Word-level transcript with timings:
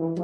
Ladies 0.00 0.16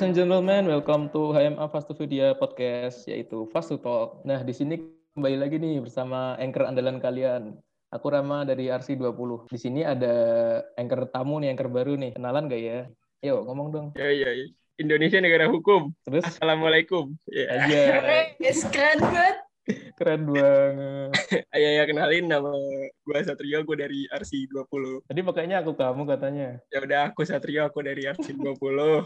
and 0.00 0.16
gentlemen, 0.16 0.72
welcome 0.72 1.12
to 1.12 1.36
HMA 1.36 1.68
Fast 1.68 1.92
to 1.92 1.92
Video 1.92 2.32
Podcast, 2.32 3.04
yaitu 3.04 3.44
Fast 3.52 3.68
to 3.68 3.76
Talk. 3.76 4.24
Nah, 4.24 4.40
di 4.40 4.56
sini 4.56 4.80
kembali 5.18 5.34
lagi 5.34 5.58
nih 5.58 5.82
bersama 5.82 6.38
anchor 6.38 6.62
andalan 6.62 7.02
kalian. 7.02 7.58
Aku 7.90 8.06
Rama 8.06 8.46
dari 8.46 8.70
RC20. 8.70 9.50
Di 9.50 9.58
sini 9.58 9.82
ada 9.82 10.14
anchor 10.78 11.10
tamu 11.10 11.42
nih, 11.42 11.50
anchor 11.50 11.66
baru 11.66 11.98
nih. 11.98 12.14
Kenalan 12.14 12.46
gak 12.46 12.62
ya? 12.62 12.86
Yuk, 13.26 13.42
ngomong 13.50 13.68
dong. 13.74 13.86
Ya, 13.98 14.14
ya, 14.14 14.30
ya. 14.30 14.46
Indonesia 14.78 15.18
negara 15.18 15.50
hukum. 15.50 15.90
Terus? 16.06 16.22
Assalamualaikum. 16.22 17.18
Ya. 17.26 17.50
Aja. 17.50 17.82
Yes, 18.38 18.62
keren 18.70 19.02
banget. 19.02 19.36
Keren 19.98 20.22
banget. 20.30 21.10
Ayo 21.58 21.68
ya 21.82 21.84
kenalin 21.90 22.30
nama 22.30 22.54
gue 23.02 23.18
Satrio, 23.26 23.66
gue 23.66 23.74
dari 23.74 24.06
RC20. 24.14 25.02
Tadi 25.02 25.20
makanya 25.26 25.66
aku 25.66 25.74
kamu 25.74 26.06
katanya. 26.06 26.62
Ya 26.70 26.78
udah 26.78 27.10
aku 27.10 27.26
Satrio, 27.26 27.66
aku 27.66 27.82
dari 27.82 28.06
RC20. 28.06 28.54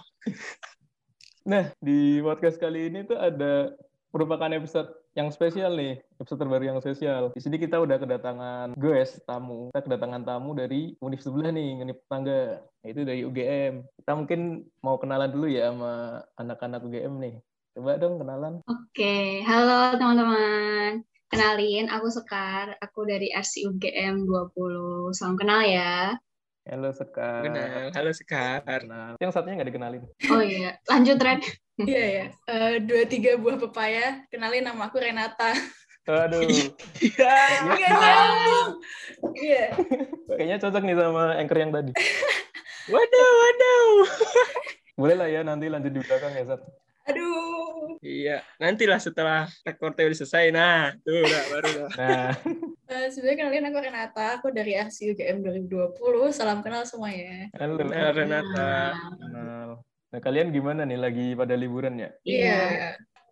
Nah, 1.43 1.75
di 1.83 2.23
podcast 2.23 2.55
kali 2.55 2.87
ini 2.87 3.03
tuh 3.03 3.19
ada 3.19 3.75
merupakan 4.15 4.47
episode 4.55 5.02
yang 5.13 5.29
spesial 5.29 5.77
nih, 5.77 6.01
episode 6.17 6.41
terbaru 6.41 6.65
yang 6.73 6.81
spesial. 6.81 7.37
Di 7.37 7.41
sini 7.45 7.61
kita 7.61 7.77
udah 7.77 8.01
kedatangan 8.01 8.79
guys, 8.81 9.21
tamu. 9.29 9.69
Kita 9.73 9.85
kedatangan 9.85 10.23
tamu 10.25 10.57
dari 10.57 10.97
univ 11.05 11.21
sebelah 11.21 11.53
nih, 11.53 11.85
univ 11.85 12.01
tetangga. 12.09 12.65
Itu 12.81 13.05
dari 13.05 13.21
UGM. 13.29 13.85
Kita 14.01 14.13
mungkin 14.17 14.65
mau 14.81 14.97
kenalan 14.97 15.31
dulu 15.31 15.47
ya 15.53 15.69
sama 15.69 16.25
anak-anak 16.41 16.81
UGM 16.89 17.15
nih. 17.21 17.35
Coba 17.77 17.97
dong 18.01 18.21
kenalan. 18.21 18.55
Oke, 18.69 19.45
halo 19.45 19.97
teman-teman. 19.97 21.05
Kenalin, 21.33 21.89
aku 21.89 22.13
Sekar. 22.13 22.77
Aku 22.81 23.09
dari 23.09 23.33
RC 23.33 23.65
UGM 23.69 24.29
20. 24.29 25.17
Salam 25.17 25.41
kenal 25.41 25.65
ya. 25.65 26.17
Halo 26.63 26.95
Sekar. 26.95 27.43
Kenal, 27.43 27.91
halo 27.91 28.11
Sekar. 28.15 28.63
Kenal. 28.63 29.19
Yang 29.19 29.31
satunya 29.35 29.59
nggak 29.59 29.71
dikenalin. 29.75 30.03
Oh 30.31 30.39
iya, 30.39 30.79
lanjut 30.87 31.19
Ren. 31.19 31.43
Iya 31.75 32.03
ya, 32.07 32.25
Eh, 32.47 32.75
dua 32.79 33.03
tiga 33.11 33.35
buah 33.35 33.59
pepaya. 33.59 34.23
Kenalin 34.31 34.63
nama 34.63 34.87
aku 34.87 35.03
Renata. 35.03 35.51
Aduh, 36.07 36.43
Iya. 37.03 37.35
Nyambung. 37.67 38.69
Iya. 39.35 39.65
kayaknya 40.31 40.57
cocok 40.59 40.83
nih 40.83 40.95
sama 40.95 41.23
anchor 41.35 41.59
yang 41.59 41.71
tadi. 41.71 41.93
Waduh, 42.93 43.31
waduh. 43.39 43.95
Boleh 44.99 45.15
lah 45.15 45.29
ya, 45.31 45.47
nanti 45.47 45.71
lanjut 45.71 45.95
di 45.95 46.03
belakang 46.03 46.35
ya, 46.35 46.43
Sat. 46.47 46.63
Aduh. 47.07 47.95
Iya, 48.03 48.43
nantilah 48.59 48.99
setelah 48.99 49.47
rekornya 49.63 50.11
udah 50.11 50.19
selesai. 50.19 50.51
Nah, 50.51 50.91
tuh 51.03 51.23
udah 51.23 51.43
baru. 51.47 51.71
Nah, 51.95 52.31
Eh, 52.93 53.09
sebenarnya 53.09 53.39
kenalin 53.41 53.69
aku 53.73 53.79
Renata. 53.81 54.27
Aku 54.37 54.47
dari 54.53 54.77
RC 54.77 55.17
UGM 55.17 55.41
2020. 55.41 56.29
Salam 56.29 56.61
kenal 56.61 56.85
semuanya. 56.85 57.49
halo. 57.57 57.81
Kenal 57.81 58.13
Renata. 58.13 58.73
Kenal. 59.17 59.69
Nah, 60.13 60.21
kalian 60.21 60.53
gimana 60.53 60.85
nih 60.85 61.01
lagi 61.01 61.27
pada 61.33 61.57
liburan 61.57 61.97
ya? 61.97 62.11
Iya. 62.21 62.61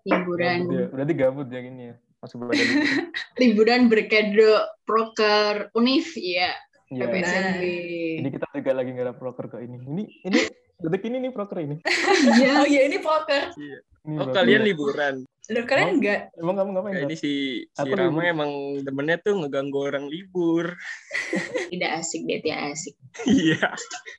Liburan. 0.08 0.64
Gabut 0.64 0.72
ya? 0.72 0.86
Berarti 0.88 1.12
gabut 1.12 1.48
ya 1.53 1.61
gini 1.61 1.83
ya. 1.92 1.94
Masih 2.25 2.36
pada 2.41 2.53
liburan. 2.56 3.05
Liburan 3.41 3.83
berkedok 3.92 4.64
proker 4.88 5.69
univ, 5.77 6.08
ya. 6.16 6.56
Iya. 6.91 7.06
PPSMB. 7.06 7.62
Ini 8.19 8.28
kita 8.28 8.46
juga 8.50 8.70
lagi 8.74 8.91
nggak 8.91 9.06
ada 9.06 9.14
proker 9.14 9.46
kok 9.48 9.62
ini. 9.62 9.78
Ini 9.78 10.02
ini 10.27 10.41
detik 10.77 11.06
ini 11.06 11.16
nih 11.22 11.30
proker 11.30 11.58
ini. 11.62 11.77
Iya. 12.36 12.50
Oh 12.58 12.66
iya, 12.66 12.82
ini 12.84 12.98
poker. 12.98 13.54
Ini 13.54 14.16
Oh, 14.16 14.26
proker. 14.26 14.34
kalian 14.34 14.62
liburan. 14.64 15.14
Loh, 15.50 15.64
kalian 15.66 15.98
enggak? 15.98 16.20
Emang 16.34 16.56
kamu 16.56 16.70
ngapain? 16.72 16.94
Nah, 16.94 17.03
ini 17.04 17.14
si, 17.14 17.32
si 17.66 17.88
Rama 17.91 18.22
libur. 18.22 18.22
emang 18.25 18.50
demennya 18.81 19.16
tuh 19.19 19.34
ngeganggu 19.37 19.78
orang 19.82 20.06
libur. 20.06 20.72
Tidak 21.70 21.91
asik 21.92 22.22
deh, 22.25 22.38
tidak 22.41 22.75
asik. 22.75 22.94
Iya. 23.22 23.70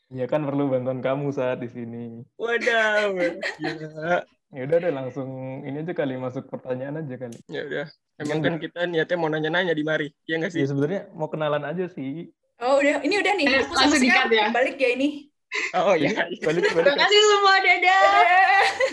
Ya 0.08 0.26
kan 0.28 0.44
perlu 0.44 0.68
bantuan 0.68 1.00
kamu 1.00 1.32
saat 1.32 1.60
di 1.60 1.68
sini. 1.68 2.24
Waduh. 2.36 3.16
Iya. 3.64 4.24
Ya 4.52 4.62
udah 4.68 4.78
deh 4.78 4.92
langsung 4.92 5.30
ini 5.64 5.80
aja 5.80 5.96
kali 5.96 6.16
masuk 6.16 6.46
pertanyaan 6.46 7.00
aja 7.00 7.16
kali. 7.18 7.40
Ya 7.48 7.64
udah. 7.64 7.88
Emang 8.20 8.38
Iya, 8.38 8.46
kan 8.46 8.56
kita 8.60 8.80
niatnya 8.84 9.18
mau 9.18 9.28
nanya-nanya 9.28 9.72
di 9.72 9.82
mari. 9.82 10.08
Iya 10.28 10.44
nggak 10.44 10.52
sih? 10.52 10.60
Ya 10.60 10.68
sebenarnya 10.68 11.02
mau 11.12 11.28
kenalan 11.28 11.64
aja 11.64 11.88
sih. 11.88 12.28
Oh 12.62 12.78
udah, 12.78 13.02
ini 13.02 13.16
udah 13.18 13.34
nih. 13.36 13.46
Eh, 13.50 13.62
Aku 13.66 13.74
langsung 13.74 14.02
di-cut 14.02 14.30
ya? 14.30 14.54
balik 14.54 14.78
ya 14.78 14.90
ini. 14.94 15.26
Oh 15.74 15.98
iya. 15.98 16.14
Balik 16.46 16.62
Terima 16.64 16.78
balik. 16.86 16.96
kasih 16.96 17.22
semua, 17.26 17.56
dadah. 17.60 18.02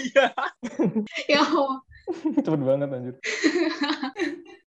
Ya 1.31 1.39
Allah. 1.45 1.77
Cepet 2.45 2.63
banget 2.65 2.89
anjir. 2.89 3.15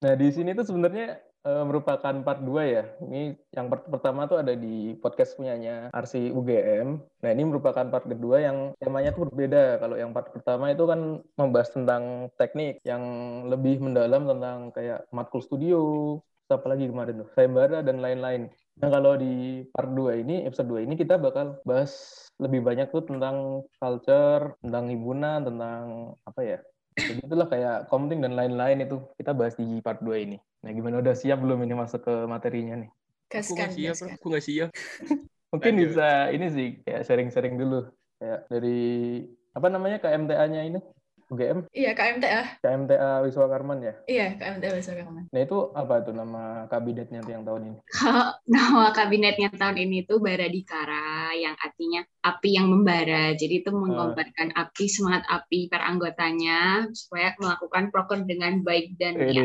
Nah, 0.02 0.12
di 0.18 0.28
sini 0.34 0.50
tuh 0.52 0.66
sebenarnya 0.66 1.22
eh, 1.22 1.64
merupakan 1.64 2.14
part 2.26 2.42
2 2.42 2.50
ya. 2.66 2.84
Ini 2.98 3.38
yang 3.54 3.70
part 3.70 3.86
pertama 3.86 4.26
tuh 4.26 4.42
ada 4.42 4.58
di 4.58 4.98
podcast 4.98 5.38
punyanya 5.38 5.94
RC 5.94 6.34
UGM. 6.34 6.98
Nah, 6.98 7.30
ini 7.30 7.42
merupakan 7.46 7.86
part 7.86 8.02
kedua 8.02 8.42
yang 8.42 8.74
temanya 8.82 9.14
tuh 9.14 9.30
berbeda. 9.30 9.78
Kalau 9.78 9.94
yang 9.94 10.10
part 10.10 10.34
pertama 10.34 10.74
itu 10.74 10.82
kan 10.84 11.22
membahas 11.38 11.70
tentang 11.70 12.34
teknik 12.34 12.82
yang 12.82 13.02
lebih 13.46 13.78
mendalam 13.78 14.26
tentang 14.26 14.74
kayak 14.74 15.06
matkul 15.14 15.38
studio, 15.38 15.80
apa 16.50 16.66
lagi 16.66 16.90
kemarin 16.90 17.22
tuh, 17.22 17.28
sayembara 17.38 17.86
dan 17.86 18.02
lain-lain. 18.02 18.50
Nah, 18.78 18.88
kalau 18.94 19.18
di 19.18 19.66
part 19.74 19.90
2 19.90 20.22
ini, 20.22 20.46
episode 20.46 20.70
2 20.70 20.86
ini 20.86 20.94
kita 20.94 21.18
bakal 21.18 21.58
bahas 21.66 22.22
lebih 22.38 22.62
banyak 22.62 22.94
tuh 22.94 23.02
tentang 23.02 23.66
culture, 23.82 24.54
tentang 24.62 24.86
himpunan, 24.86 25.42
tentang 25.42 26.14
apa 26.22 26.40
ya? 26.46 26.58
Jadi 26.94 27.26
itulah 27.26 27.46
kayak 27.50 27.90
komting 27.90 28.22
dan 28.22 28.38
lain-lain 28.38 28.86
itu 28.86 29.02
kita 29.18 29.34
bahas 29.34 29.58
di 29.58 29.82
part 29.82 29.98
2 30.02 30.14
ini. 30.22 30.38
Nah, 30.62 30.70
gimana 30.70 31.02
udah 31.02 31.14
siap 31.14 31.42
belum 31.42 31.62
ini 31.66 31.74
masuk 31.74 32.06
ke 32.06 32.14
materinya 32.30 32.78
nih? 32.86 32.90
Aku 33.28 33.34
Gaskan, 33.34 33.54
nggak 33.58 33.70
siap, 33.74 33.94
gaskan. 33.98 34.08
aku 34.14 34.26
nggak 34.30 34.44
siap. 34.46 34.68
Mungkin 35.52 35.72
Lanjut. 35.74 35.84
bisa 35.90 36.08
ini 36.30 36.46
sih 36.52 36.66
kayak 36.86 37.02
sharing-sharing 37.06 37.54
dulu. 37.58 37.80
Kayak 38.18 38.40
dari 38.46 38.80
apa 39.54 39.66
namanya 39.70 39.98
KMTA-nya 39.98 40.62
ini? 40.70 40.80
UGM, 41.28 41.68
Iya, 41.70 41.92
KMTA. 41.92 42.40
KMTA 42.58 43.20
Wiswa 43.20 43.46
Karman 43.46 43.78
ya. 43.78 43.92
Iya, 44.04 44.32
KMTA 44.34 44.68
Bahasa 44.70 44.92
Karman. 44.92 45.24
Nah, 45.28 45.40
itu 45.40 45.58
apa 45.72 45.94
tuh 46.00 46.12
nama 46.12 46.42
kabinetnya 46.66 47.20
tuh 47.20 47.30
yang 47.30 47.44
tahun 47.44 47.62
ini? 47.66 47.78
Kalau 47.86 48.28
nama 48.48 48.84
kabinetnya 48.90 49.48
tahun 49.52 49.76
ini 49.78 49.98
tuh 50.02 50.18
Baradikara, 50.18 51.30
yang 51.34 51.52
artinya 51.54 52.00
api 52.22 52.48
yang 52.50 52.66
membara. 52.66 53.32
Jadi 53.34 53.60
itu 53.60 53.68
menggambarkan 53.68 54.56
api, 54.56 54.84
semangat 54.86 55.28
api 55.28 55.68
para 55.68 55.84
anggotanya 55.86 56.58
supaya 56.90 57.36
melakukan 57.36 57.88
proker 57.88 58.24
dengan 58.24 58.60
baik 58.60 58.96
dan 58.96 59.12
Eh, 59.14 59.28
ya. 59.28 59.42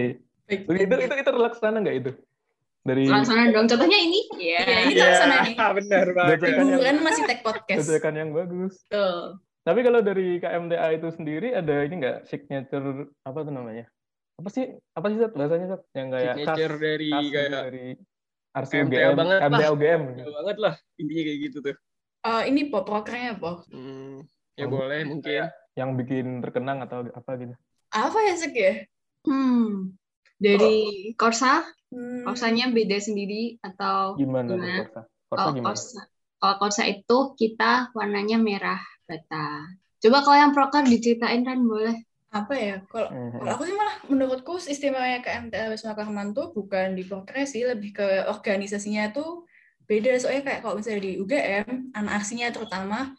Baik. 0.47 0.59
itu, 0.65 0.71
itu, 0.97 1.13
itu 1.13 1.29
terlaksana 1.29 1.77
nggak 1.79 1.97
itu? 1.99 2.11
Dari 2.81 3.07
Langsung 3.07 3.39
dong. 3.51 3.63
Contohnya 3.65 3.95
ini. 3.97 4.19
Iya, 4.35 4.59
Ya. 4.61 4.77
ini 4.83 4.93
terlaksana 4.93 5.35
nih. 5.41 5.55
benar 5.55 6.07
banget. 6.11 6.37
Liburan 6.47 6.97
masih 6.99 7.23
tag 7.23 7.39
podcast. 7.39 7.87
bacakan 7.87 8.15
yang 8.15 8.29
bagus. 8.31 8.73
Tuh. 8.87 9.39
Tapi 9.63 9.79
kalau 9.79 10.03
dari 10.03 10.43
KMTA 10.43 10.87
itu 10.99 11.07
sendiri 11.15 11.55
ada 11.55 11.87
ini 11.87 11.95
nggak 12.03 12.27
signature 12.27 13.07
apa 13.23 13.39
tuh 13.47 13.53
namanya? 13.55 13.87
Apa 14.35 14.49
sih? 14.51 14.67
Apa 14.91 15.07
sih 15.07 15.17
Sat? 15.23 15.31
bahasanya 15.31 15.67
Sat? 15.71 15.81
Yang 15.95 16.07
kayak 16.11 16.25
khas, 16.27 16.35
Signature 16.35 16.75
dari 16.79 17.09
khas 17.09 17.23
gitu 17.23 17.31
kayak 17.33 17.51
dari 17.51 17.87
RC 18.53 18.71
KMTA 18.71 18.83
UGM, 18.83 19.15
banget 19.15 19.37
lah. 19.39 19.39
KMTA 19.41 19.69
UGM. 19.73 20.01
ya 20.13 20.25
banget 20.29 20.57
lah 20.59 20.73
intinya 20.99 21.23
kayak 21.23 21.39
gitu 21.47 21.57
tuh. 21.63 21.75
Eh, 22.23 22.43
ini 22.47 22.61
po, 22.71 22.77
prokernya 22.87 23.31
po. 23.35 23.51
Hmm, 23.71 24.23
ya 24.55 24.65
Oh, 24.67 24.71
boleh 24.71 25.01
mungkin. 25.03 25.47
Yang 25.73 25.89
bikin 26.05 26.25
terkenang 26.39 26.79
atau 26.85 27.03
apa 27.09 27.31
gitu. 27.35 27.55
Apa 27.91 28.19
ya, 28.23 28.33
Sek 28.37 28.55
ya? 28.55 28.73
Hmm. 29.25 29.95
Dari 30.39 31.11
Korsa, 31.15 31.63
Hmm. 31.93 32.25
Korsanya 32.25 32.73
beda 32.73 32.97
sendiri 32.97 33.61
atau 33.61 34.17
Gimana 34.17 34.49
Gimana? 34.49 34.73
Korsa? 34.81 35.01
Korsa 35.05 35.37
kalau 35.37 35.51
gimana? 35.53 35.67
Korsa, 35.69 36.01
kalau 36.41 36.55
Korsa 36.57 36.83
itu 36.89 37.17
kita 37.37 37.71
warnanya 37.93 38.37
merah 38.41 38.81
Coba 40.03 40.17
kalau 40.25 40.37
yang 40.37 40.51
proker 40.51 40.83
diceritain 40.83 41.43
kan 41.45 41.59
boleh. 41.63 41.95
apa 42.33 42.57
ya 42.57 42.81
kalau 42.89 43.13
Mhm. 43.13 43.45
kalau 43.45 43.51
aku 43.53 43.63
sih 43.69 43.77
malah 43.77 43.95
menurutku 44.09 44.57
istimewanya 44.57 45.21
KMTA 45.21 45.69
Wisma 45.69 45.93
Karman 45.93 46.33
tuh 46.33 46.49
bukan 46.49 46.97
di 46.97 47.05
prokernya 47.05 47.45
sih 47.45 47.61
lebih 47.61 47.93
ke 47.93 48.25
organisasinya 48.25 49.13
tuh 49.13 49.45
beda 49.85 50.17
soalnya 50.17 50.41
kayak 50.41 50.59
kalau 50.65 50.81
misalnya 50.81 51.05
di 51.05 51.21
UGM 51.21 51.93
anak 51.93 52.25
aksinya 52.25 52.49
terutama 52.49 53.13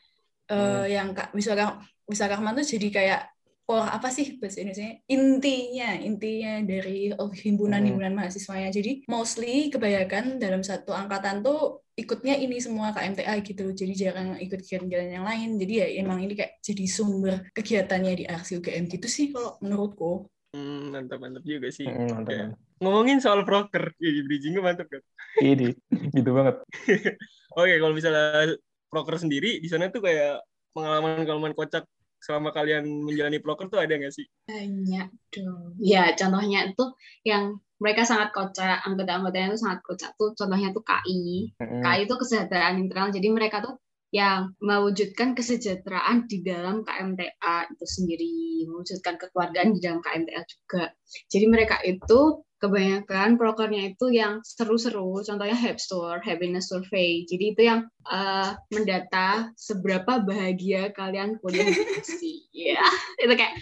eh, 0.51 0.59
Hmm. 0.59 0.91
yang 0.91 1.09
Kak 1.15 1.31
Wisma 1.31 1.79
Wisma 2.11 2.51
tuh 2.59 2.67
jadi 2.67 2.89
kayak 2.91 3.21
core 3.65 3.89
apa 3.89 4.09
sih 4.13 4.37
bahasa 4.37 4.61
Indonesia 4.61 4.93
intinya 5.09 5.89
intinya 5.97 6.53
dari 6.61 7.11
himpunan-himpunan 7.17 8.13
mahasiswanya. 8.13 8.69
Jadi 8.69 9.09
mostly 9.09 9.73
kebanyakan 9.73 10.37
dalam 10.37 10.61
satu 10.61 10.93
angkatan 10.93 11.41
tuh 11.41 11.81
ikutnya 11.97 12.37
ini 12.37 12.61
semua 12.61 12.93
KMTA 12.93 13.35
gitu 13.41 13.65
loh. 13.65 13.75
Jadi 13.75 13.93
jarang 13.97 14.37
ikut 14.37 14.61
kegiatan 14.61 15.11
yang 15.17 15.25
lain. 15.25 15.57
Jadi 15.57 15.73
ya 15.81 15.87
emang 16.05 16.21
ini 16.21 16.37
kayak 16.37 16.61
jadi 16.61 16.85
sumber 16.85 17.35
kegiatannya 17.57 18.13
di 18.21 18.25
aksi 18.29 18.61
UGM 18.61 18.85
gitu 18.93 19.09
sih 19.09 19.33
kalau 19.33 19.57
menurutku. 19.65 20.29
Hmm, 20.55 20.95
mantap 20.95 21.19
mantap 21.19 21.43
juga 21.43 21.67
sih. 21.73 21.89
Mhm, 21.89 22.15
mantap, 22.15 22.55
ngomongin 22.79 23.19
soal 23.19 23.43
proker, 23.43 23.91
Ih, 23.99 24.23
bridgingnya 24.23 24.63
mantap 24.63 24.87
kan. 24.87 25.03
Ini 25.43 25.75
gitu 26.15 26.31
banget. 26.31 26.63
Oke, 27.59 27.75
kalau 27.81 27.95
misalnya 27.97 28.55
proker 28.87 29.17
sendiri 29.19 29.59
di 29.59 29.67
sana 29.67 29.91
tuh 29.91 30.03
kayak 30.07 30.43
pengalaman-pengalaman 30.75 31.55
kocak 31.59 31.83
selama 32.25 32.57
kalian 32.57 32.89
menjalani 33.05 33.37
proker 33.45 33.69
tuh 33.69 33.85
ada 33.85 33.93
nggak 33.93 34.15
sih? 34.17 34.25
Banyak 34.49 35.09
dong. 35.37 35.77
Ya, 35.77 36.17
contohnya 36.17 36.73
itu 36.73 36.85
yang 37.29 37.61
mereka 37.77 38.09
sangat 38.09 38.33
kocak, 38.33 38.81
anggota-anggotanya 38.89 39.53
itu 39.53 39.61
sangat 39.61 39.85
kocak 39.85 40.17
tuh 40.17 40.33
contohnya 40.33 40.73
tuh 40.73 40.81
KI. 40.81 41.53
Mm-mm. 41.61 41.85
KI 41.85 42.09
itu 42.09 42.15
kesejahteraan 42.17 42.81
internal. 42.81 43.13
Jadi 43.13 43.29
mereka 43.29 43.61
tuh 43.61 43.77
yang 44.15 44.55
mewujudkan 44.63 45.35
kesejahteraan 45.35 46.31
di 46.31 46.47
dalam 46.47 46.87
KMTA 46.87 47.75
itu 47.75 47.83
sendiri, 47.83 48.63
mewujudkan 48.71 49.19
kekeluargaan 49.19 49.75
di 49.75 49.83
dalam 49.83 49.99
KMTA 49.99 50.47
juga. 50.47 50.95
Jadi 51.27 51.47
mereka 51.51 51.83
itu 51.83 52.47
kebanyakan 52.63 53.35
prokernya 53.35 53.91
itu 53.91 54.15
yang 54.15 54.39
seru-seru, 54.47 55.19
contohnya 55.27 55.59
Store, 55.83 56.23
Happiness 56.23 56.71
Survey. 56.71 57.27
Jadi 57.27 57.59
itu 57.59 57.63
yang 57.67 57.91
eh, 58.07 58.55
mendata 58.71 59.51
seberapa 59.59 60.23
bahagia 60.23 60.95
kalian 60.95 61.43
kuliah 61.43 61.67
di. 61.75 62.47
Ya, 62.55 62.87
itu 63.19 63.35
kayak 63.35 63.55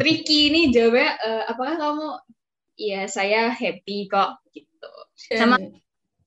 tricky 0.00 0.48
nih 0.48 0.72
jawabnya. 0.72 1.12
eh, 1.22 1.42
apakah 1.44 1.76
kamu? 1.76 2.08
Iya, 2.80 3.00
saya 3.04 3.52
happy 3.52 4.08
kok 4.08 4.40
gitu. 4.56 4.92
Dan 5.28 5.38
Sama- 5.44 5.60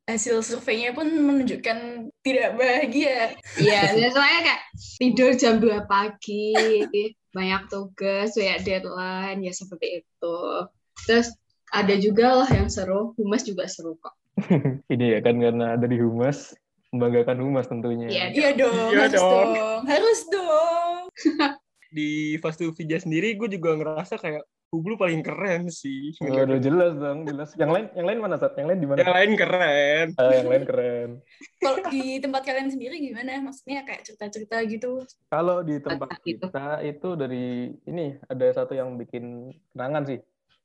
hasil 0.04 0.44
surveinya 0.44 0.92
pun 0.92 1.08
menunjukkan 1.08 2.10
tidak 2.24 2.50
bahagia. 2.60 3.40
Iya, 3.56 3.96
dan 3.96 4.10
soalnya 4.12 4.42
kayak 4.44 4.62
tidur 5.00 5.32
jam 5.40 5.64
2 5.64 5.88
pagi, 5.88 6.52
banyak 7.32 7.62
tugas, 7.72 8.36
banyak 8.36 8.60
deadline, 8.68 9.40
ya 9.42 9.54
seperti 9.56 10.04
itu. 10.04 10.38
Terus 11.08 11.32
ada 11.72 11.96
juga 11.98 12.44
lah 12.44 12.50
yang 12.52 12.68
seru, 12.68 13.16
humas 13.16 13.48
juga 13.48 13.66
seru 13.66 13.96
kok. 13.98 14.14
Ini 14.94 15.18
ya 15.18 15.20
kan 15.24 15.40
karena 15.40 15.80
dari 15.80 15.98
humas 16.04 16.52
membanggakan 16.94 17.38
humas 17.42 17.66
tentunya. 17.66 18.08
Iya. 18.12 18.26
Iya 18.30 18.50
dong, 18.60 18.90
Iya 18.94 19.00
harus 19.08 19.22
dong. 19.24 19.50
dong. 19.56 19.82
Harus 19.90 20.20
dong. 20.30 20.96
Di 21.94 22.38
fase 22.42 22.70
Vija 22.70 22.98
sendiri 23.02 23.34
gue 23.38 23.50
juga 23.50 23.78
ngerasa 23.78 24.22
kayak 24.22 24.46
Hublu 24.74 24.98
paling 24.98 25.22
keren 25.22 25.70
sih. 25.70 26.18
Waduh 26.18 26.58
jelas 26.58 26.98
dong, 26.98 27.30
jelas. 27.30 27.54
Yang 27.54 27.72
lain 27.78 27.86
yang 27.94 28.08
lain 28.10 28.20
mana 28.26 28.42
Sat? 28.42 28.58
Yang 28.58 28.68
lain 28.74 28.80
di 28.82 28.88
mana? 28.90 28.98
Yang 29.06 29.14
lain 29.14 29.32
keren. 29.38 30.08
Ah, 30.18 30.34
yang 30.34 30.50
lain 30.50 30.64
keren. 30.66 31.10
Kalau 31.62 31.78
di 31.94 32.04
tempat 32.18 32.42
kalian 32.42 32.74
sendiri 32.74 32.98
gimana? 32.98 33.38
Maksudnya 33.46 33.86
kayak 33.86 34.02
cerita-cerita 34.02 34.58
gitu. 34.66 35.06
Kalau 35.30 35.62
di 35.62 35.78
tempat 35.78 36.18
Itu. 36.26 36.50
kita 36.50 36.82
itu 36.82 37.10
dari 37.14 37.70
ini 37.86 38.18
ada 38.26 38.46
satu 38.50 38.74
yang 38.74 38.98
bikin 38.98 39.54
kenangan 39.78 40.10
sih 40.10 40.20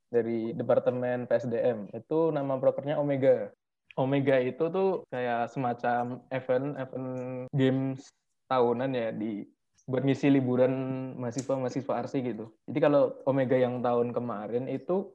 dari 0.09 0.57
departemen 0.57 1.29
PSDM. 1.29 1.93
Itu 1.93 2.33
nama 2.33 2.57
prokernya 2.57 2.97
Omega. 2.97 3.53
Omega 3.93 4.41
itu 4.41 4.73
tuh 4.73 5.05
kayak 5.13 5.53
semacam 5.53 6.25
event 6.33 6.67
event 6.81 7.09
games 7.53 8.09
tahunan 8.49 8.89
ya 8.89 9.13
di 9.13 9.45
buat 9.89 10.05
ngisi 10.05 10.29
liburan 10.29 10.73
mahasiswa-mahasiswa 11.17 11.93
arsi 11.97 12.21
gitu. 12.21 12.53
Jadi 12.69 12.79
kalau 12.79 13.17
Omega 13.25 13.57
yang 13.57 13.81
tahun 13.81 14.13
kemarin 14.13 14.69
itu 14.69 15.09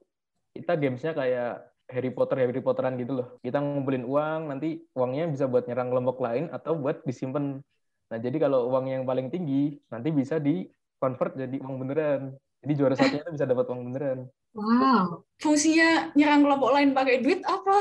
kita 0.51 0.75
gamesnya 0.75 1.15
kayak 1.15 1.71
Harry 1.87 2.11
Potter 2.11 2.43
Harry 2.43 2.59
Potteran 2.59 2.99
gitu 2.99 3.23
loh. 3.23 3.27
Kita 3.39 3.63
ngumpulin 3.63 4.03
uang, 4.03 4.51
nanti 4.51 4.83
uangnya 4.91 5.31
bisa 5.31 5.47
buat 5.47 5.63
nyerang 5.71 5.95
kelompok 5.95 6.19
lain 6.19 6.51
atau 6.51 6.75
buat 6.75 7.07
disimpan 7.07 7.63
Nah, 8.05 8.17
jadi 8.21 8.37
kalau 8.37 8.69
uang 8.69 8.85
yang 8.85 9.03
paling 9.03 9.33
tinggi 9.33 9.81
nanti 9.89 10.13
bisa 10.13 10.37
di 10.37 10.61
convert 11.01 11.33
jadi 11.33 11.57
uang 11.61 11.77
beneran. 11.81 12.21
Jadi 12.61 12.73
juara 12.77 12.95
satunya 12.97 13.21
itu 13.21 13.33
bisa 13.33 13.45
dapat 13.45 13.65
uang 13.69 13.81
beneran. 13.91 14.19
Wow. 14.57 15.25
Fungsinya 15.41 16.13
nyerang 16.13 16.45
kelompok 16.45 16.69
lain 16.73 16.89
pakai 16.93 17.21
duit 17.21 17.41
apa? 17.45 17.77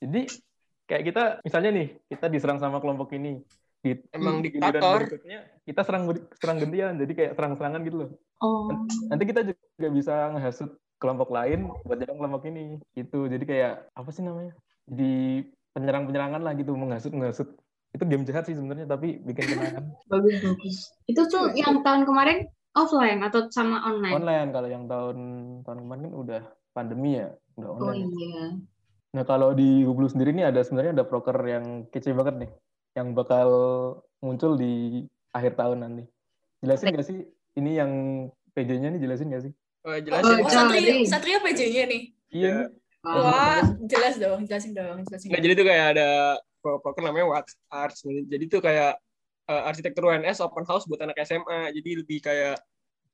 Jadi 0.00 0.28
kayak 0.88 1.04
kita 1.08 1.22
misalnya 1.44 1.70
nih, 1.72 1.88
kita 2.08 2.26
diserang 2.28 2.58
sama 2.60 2.80
kelompok 2.80 3.12
ini. 3.16 3.40
Di 3.86 3.92
Emang 4.10 4.42
giliran 4.42 4.74
diktator. 4.74 4.98
berikutnya 5.06 5.38
kita 5.62 5.80
serang 5.86 6.04
serang 6.34 6.58
gantian. 6.58 6.94
Jadi 6.98 7.12
kayak 7.14 7.32
serang-serangan 7.38 7.80
gitu 7.86 7.96
loh. 8.02 8.10
Oh. 8.42 8.66
Nanti 9.06 9.24
kita 9.30 9.46
juga 9.46 9.88
bisa 9.94 10.14
ngehasut 10.34 10.70
kelompok 10.98 11.30
lain 11.30 11.70
buat 11.86 12.02
nyerang 12.02 12.18
kelompok 12.18 12.42
ini. 12.50 12.82
Gitu. 12.98 13.30
Jadi 13.30 13.44
kayak 13.46 13.94
apa 13.94 14.10
sih 14.10 14.26
namanya? 14.26 14.52
Jadi 14.90 15.46
penyerang-penyerangan 15.70 16.42
lah 16.42 16.52
gitu, 16.58 16.74
menghasut-menghasut. 16.74 17.48
Itu 17.94 18.02
game 18.04 18.26
jahat 18.26 18.44
sih 18.50 18.58
sebenarnya, 18.58 18.90
tapi 18.90 19.22
bikin 19.22 19.54
kenangan. 19.54 19.84
Bagus 20.12 20.36
bagus. 20.42 20.76
Itu 21.06 21.22
tuh 21.30 21.54
yang 21.54 21.80
tahun 21.86 22.04
kemarin 22.04 22.48
offline 22.76 23.24
atau 23.24 23.48
sama 23.48 23.80
online? 23.88 24.14
online 24.20 24.48
kalau 24.52 24.68
yang 24.68 24.84
tahun 24.84 25.16
tahun 25.64 25.78
kemarin 25.84 26.02
kan 26.04 26.14
udah 26.16 26.42
pandemi 26.76 27.16
ya, 27.16 27.32
udah 27.56 27.68
Oh 27.72 27.76
online. 27.88 28.08
iya. 28.12 28.44
Nah 29.16 29.24
kalau 29.24 29.56
di 29.56 29.80
Hublu 29.80 30.12
sendiri 30.12 30.36
nih 30.36 30.52
ada 30.52 30.60
sebenarnya 30.60 31.00
ada 31.00 31.04
proker 31.08 31.40
yang 31.48 31.88
kece 31.88 32.12
banget 32.12 32.36
nih, 32.44 32.50
yang 32.96 33.12
bakal 33.12 33.48
muncul 34.24 34.56
di 34.56 35.04
akhir 35.36 35.60
tahun 35.60 35.84
nanti. 35.84 36.02
Jelasin 36.64 36.96
nggak 36.96 37.06
sih? 37.06 37.18
Ini 37.60 37.70
yang 37.84 37.92
PJ-nya 38.56 38.88
nih 38.96 39.00
jelasin 39.04 39.28
nggak 39.28 39.44
sih? 39.44 39.52
Wah, 39.84 39.94
Oh, 39.94 39.98
jelasin. 40.00 40.34
Oh. 40.40 40.48
Satria, 40.48 40.94
Satria 41.04 41.38
PJ-nya 41.44 41.84
nih. 41.84 42.02
Iya. 42.32 42.48
Ya. 42.48 42.56
nih. 42.56 42.68
Wow. 43.06 43.22
Wah, 43.22 43.62
jelas 43.86 44.14
dong, 44.18 44.40
jelasin 44.48 44.72
dong, 44.74 44.98
jelasin. 45.06 45.28
Nggak, 45.30 45.38
dong. 45.38 45.44
jadi 45.46 45.52
tuh 45.54 45.66
kayak 45.68 45.86
ada 45.94 46.08
pro- 46.58 46.80
proker 46.82 47.02
namanya 47.06 47.26
What 47.30 47.46
Arts. 47.70 48.02
Jadi 48.02 48.44
tuh 48.50 48.58
kayak 48.64 48.98
eh, 49.46 49.62
arsitektur 49.70 50.10
UNS 50.10 50.42
open 50.42 50.66
house 50.66 50.88
buat 50.90 50.98
anak 51.04 51.14
SMA. 51.22 51.70
Jadi 51.70 51.90
lebih 52.02 52.18
kayak 52.24 52.58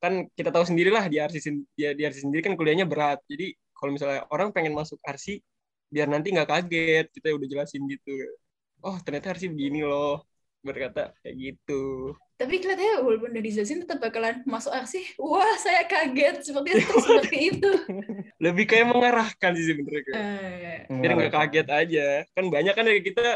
kan 0.00 0.26
kita 0.34 0.50
tahu 0.50 0.64
sendiri 0.66 0.90
lah 0.90 1.06
di 1.06 1.20
arsi 1.20 1.38
di, 1.76 1.84
di 1.92 2.02
arsi 2.02 2.24
sendiri 2.24 2.40
kan 2.40 2.56
kuliahnya 2.56 2.88
berat. 2.88 3.20
Jadi 3.28 3.52
kalau 3.76 3.92
misalnya 3.92 4.24
orang 4.32 4.54
pengen 4.54 4.72
masuk 4.72 4.96
arsi 5.04 5.42
biar 5.92 6.08
nanti 6.08 6.32
nggak 6.32 6.48
kaget 6.48 7.06
kita 7.12 7.36
udah 7.36 7.48
jelasin 7.50 7.84
gitu. 7.84 8.16
Oh 8.82 8.96
ternyata 8.98 9.34
arsi 9.34 9.46
begini 9.46 9.86
loh 9.86 10.26
berkata 10.62 11.10
kayak 11.22 11.36
gitu. 11.38 12.14
Tapi 12.38 12.58
kelihatannya 12.58 13.02
walaupun 13.02 13.30
udah 13.34 13.42
dijelasin 13.42 13.82
tetap 13.86 14.02
bakalan 14.02 14.42
masuk 14.46 14.74
arsi. 14.74 15.02
Wah, 15.18 15.54
saya 15.58 15.86
kaget 15.86 16.42
seperti 16.42 16.68
itu, 16.74 16.94
seperti 17.06 17.36
itu. 17.54 17.70
Lebih 18.42 18.64
kayak 18.66 18.86
mengarahkan 18.90 19.50
sih 19.54 19.66
sebenarnya. 19.70 20.02
kayak. 20.06 20.80
Eh, 20.90 20.98
biar 20.98 21.12
nggak 21.14 21.34
kaget 21.34 21.68
aja 21.70 22.06
kan 22.34 22.44
banyak 22.50 22.74
kan 22.74 22.84
dari 22.86 23.02
kita 23.02 23.26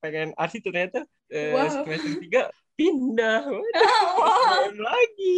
pengen 0.00 0.32
arsi 0.36 0.60
ternyata 0.60 1.04
eh, 1.28 1.52
Wow. 1.52 1.84
semester 1.84 2.16
tiga 2.20 2.42
pindah. 2.76 3.44
SBM 4.20 4.76
lagi 4.80 5.36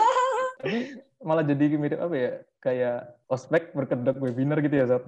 Tapi 0.62 0.78
malah 1.22 1.42
jadi 1.42 1.64
mirip 1.74 1.98
apa 1.98 2.14
ya? 2.14 2.32
Kayak 2.58 2.98
ospek 3.26 3.74
berkedok 3.74 4.16
webinar 4.18 4.58
gitu 4.58 4.74
ya, 4.74 4.86
Zat? 4.90 5.04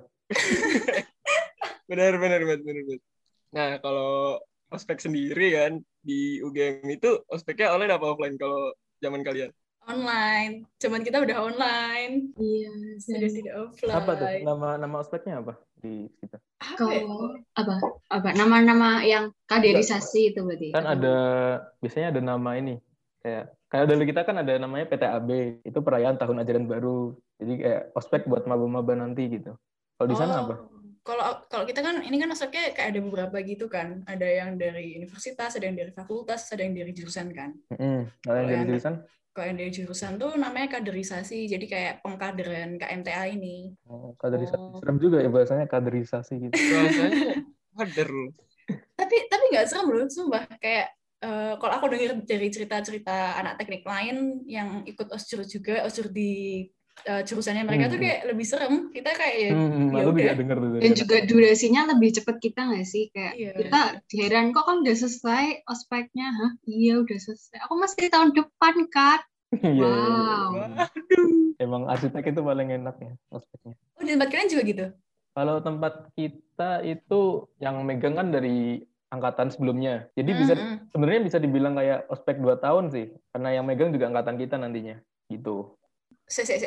benar 1.86 2.18
benar 2.18 2.40
benar 2.42 2.60
benar 2.66 2.82
benar. 2.86 3.00
Nah 3.56 3.80
kalau 3.80 4.36
ospek 4.68 5.00
sendiri 5.00 5.56
kan 5.56 5.72
di 6.04 6.44
UGM 6.44 6.84
itu 6.92 7.24
ospeknya 7.32 7.72
online 7.72 7.96
apa 7.96 8.04
offline 8.12 8.36
kalau 8.36 8.76
zaman 9.00 9.24
kalian 9.24 9.48
online. 9.86 10.66
Cuman 10.82 11.06
kita 11.06 11.22
udah 11.22 11.46
online, 11.46 12.34
Iya. 12.34 12.98
sudah 12.98 13.30
tidak 13.30 13.54
offline. 13.54 13.94
Apa 13.94 14.10
tuh? 14.18 14.26
Nama 14.42 14.68
nama 14.82 14.96
ospeknya 14.98 15.40
apa 15.40 15.54
di 15.78 16.10
kita? 16.18 16.42
Apa 16.58 16.90
ya? 16.90 17.06
Kalau 17.06 17.38
apa 17.54 17.74
apa 18.10 18.28
nama-nama 18.34 19.06
yang 19.06 19.30
kaderisasi 19.46 20.34
itu 20.34 20.42
berarti? 20.42 20.74
Kan 20.74 20.90
ada 20.90 21.16
biasanya 21.78 22.18
ada 22.18 22.22
nama 22.34 22.50
ini 22.58 22.82
kayak 23.22 23.54
kayak 23.70 23.86
dari 23.86 24.04
kita 24.06 24.20
kan 24.26 24.36
ada 24.42 24.54
namanya 24.58 24.86
PTAB 24.90 25.30
itu 25.62 25.78
perayaan 25.78 26.18
tahun 26.18 26.42
ajaran 26.42 26.66
baru. 26.66 27.14
Jadi 27.38 27.52
kayak 27.62 27.82
ospek 27.94 28.26
buat 28.26 28.42
maba-maba 28.50 28.98
nanti 28.98 29.30
gitu. 29.30 29.54
Kalau 29.96 30.08
di 30.10 30.16
sana 30.18 30.32
Oh, 30.34 30.42
apa? 30.50 30.54
Kalau 31.06 31.46
kalau 31.46 31.62
kita 31.62 31.86
kan 31.86 32.02
ini 32.02 32.18
kan 32.18 32.26
masuknya 32.26 32.74
kayak 32.74 32.90
ada 32.90 33.00
beberapa 33.00 33.38
gitu 33.46 33.70
kan. 33.70 34.02
Ada 34.10 34.26
yang 34.26 34.58
dari 34.58 34.98
universitas, 34.98 35.54
ada 35.54 35.70
yang 35.70 35.78
dari 35.78 35.94
fakultas, 35.94 36.50
ada 36.50 36.66
yang 36.66 36.74
dari 36.74 36.90
jurusan 36.90 37.30
kan. 37.30 37.54
Mm-mm. 37.70 38.10
Kalau 38.26 38.36
yang 38.42 38.48
dari 38.50 38.58
yang- 38.58 38.68
jurusan? 38.74 38.94
Kalau 39.30 39.46
yang 39.52 39.58
dari 39.60 39.70
jurusan 39.70 40.12
tuh 40.18 40.32
namanya 40.34 40.68
kaderisasi. 40.80 41.46
Jadi 41.46 41.70
kayak 41.70 42.02
pengkaderan 42.02 42.74
KMTA 42.74 43.30
ini. 43.38 43.70
Oh, 43.86 44.18
kaderisasi. 44.18 44.58
Oh. 44.58 44.82
Serem 44.82 44.98
juga 44.98 45.22
ya 45.22 45.30
bahasanya 45.30 45.70
kaderisasi 45.70 46.34
gitu. 46.50 46.56
loh 47.76 48.32
Tapi 48.96 49.16
tapi 49.30 49.44
nggak 49.52 49.66
serem 49.68 49.86
loh, 49.92 50.08
sumpah. 50.10 50.42
Kayak 50.58 50.90
eh, 51.22 51.54
kalau 51.60 51.72
aku 51.78 51.86
dengar 51.92 52.18
dari 52.26 52.48
cerita-cerita 52.50 53.38
anak 53.38 53.62
teknik 53.62 53.86
lain 53.86 54.42
yang 54.48 54.82
ikut 54.88 55.06
osjur 55.12 55.46
juga, 55.46 55.86
osjur 55.86 56.10
di 56.10 56.66
eh, 57.04 57.22
jurusannya 57.22 57.62
mereka 57.62 57.86
tuh 57.86 57.98
Hmm. 57.98 58.04
kayak 58.04 58.20
lebih 58.26 58.46
serem. 58.46 58.74
Kita 58.88 59.10
kayak 59.12 59.36
ya, 59.36 59.50
Hmm, 59.52 59.92
ya 59.92 60.00
aku 60.00 60.10
juga 60.10 60.22
udah. 60.22 60.32
tuh. 60.32 60.68
dari 60.70 60.80
Dan 60.80 60.92
juga 60.94 61.16
durasinya 61.22 61.80
lebih 61.92 62.10
cepat 62.14 62.36
kita 62.38 62.60
nggak 62.64 62.84
sih? 62.84 63.04
Kayak 63.10 63.32
Iya. 63.34 63.50
kita 63.58 63.80
heran 64.16 64.46
kok 64.50 64.64
kan 64.64 64.76
udah 64.80 64.94
selesai 64.94 65.44
ospeknya, 65.66 66.26
hah? 66.30 66.50
Iya 66.64 66.94
udah 66.98 67.18
selesai. 67.18 67.56
Aku 67.62 67.74
masih 67.76 68.08
tahun 68.08 68.30
depan 68.32 68.74
kan. 68.88 69.20
Iya, 69.62 69.70
iya, 69.70 69.78
iya. 69.78 69.86
Wow. 69.86 70.48
waduh 70.74 71.30
Emang 71.56 71.82
arsitek 71.86 72.24
itu 72.26 72.40
paling 72.42 72.68
enak 72.74 72.96
ya 72.98 73.12
ospeknya. 73.30 73.74
Oh, 73.94 74.02
di 74.02 74.12
tempat 74.12 74.28
kalian 74.28 74.50
juga 74.50 74.62
gitu? 74.64 74.86
Kalau 75.32 75.56
tempat 75.58 75.92
kita 76.12 76.70
itu 76.82 77.20
yang 77.56 77.80
megang 77.80 78.14
kan 78.14 78.28
dari 78.28 78.82
angkatan 79.06 79.48
sebelumnya. 79.48 80.10
Jadi 80.12 80.30
bisa 80.34 80.52
Hmm, 80.52 80.64
hmm. 80.66 80.78
sebenarnya 80.90 81.20
bisa 81.22 81.38
dibilang 81.38 81.72
kayak 81.72 82.04
ospek 82.06 82.36
2 82.36 82.56
tahun 82.56 82.90
sih. 82.90 83.06
Karena 83.30 83.48
yang 83.52 83.64
megang 83.64 83.88
juga 83.90 84.08
angkatan 84.08 84.36
kita 84.36 84.56
nantinya. 84.56 84.96
Gitu. 85.26 85.56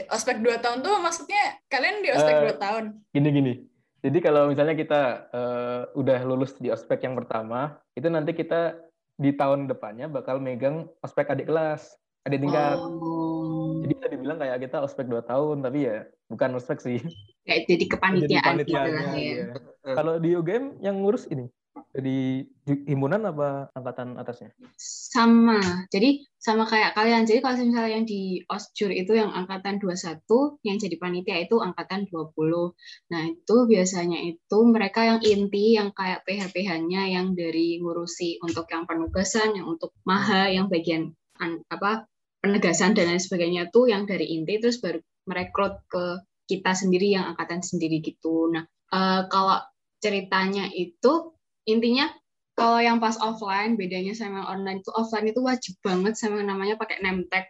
Ospek 0.10 0.40
2 0.40 0.64
tahun 0.64 0.80
tuh 0.80 0.96
maksudnya 1.04 1.60
kalian 1.68 2.00
di 2.00 2.10
ospek 2.16 2.36
Eh, 2.40 2.44
2 2.56 2.64
tahun. 2.64 2.84
Gini 3.12 3.30
gini. 3.30 3.54
Jadi 4.00 4.18
kalau 4.24 4.48
misalnya 4.48 4.76
kita 4.80 5.02
eh, 5.36 5.82
udah 6.00 6.20
lulus 6.24 6.56
di 6.56 6.72
ospek 6.72 7.04
yang 7.04 7.20
pertama, 7.20 7.76
itu 7.94 8.08
nanti 8.08 8.32
kita 8.32 8.80
di 9.20 9.36
tahun 9.36 9.68
depannya 9.68 10.08
bakal 10.08 10.40
megang 10.40 10.88
ospek 11.04 11.36
adik 11.36 11.52
kelas, 11.52 12.00
adik 12.24 12.40
tingkat. 12.40 12.80
Oh. 12.80 13.84
Jadi 13.84 13.94
bisa 14.00 14.08
dibilang 14.08 14.40
kayak 14.40 14.64
kita 14.64 14.80
ospek 14.80 15.12
2 15.12 15.20
tahun, 15.28 15.60
tapi 15.60 15.92
ya 15.92 16.08
bukan 16.32 16.56
ospek 16.56 16.80
sih. 16.80 17.00
Kayak 17.44 17.68
jadi 17.68 17.86
kepanitiaan 17.92 18.30
gitu 18.30 18.40
lah 18.40 18.44
panitiaannya, 18.48 19.04
ya. 19.12 19.20
iya. 19.20 19.46
Kalau 19.84 20.22
di 20.24 20.30
UGM 20.40 20.80
yang 20.80 21.04
ngurus 21.04 21.28
ini 21.28 21.52
dari 22.00 22.48
himpunan 22.88 23.20
apa 23.28 23.68
angkatan 23.76 24.16
atasnya? 24.16 24.56
Sama. 24.80 25.86
Jadi 25.92 26.24
sama 26.40 26.64
kayak 26.64 26.96
kalian. 26.96 27.28
Jadi 27.28 27.44
kalau 27.44 27.60
misalnya 27.60 27.92
yang 28.00 28.06
di 28.08 28.40
OSJUR 28.48 28.92
itu 28.96 29.12
yang 29.20 29.36
angkatan 29.36 29.84
21, 29.84 30.24
yang 30.64 30.78
jadi 30.80 30.96
panitia 30.96 31.38
itu 31.44 31.60
angkatan 31.60 32.08
20. 32.08 32.72
Nah, 33.12 33.22
itu 33.28 33.56
biasanya 33.68 34.20
itu 34.24 34.58
mereka 34.64 35.04
yang 35.04 35.20
inti 35.20 35.76
yang 35.76 35.92
kayak 35.92 36.24
PH-PH-nya 36.24 37.12
yang 37.12 37.36
dari 37.36 37.84
ngurusi 37.84 38.40
untuk 38.40 38.72
yang 38.72 38.88
penugasan, 38.88 39.60
yang 39.60 39.68
untuk 39.68 39.92
maha, 40.08 40.48
yang 40.48 40.72
bagian 40.72 41.12
an- 41.44 41.62
apa 41.68 42.08
penegasan 42.40 42.96
dan 42.96 43.12
lain 43.12 43.20
sebagainya 43.20 43.68
tuh 43.68 43.92
yang 43.92 44.08
dari 44.08 44.32
inti 44.32 44.64
terus 44.64 44.80
baru 44.80 45.04
merekrut 45.28 45.84
ke 45.92 46.24
kita 46.48 46.72
sendiri 46.72 47.14
yang 47.14 47.36
angkatan 47.36 47.60
sendiri 47.62 48.00
gitu. 48.00 48.50
Nah, 48.50 48.64
eh, 48.96 49.22
kalau 49.28 49.60
ceritanya 50.00 50.72
itu 50.72 51.36
intinya 51.66 52.08
kalau 52.56 52.80
yang 52.84 53.00
pas 53.00 53.16
offline 53.24 53.80
bedanya 53.80 54.12
sama 54.12 54.44
yang 54.44 54.50
online 54.52 54.80
itu 54.84 54.92
offline 54.92 55.28
itu 55.32 55.40
wajib 55.40 55.74
banget 55.80 56.20
sama 56.20 56.44
yang 56.44 56.52
namanya 56.52 56.76
pakai 56.76 57.00
name 57.00 57.24
tag 57.32 57.48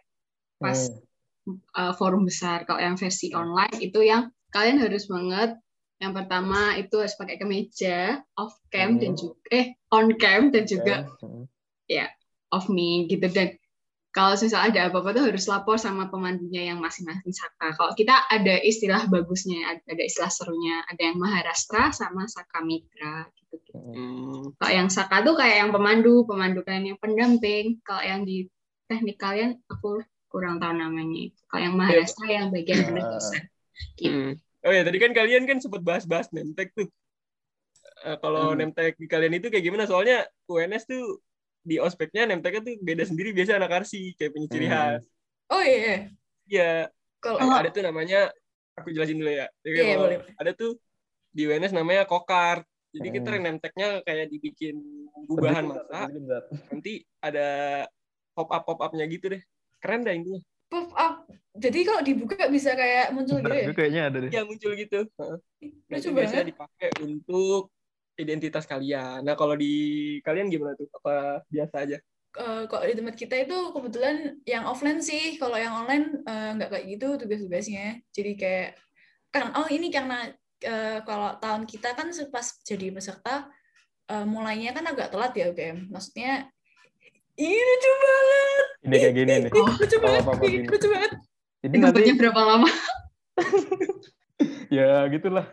pas 0.62 0.90
Hmm. 1.46 1.56
uh, 1.74 1.92
forum 1.96 2.28
besar. 2.28 2.68
Kalau 2.68 2.78
yang 2.78 2.94
versi 3.00 3.32
online 3.34 3.74
itu 3.80 4.00
yang 4.04 4.30
kalian 4.54 4.78
harus 4.82 5.08
banget 5.08 5.56
yang 6.00 6.16
pertama 6.16 6.80
itu 6.80 6.96
harus 6.96 7.12
pakai 7.16 7.36
kemeja 7.36 8.24
off 8.40 8.56
cam 8.72 8.96
dan 8.96 9.12
Hmm. 9.12 9.20
juga 9.20 9.36
eh 9.52 9.66
on 9.92 10.16
cam 10.16 10.48
dan 10.48 10.64
juga 10.64 11.04
Hmm. 11.20 11.44
off 12.50 12.66
me 12.72 13.04
gitu 13.06 13.28
dan 13.28 13.59
kalau 14.10 14.34
misalnya 14.34 14.66
ada 14.74 14.80
apa-apa 14.90 15.14
tuh 15.14 15.24
harus 15.30 15.46
lapor 15.46 15.78
sama 15.78 16.10
pemandunya 16.10 16.74
yang 16.74 16.82
masing-masing 16.82 17.30
saka. 17.30 17.70
Kalau 17.78 17.94
kita 17.94 18.26
ada 18.26 18.58
istilah 18.58 19.06
bagusnya, 19.06 19.78
ada 19.86 20.02
istilah 20.02 20.26
serunya, 20.26 20.82
ada 20.90 20.98
yang 20.98 21.14
Maharashtra 21.14 21.94
sama 21.94 22.26
Saka 22.26 22.58
Mitra 22.66 23.30
gitu. 23.38 23.70
Hmm. 23.70 24.50
Kalau 24.58 24.72
yang 24.74 24.90
Saka 24.90 25.22
tuh 25.22 25.38
kayak 25.38 25.62
yang 25.62 25.70
pemandu, 25.70 26.26
pemandu 26.26 26.66
kalian 26.66 26.94
yang 26.94 26.98
pendamping. 26.98 27.78
Kalau 27.86 28.02
yang 28.02 28.26
di 28.26 28.50
teknik 28.90 29.14
kalian 29.22 29.62
aku 29.70 30.02
kurang 30.26 30.58
tahu 30.58 30.74
namanya. 30.74 31.30
Kalau 31.46 31.62
yang 31.62 31.74
Maharashtra 31.78 32.26
yang 32.26 32.50
bagian 32.50 32.82
Ya. 32.82 32.86
penugasan. 32.90 33.42
Gitu. 33.94 34.10
Hmm. 34.10 34.32
Oh 34.66 34.74
ya, 34.74 34.82
tadi 34.84 34.98
kan 34.98 35.14
kalian 35.14 35.46
kan 35.46 35.62
sempat 35.62 35.80
bahas-bahas 35.86 36.28
nemtek 36.34 36.74
tuh. 36.74 36.90
Eh, 38.04 38.16
kalau 38.18 38.52
Hmm. 38.52 38.58
nemtek 38.58 38.98
di 38.98 39.06
kalian 39.06 39.38
itu 39.38 39.54
kayak 39.54 39.64
gimana? 39.64 39.86
Soalnya 39.86 40.26
UNS 40.50 40.90
tuh 40.90 41.22
di 41.60 41.76
ospeknya 41.76 42.24
nemteknya 42.24 42.60
tuh 42.64 42.74
beda 42.80 43.04
sendiri 43.04 43.36
biasa 43.36 43.60
anak 43.60 43.84
arsi 43.84 44.16
kayak 44.16 44.32
punya 44.32 44.48
ciri 44.48 44.66
Hmm. 44.66 44.74
khas. 44.74 45.02
Oh 45.50 45.62
iya. 45.62 46.08
Iya, 46.46 46.72
Kalau 47.20 47.36
ada 47.36 47.68
tuh 47.68 47.84
namanya 47.84 48.32
aku 48.74 48.90
jelasin 48.90 49.20
dulu 49.20 49.28
ya. 49.28 49.46
Jadi 49.60 49.76
Iya, 49.76 49.94
boleh. 49.94 50.18
Ada 50.40 50.52
tuh 50.56 50.80
di 51.30 51.44
UNS 51.44 51.70
namanya 51.70 52.08
kokar. 52.08 52.64
Jadi 52.90 53.08
kita 53.12 53.30
Hmm. 53.30 53.42
nemteknya 53.44 54.02
kayak 54.02 54.26
dibikin 54.28 54.80
gubahan 55.28 55.62
masa. 55.62 56.08
bentar. 56.08 56.42
Nanti 56.72 56.92
ada 57.20 57.48
pop 58.32 58.50
up 58.50 58.62
pop 58.64 58.80
upnya 58.80 59.04
gitu 59.06 59.30
deh. 59.30 59.42
Keren 59.78 60.02
dah 60.02 60.10
intinya. 60.10 60.40
pop 60.66 60.90
up. 60.94 61.26
Jadi 61.50 61.82
kalau 61.82 62.00
dibuka 62.00 62.46
bisa 62.46 62.72
kayak 62.72 63.10
muncul 63.10 63.42
gitu 63.42 63.50
ya. 63.52 63.74
kayaknya 63.74 64.02
ada 64.06 64.18
deh. 64.22 64.30
Ya 64.30 64.42
muncul 64.42 64.70
gitu. 64.74 65.02
Heeh. 65.06 65.38
Nah, 65.60 65.96
Lucu 65.98 66.08
itu 66.08 66.10
biasanya 66.14 66.40
banget. 66.40 66.50
dipakai 66.54 66.90
untuk 67.04 67.68
identitas 68.20 68.68
kalian. 68.68 69.24
Nah, 69.24 69.34
kalau 69.34 69.56
di 69.56 69.72
kalian 70.22 70.52
gimana 70.52 70.76
tuh? 70.76 70.86
Apa 71.00 71.42
biasa 71.48 71.88
aja? 71.88 71.98
Eh, 72.30 72.62
kalau 72.70 72.84
di 72.86 72.94
tempat 72.94 73.16
kita 73.18 73.34
itu 73.42 73.58
kebetulan 73.74 74.38
yang 74.46 74.62
offline 74.68 75.02
sih. 75.02 75.34
Kalau 75.40 75.58
yang 75.58 75.74
online 75.74 76.22
eh, 76.22 76.50
nggak 76.54 76.70
kayak 76.70 76.86
gitu 76.86 77.08
tugas-tugasnya. 77.18 77.98
Jadi 78.14 78.32
kayak 78.38 78.68
kan 79.34 79.50
oh 79.58 79.66
ini 79.66 79.90
karena 79.90 80.30
eh, 80.62 80.98
kalau 81.02 81.34
tahun 81.42 81.66
kita 81.66 81.98
kan 81.98 82.14
pas 82.30 82.46
jadi 82.62 82.94
peserta 82.94 83.50
eh, 84.06 84.26
mulainya 84.28 84.70
kan 84.70 84.86
agak 84.86 85.10
telat 85.10 85.32
ya 85.34 85.50
UGM. 85.50 85.90
Maksudnya 85.90 86.46
ini 87.34 87.56
lucu 87.56 87.90
banget. 87.98 88.66
Ini 88.80 88.96
kayak 89.00 89.14
gini 89.16 89.32
nih. 89.48 89.50
Oh, 89.58 89.74
lucu 89.74 89.96
banget. 89.98 90.22
apa-apa 90.22 90.44
Ih, 90.46 90.52
gini. 90.54 90.66
lucu 90.70 90.86
banget. 90.86 91.12
Jadi 91.60 91.76
nanti 91.76 92.12
berapa 92.16 92.40
lama? 92.46 92.70
ya 94.76 95.04
gitulah 95.10 95.46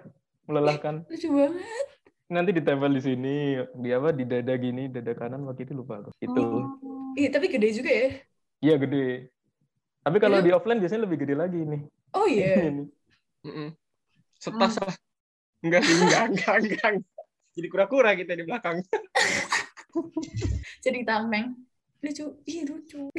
melelahkan. 0.46 1.04
Lucu 1.10 1.28
banget. 1.32 1.86
Nanti 2.27 2.51
ditempel 2.51 2.91
di 2.91 3.01
sini, 3.01 3.36
di 3.72 3.89
apa 3.96 4.12
di 4.12 4.27
dada 4.27 4.51
gini, 4.60 4.91
dada 4.91 5.15
kanan 5.15 5.48
waktu 5.48 5.63
itu 5.63 5.74
lupa 5.79 6.03
aku. 6.03 6.12
Itu. 6.19 6.43
Oh. 6.43 7.15
Ih, 7.15 7.31
tapi 7.31 7.48
gede 7.48 7.72
juga 7.72 7.88
ya. 7.88 8.10
Iya 8.60 8.75
gede. 8.84 9.31
Tapi 10.03 10.17
kalau 10.19 10.43
di 10.43 10.51
offline 10.51 10.84
biasanya 10.84 11.07
lebih 11.07 11.24
gede 11.24 11.36
lagi 11.39 11.60
nih. 11.63 11.81
Oh 12.12 12.27
iya. 12.27 12.60
Ini. 12.67 12.84
Mm-mm. 13.48 13.69
Setas 14.36 14.75
lah. 14.84 14.96
Enggak 15.63 15.81
sih, 15.88 15.96
enggak, 15.96 16.24
enggak, 16.36 16.55
enggak. 16.62 16.91
Jadi 17.57 17.67
kura-kura 17.72 18.12
kita 18.13 18.36
di 18.36 18.43
belakang. 18.43 18.84
Jadi 20.86 21.00
tameng. 21.07 21.55
Lucu. 22.03 22.38
Ih, 22.46 22.62
lucu. 22.67 23.10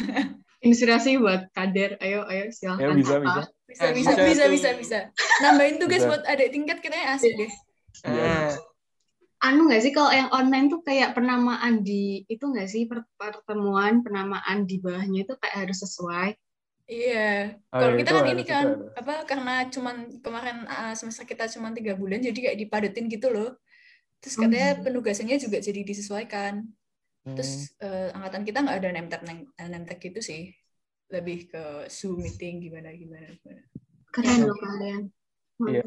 Inspirasi 0.66 1.16
buat 1.16 1.48
kader. 1.54 1.96
Ayo, 2.02 2.26
ayo 2.26 2.50
silahkan. 2.50 2.90
Ya 2.90 2.92
bisa 2.92 3.14
Apa? 3.16 3.24
bisa. 3.24 3.42
Bisa, 3.68 3.82
Eh, 3.84 3.92
bisa, 3.94 4.12
bisa 4.12 4.24
bisa, 4.26 4.42
tuh. 4.44 4.50
bisa, 4.50 4.68
bisa. 4.74 4.98
Nambahin 5.44 5.76
tugas 5.78 6.02
Bisa. 6.02 6.08
buat 6.10 6.22
adik 6.26 6.48
tingkat 6.50 6.78
katanya 6.82 7.14
asik 7.14 7.32
deh. 7.38 7.52
Iya. 8.06 8.54
Ah, 8.54 9.48
Anu 9.48 9.70
nggak 9.70 9.82
sih 9.86 9.92
kalau 9.94 10.10
yang 10.10 10.30
online 10.34 10.66
tuh 10.66 10.82
kayak 10.82 11.14
penamaan 11.14 11.86
di 11.86 12.26
itu 12.26 12.42
nggak 12.42 12.66
sih 12.66 12.90
per- 12.90 13.06
pertemuan 13.14 14.02
penamaan 14.02 14.66
di 14.66 14.82
bawahnya 14.82 15.22
itu 15.22 15.34
kayak 15.38 15.56
harus 15.66 15.78
sesuai. 15.86 16.34
Iya. 16.90 17.54
Oh, 17.70 17.78
Kalau 17.78 17.92
iya, 17.94 17.98
kita 18.02 18.10
kan 18.10 18.24
ini 18.26 18.42
kan 18.42 18.66
apa 18.98 19.14
karena 19.28 19.54
cuman 19.70 19.96
kemarin 20.18 20.66
uh, 20.66 20.94
semester 20.98 21.22
kita 21.22 21.46
cuma 21.54 21.70
tiga 21.70 21.94
bulan 21.94 22.18
jadi 22.18 22.34
kayak 22.50 22.58
dipadetin 22.66 23.06
gitu 23.06 23.30
loh. 23.30 23.54
Terus 24.18 24.34
katanya 24.34 24.74
Hmm. 24.74 24.82
penugasannya 24.82 25.38
juga 25.38 25.62
jadi 25.62 25.80
disesuaikan. 25.86 26.66
Hmm. 27.22 27.36
Terus 27.38 27.78
eh, 27.78 28.10
angkatan 28.10 28.42
kita 28.42 28.58
nggak 28.66 28.78
ada 28.82 28.90
name 28.90 29.86
tag 29.86 30.00
gitu 30.02 30.18
sih. 30.18 30.50
Lebih 31.14 31.46
ke 31.54 31.64
Zoom 31.86 32.18
meeting 32.26 32.58
gimana 32.58 32.90
gimana 32.90 33.30
gimana. 33.38 33.62
Keren 34.10 34.38
loh 34.50 34.58
kalian. 34.58 35.02
Iya. 35.70 35.84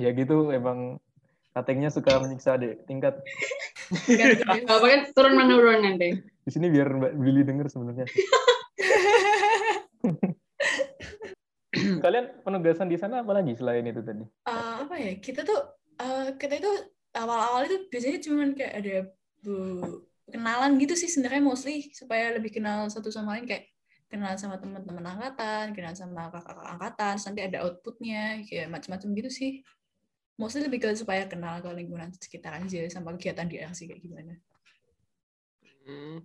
Ya 0.00 0.10
gitu 0.16 0.48
emang 0.48 0.96
katengnya 1.56 1.88
suka 1.88 2.20
menyiksa 2.20 2.60
deh 2.60 2.76
tingkat. 2.84 3.16
Gak 4.04 4.44
apa 4.68 4.84
kan 4.84 5.00
turun 5.16 5.40
menurun 5.40 5.80
nanti. 5.80 6.20
Di 6.20 6.50
sini 6.52 6.68
biar 6.68 6.92
Mbak 6.92 7.12
Billy 7.16 7.48
denger 7.48 7.72
sebenarnya. 7.72 8.04
Kalian 12.04 12.44
penugasan 12.44 12.92
di 12.92 13.00
sana 13.00 13.24
apa 13.24 13.32
lagi 13.32 13.56
selain 13.56 13.88
itu 13.88 14.04
tadi? 14.04 14.20
Eh, 14.20 14.74
apa 14.84 14.94
ya 15.00 15.16
kita 15.16 15.48
tuh 15.48 15.60
eh, 15.96 16.36
kita 16.36 16.60
itu 16.60 16.72
awal-awal 17.16 17.64
itu 17.64 17.88
biasanya 17.88 18.20
cuman 18.20 18.52
kayak 18.52 18.74
ada 18.76 19.08
bu, 19.40 19.52
kenalan 20.28 20.76
gitu 20.76 20.92
sih 20.92 21.08
sebenarnya 21.08 21.40
mostly 21.40 21.88
supaya 21.96 22.36
lebih 22.36 22.52
kenal 22.52 22.84
satu 22.92 23.08
sama 23.08 23.36
lain 23.36 23.48
kayak 23.48 23.72
kenal 24.06 24.38
sama 24.38 24.60
teman-teman 24.60 25.02
angkatan, 25.02 25.74
kenal 25.74 25.94
sama 25.98 26.30
kakak-kakak 26.30 26.68
angkatan, 26.78 27.14
nanti 27.18 27.40
ada 27.42 27.58
outputnya 27.66 28.44
kayak 28.46 28.70
macam-macam 28.70 29.08
gitu 29.18 29.30
sih. 29.32 29.50
Mostly 30.40 30.60
lebih 30.68 30.80
ke 30.84 30.88
supaya 31.02 31.24
kenal 31.32 31.54
ke 31.64 31.70
lingkungan 31.78 32.12
sekitar 32.24 32.52
aja 32.60 32.80
sama 32.92 33.08
kegiatan 33.16 33.46
di 33.50 33.56
RC 33.60 33.80
kayak 33.88 34.02
gimana. 34.04 34.32
hmm. 35.86 36.18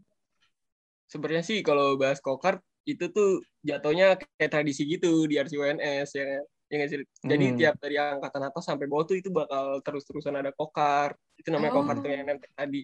Sebenarnya 1.12 1.44
sih 1.50 1.60
kalau 1.68 2.00
bahas 2.02 2.20
kokar 2.24 2.56
itu 2.88 3.06
tuh 3.16 3.44
jatuhnya 3.68 4.16
kayak 4.20 4.50
tradisi 4.54 4.82
gitu 4.88 5.28
di 5.30 5.36
RCUNS 5.38 6.10
ya. 6.18 6.24
kan? 6.40 6.44
Ya 6.72 6.86
sih? 6.88 7.00
Jadi 7.32 7.46
Hmm. 7.52 7.58
tiap 7.60 7.76
dari 7.84 7.96
angkatan 8.00 8.44
atas 8.48 8.64
sampai 8.64 8.88
bawah 8.88 9.04
tuh 9.10 9.20
itu 9.20 9.28
bakal 9.28 9.84
terus-terusan 9.86 10.36
ada 10.40 10.52
kokar. 10.56 11.10
Itu 11.40 11.52
namanya 11.52 11.74
kokar 11.76 11.96
Oh. 11.98 12.04
tuh 12.04 12.10
yang 12.16 12.28
tadi. 12.56 12.82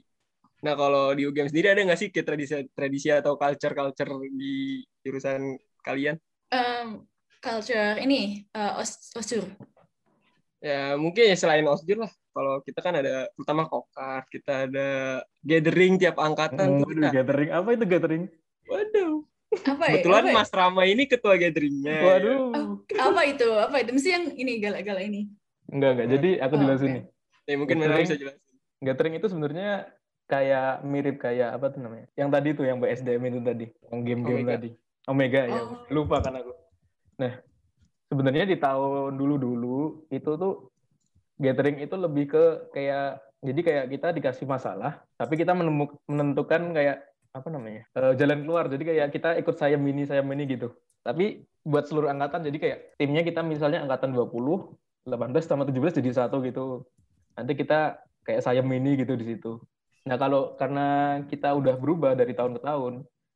Nah 0.65 0.73
kalau 0.75 1.15
di 1.17 1.23
UGM 1.27 1.47
sendiri 1.51 1.67
ada 1.71 1.81
nggak 1.87 1.99
sih 2.01 2.09
kayak 2.13 2.27
tradisi 2.27 2.53
tradisi 2.75 3.07
atau 3.13 3.33
culture 3.39 3.73
culture 3.79 4.11
di 4.35 4.83
jurusan 5.05 5.41
kalian? 5.87 6.15
Em, 6.51 7.07
culture 7.43 7.95
ini 8.03 8.19
eh, 8.55 8.73
os 8.81 8.91
osur. 9.19 9.45
Ya 10.57 10.93
mungkin 10.93 11.23
ya 11.23 11.35
selain 11.35 11.63
osjur 11.63 12.01
lah. 12.01 12.11
Kalau 12.31 12.61
kita 12.61 12.79
kan 12.79 12.93
ada 12.93 13.29
terutama 13.31 13.65
kokar, 13.65 14.25
kita 14.27 14.65
ada 14.65 14.89
gathering 15.39 15.97
tiap 15.97 16.17
angkatan 16.17 16.67
Hmm, 16.67 16.79
tuh 16.79 16.87
kita. 16.91 17.09
gathering 17.13 17.49
apa 17.49 17.69
itu 17.71 17.85
gathering? 17.85 18.23
Waduh. 18.65 19.13
Apa 19.47 19.83
ya? 19.85 19.91
Kebetulan 19.95 20.21
Apa 20.21 20.29
ya? 20.29 20.35
Mas 20.35 20.51
Rama 20.51 20.83
ini 20.83 21.03
ketua 21.05 21.33
gatheringnya. 21.35 21.97
Waduh. 21.99 22.39
Oh, 22.51 22.69
apa 22.99 23.21
itu? 23.23 23.47
Apa 23.47 23.75
itu? 23.79 23.89
Mesti 23.91 24.09
yang 24.11 24.25
ini 24.33 24.51
galak-galak 24.57 25.03
ini. 25.03 25.21
Enggak 25.67 25.89
enggak. 25.93 26.07
Jadi 26.13 26.29
aku 26.37 26.53
Oh, 26.53 26.59
jelasin 26.59 26.85
oke. 26.85 26.93
nih. 26.93 27.03
Ya 27.43 27.55
mungkin 27.55 27.75
Gathering. 27.79 28.03
bisa 28.03 28.17
jelasin. 28.17 28.43
Gathering 28.77 29.13
itu 29.15 29.27
sebenarnya 29.27 29.69
kayak 30.27 30.83
mirip 30.83 31.15
kayak 31.17 31.49
apa 31.53 31.65
tuh 31.69 31.79
namanya? 31.79 32.05
Yang 32.13 32.29
tadi 32.29 32.49
tuh 32.53 32.65
yang 32.65 32.77
BSDM 32.77 33.23
itu 33.25 33.39
tadi, 33.39 33.65
yang 33.87 33.99
game-game 34.03 34.41
Omega. 34.41 34.53
tadi. 34.53 34.69
Omega 35.07 35.41
ya. 35.47 35.57
Oh. 35.57 35.79
Lupa 35.87 36.19
kan 36.19 36.33
aku. 36.35 36.51
Sebenarnya 38.17 38.49
di 38.49 38.57
tahun 38.57 39.13
dulu-dulu 39.13 40.09
itu 40.09 40.31
tuh 40.41 40.73
gathering 41.37 41.77
itu 41.85 41.93
lebih 41.93 42.33
ke 42.33 42.43
kayak 42.73 43.21
jadi 43.45 43.61
kayak 43.61 43.85
kita 43.93 44.07
dikasih 44.17 44.49
masalah 44.49 45.05
tapi 45.21 45.37
kita 45.37 45.53
menentukan 46.09 46.73
kayak 46.73 47.05
apa 47.37 47.47
namanya 47.53 47.85
eh, 47.93 48.13
jalan 48.17 48.41
keluar. 48.41 48.65
Jadi 48.65 48.83
kayak 48.89 49.07
kita 49.13 49.29
ikut 49.37 49.55
sayem 49.61 49.81
ini 49.85 50.09
sayem 50.09 50.25
ini 50.33 50.43
gitu. 50.49 50.73
Tapi 51.05 51.45
buat 51.61 51.85
seluruh 51.85 52.09
angkatan 52.09 52.49
jadi 52.49 52.57
kayak 52.57 52.79
timnya 52.97 53.21
kita 53.21 53.45
misalnya 53.45 53.85
angkatan 53.85 54.17
20 54.17 54.73
18 55.07 55.45
sama 55.45 55.63
17 55.69 56.01
jadi 56.01 56.09
satu 56.11 56.41
gitu. 56.41 56.83
Nanti 57.37 57.53
kita 57.53 58.01
kayak 58.25 58.41
sayem 58.41 58.65
ini 58.73 58.97
gitu 58.97 59.13
di 59.13 59.25
situ. 59.37 59.61
Nah 60.09 60.17
kalau 60.17 60.57
karena 60.57 61.21
kita 61.29 61.53
udah 61.53 61.77
berubah 61.77 62.17
dari 62.17 62.33
tahun 62.33 62.57
ke 62.57 62.61
tahun 62.65 62.93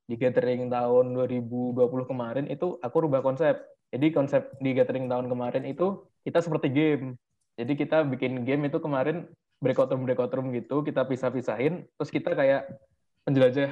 di 0.09 0.15
gathering 0.19 0.67
tahun 0.67 1.15
2020 1.15 2.09
kemarin 2.09 2.45
itu 2.51 2.75
aku 2.83 3.07
rubah 3.07 3.23
konsep 3.23 3.55
jadi 3.91 4.07
konsep 4.15 4.55
di 4.63 4.71
gathering 4.71 5.11
tahun 5.11 5.27
kemarin 5.27 5.67
itu 5.67 6.07
kita 6.23 6.39
seperti 6.39 6.71
game. 6.71 7.19
Jadi 7.59 7.75
kita 7.75 8.07
bikin 8.07 8.47
game 8.47 8.71
itu 8.71 8.79
kemarin 8.79 9.27
breakout 9.59 9.91
room 9.91 10.07
breakout 10.07 10.31
room 10.31 10.55
gitu, 10.55 10.81
kita 10.81 11.03
pisah-pisahin, 11.03 11.85
terus 11.99 12.09
kita 12.09 12.31
kayak 12.33 12.71
penjelajah 13.27 13.69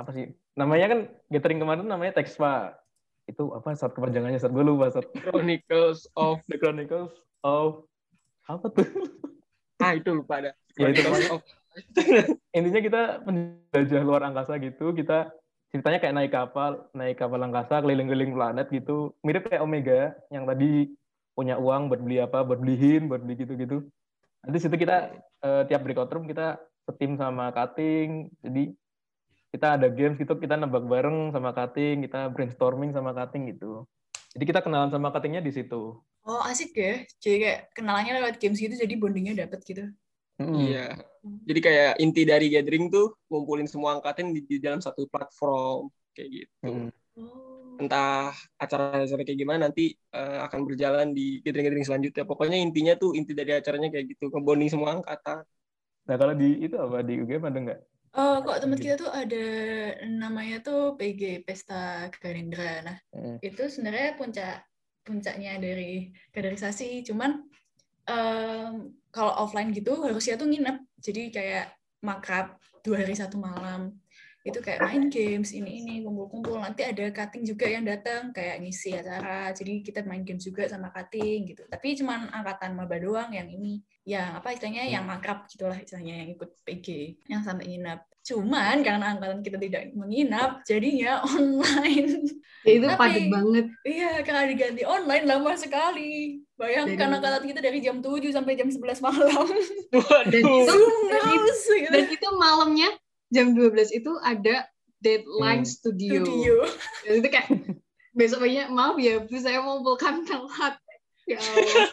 apa 0.00 0.10
sih? 0.16 0.32
Namanya 0.56 0.86
kan 0.90 1.00
gathering 1.28 1.60
kemarin 1.60 1.86
namanya 1.86 2.16
Texpa. 2.18 2.80
Itu 3.28 3.52
apa 3.52 3.76
saat 3.76 3.92
kepanjangannya 3.92 4.40
saat 4.40 4.56
gue 4.56 4.64
lupa 4.64 4.88
saat 4.88 5.04
Chronicles 5.12 6.08
of 6.16 6.40
The 6.48 6.56
Chronicles 6.56 7.12
of 7.44 7.84
apa 8.48 8.66
tuh? 8.72 8.88
ah 9.84 9.92
itu 9.94 10.10
lupa 10.16 10.40
ada. 10.40 10.56
Ya, 10.80 10.90
itu 10.90 11.04
of 11.28 11.44
Intinya 12.56 12.80
kita 12.82 13.02
penjelajah 13.22 14.02
luar 14.02 14.26
angkasa 14.26 14.56
gitu, 14.58 14.96
kita 14.96 15.30
ceritanya 15.68 15.98
kayak 16.00 16.16
naik 16.16 16.32
kapal, 16.32 16.88
naik 16.96 17.16
kapal 17.20 17.40
angkasa 17.44 17.84
keliling-keliling 17.84 18.32
planet 18.32 18.68
gitu. 18.72 19.12
Mirip 19.20 19.48
kayak 19.48 19.64
Omega 19.64 20.16
yang 20.32 20.48
tadi 20.48 20.92
punya 21.36 21.60
uang 21.60 21.92
buat 21.92 22.00
beli 22.02 22.18
apa, 22.18 22.42
buat 22.42 22.58
beliin, 22.58 23.06
buat 23.06 23.22
beli 23.22 23.38
gitu-gitu. 23.38 23.86
Nanti 24.42 24.58
situ 24.58 24.74
kita 24.74 25.12
eh, 25.44 25.62
tiap 25.68 25.84
breakout 25.84 26.10
room 26.10 26.26
kita 26.26 26.58
setim 26.88 27.20
sama 27.20 27.52
cutting. 27.52 28.32
Jadi 28.40 28.72
kita 29.52 29.80
ada 29.80 29.88
games 29.88 30.20
gitu, 30.20 30.36
kita 30.36 30.56
nebak 30.56 30.84
bareng 30.84 31.32
sama 31.32 31.52
cutting, 31.52 32.04
kita 32.04 32.28
brainstorming 32.32 32.92
sama 32.92 33.12
cutting 33.16 33.52
gitu. 33.52 33.84
Jadi 34.36 34.44
kita 34.44 34.60
kenalan 34.60 34.92
sama 34.92 35.08
cuttingnya 35.12 35.40
di 35.40 35.52
situ. 35.52 35.96
Oh 36.28 36.40
asik 36.44 36.76
ya. 36.76 37.04
Jadi 37.20 37.36
kayak 37.44 37.60
kenalannya 37.72 38.12
lewat 38.20 38.36
games 38.40 38.60
gitu 38.60 38.76
jadi 38.76 38.94
bondingnya 39.00 39.48
dapet 39.48 39.64
gitu. 39.64 39.84
Iya. 40.38 40.94
Jadi 41.48 41.60
kayak 41.60 41.92
inti 42.02 42.22
dari 42.28 42.46
gathering 42.52 42.88
tuh 42.92 43.16
ngumpulin 43.28 43.68
semua 43.68 43.98
angkatan 43.98 44.32
di, 44.36 44.40
di 44.44 44.56
dalam 44.60 44.80
satu 44.80 45.08
platform 45.08 45.88
kayak 46.16 46.28
gitu. 46.44 46.70
Mm-mm. 46.70 46.90
Oh. 47.18 47.78
Entah 47.78 48.34
acara-acara 48.58 49.22
kayak 49.22 49.38
gimana 49.38 49.70
nanti 49.70 49.94
eh, 49.94 50.38
akan 50.42 50.60
berjalan 50.66 51.14
di 51.14 51.38
gathering-gathering 51.42 51.86
selanjutnya. 51.86 52.24
Pokoknya 52.26 52.58
intinya 52.58 52.94
tuh 52.98 53.14
inti 53.14 53.32
dari 53.34 53.54
acaranya 53.54 53.88
kayak 53.94 54.18
gitu, 54.18 54.30
ngebonding 54.34 54.70
semua 54.70 54.98
angkatan. 54.98 55.46
Nah 56.08 56.16
kalau 56.16 56.34
di 56.34 56.64
itu 56.64 56.74
apa 56.74 57.04
di 57.04 57.14
UGM 57.22 57.44
ada 57.46 57.58
nggak? 57.60 57.80
Oh, 58.16 58.40
kok 58.40 58.64
tempat 58.64 58.78
kita 58.80 58.94
tuh 58.96 59.10
ada 59.12 59.44
namanya 60.08 60.64
tuh 60.64 60.96
PG 60.96 61.44
Pesta 61.44 62.08
Garindra. 62.18 62.80
Nah, 62.82 62.96
Mm. 63.12 63.36
itu 63.44 63.62
sebenarnya 63.68 64.16
puncak 64.16 64.64
puncaknya 65.04 65.60
dari 65.60 66.10
kaderisasi. 66.32 67.04
Cuman 67.04 67.44
em, 68.08 68.96
kalau 69.18 69.34
offline 69.34 69.74
gitu 69.74 69.98
harusnya 69.98 70.38
tuh 70.38 70.46
nginep. 70.46 70.78
Jadi 71.02 71.22
kayak 71.34 71.74
makrab 72.06 72.54
dua 72.86 73.02
hari 73.02 73.18
satu 73.18 73.34
malam. 73.42 73.98
Itu 74.46 74.62
kayak 74.62 74.80
main 74.86 75.10
games 75.10 75.50
ini 75.50 75.82
ini 75.82 75.94
kumpul-kumpul. 76.06 76.62
Nanti 76.62 76.86
ada 76.86 77.10
cutting 77.10 77.42
juga 77.42 77.66
yang 77.66 77.82
datang 77.84 78.30
kayak 78.30 78.62
ngisi 78.62 78.94
acara. 78.94 79.50
Jadi 79.50 79.82
kita 79.82 80.06
main 80.06 80.22
games 80.22 80.46
juga 80.46 80.70
sama 80.70 80.94
cutting 80.94 81.52
gitu. 81.52 81.66
Tapi 81.66 81.98
cuman 81.98 82.30
angkatan 82.30 82.78
maba 82.78 82.96
doang 83.02 83.34
yang 83.34 83.50
ini 83.50 83.82
yang 84.08 84.40
apa 84.40 84.56
istilahnya 84.56 84.88
yang 84.88 85.04
makrab 85.04 85.44
gitulah 85.52 85.76
istilahnya 85.76 86.24
yang 86.24 86.28
ikut 86.32 86.48
PG 86.64 86.86
yang 87.28 87.42
sampai 87.44 87.66
nginap. 87.76 88.08
Cuman 88.24 88.80
karena 88.80 89.12
angkatan 89.18 89.40
kita 89.44 89.58
tidak 89.60 89.82
menginap, 89.92 90.64
jadinya 90.64 91.20
online. 91.36 92.24
Ya, 92.64 92.72
itu 92.78 92.86
Tapi- 92.88 92.96
padat 92.96 93.24
banget. 93.28 93.66
Iya, 93.84 94.12
karena 94.24 94.42
diganti 94.48 94.82
online 94.88 95.24
lama 95.28 95.52
sekali. 95.60 96.40
Bayangkan 96.58 97.14
angkatan 97.14 97.44
kita 97.46 97.60
dari 97.62 97.78
jam 97.78 98.02
7 98.02 98.18
sampai 98.28 98.52
jam 98.52 98.66
11 98.66 98.98
malam. 98.98 99.46
Dan 99.88 100.02
Waduh. 100.02 100.42
itu, 100.42 100.74
dan 101.06 101.22
itu, 101.30 101.52
gitu. 101.72 101.88
dan 101.94 102.04
itu 102.10 102.28
malamnya 102.34 102.90
jam 103.30 103.54
12 103.54 103.94
itu 103.94 104.10
ada 104.18 104.66
deadline 104.98 105.62
Hmm. 105.62 105.70
studio. 105.70 106.20
Studio. 106.20 106.56
Dan 107.06 107.12
itu 107.16 107.28
kayak 107.30 107.48
besok 108.10 108.42
paginya 108.42 108.66
maaf 108.68 108.98
ya, 108.98 109.22
Bu, 109.22 109.38
saya 109.38 109.62
mau 109.62 109.78
bukan 109.78 110.26
telat. 110.26 110.74
Ya 111.24 111.38
Allah. 111.38 111.86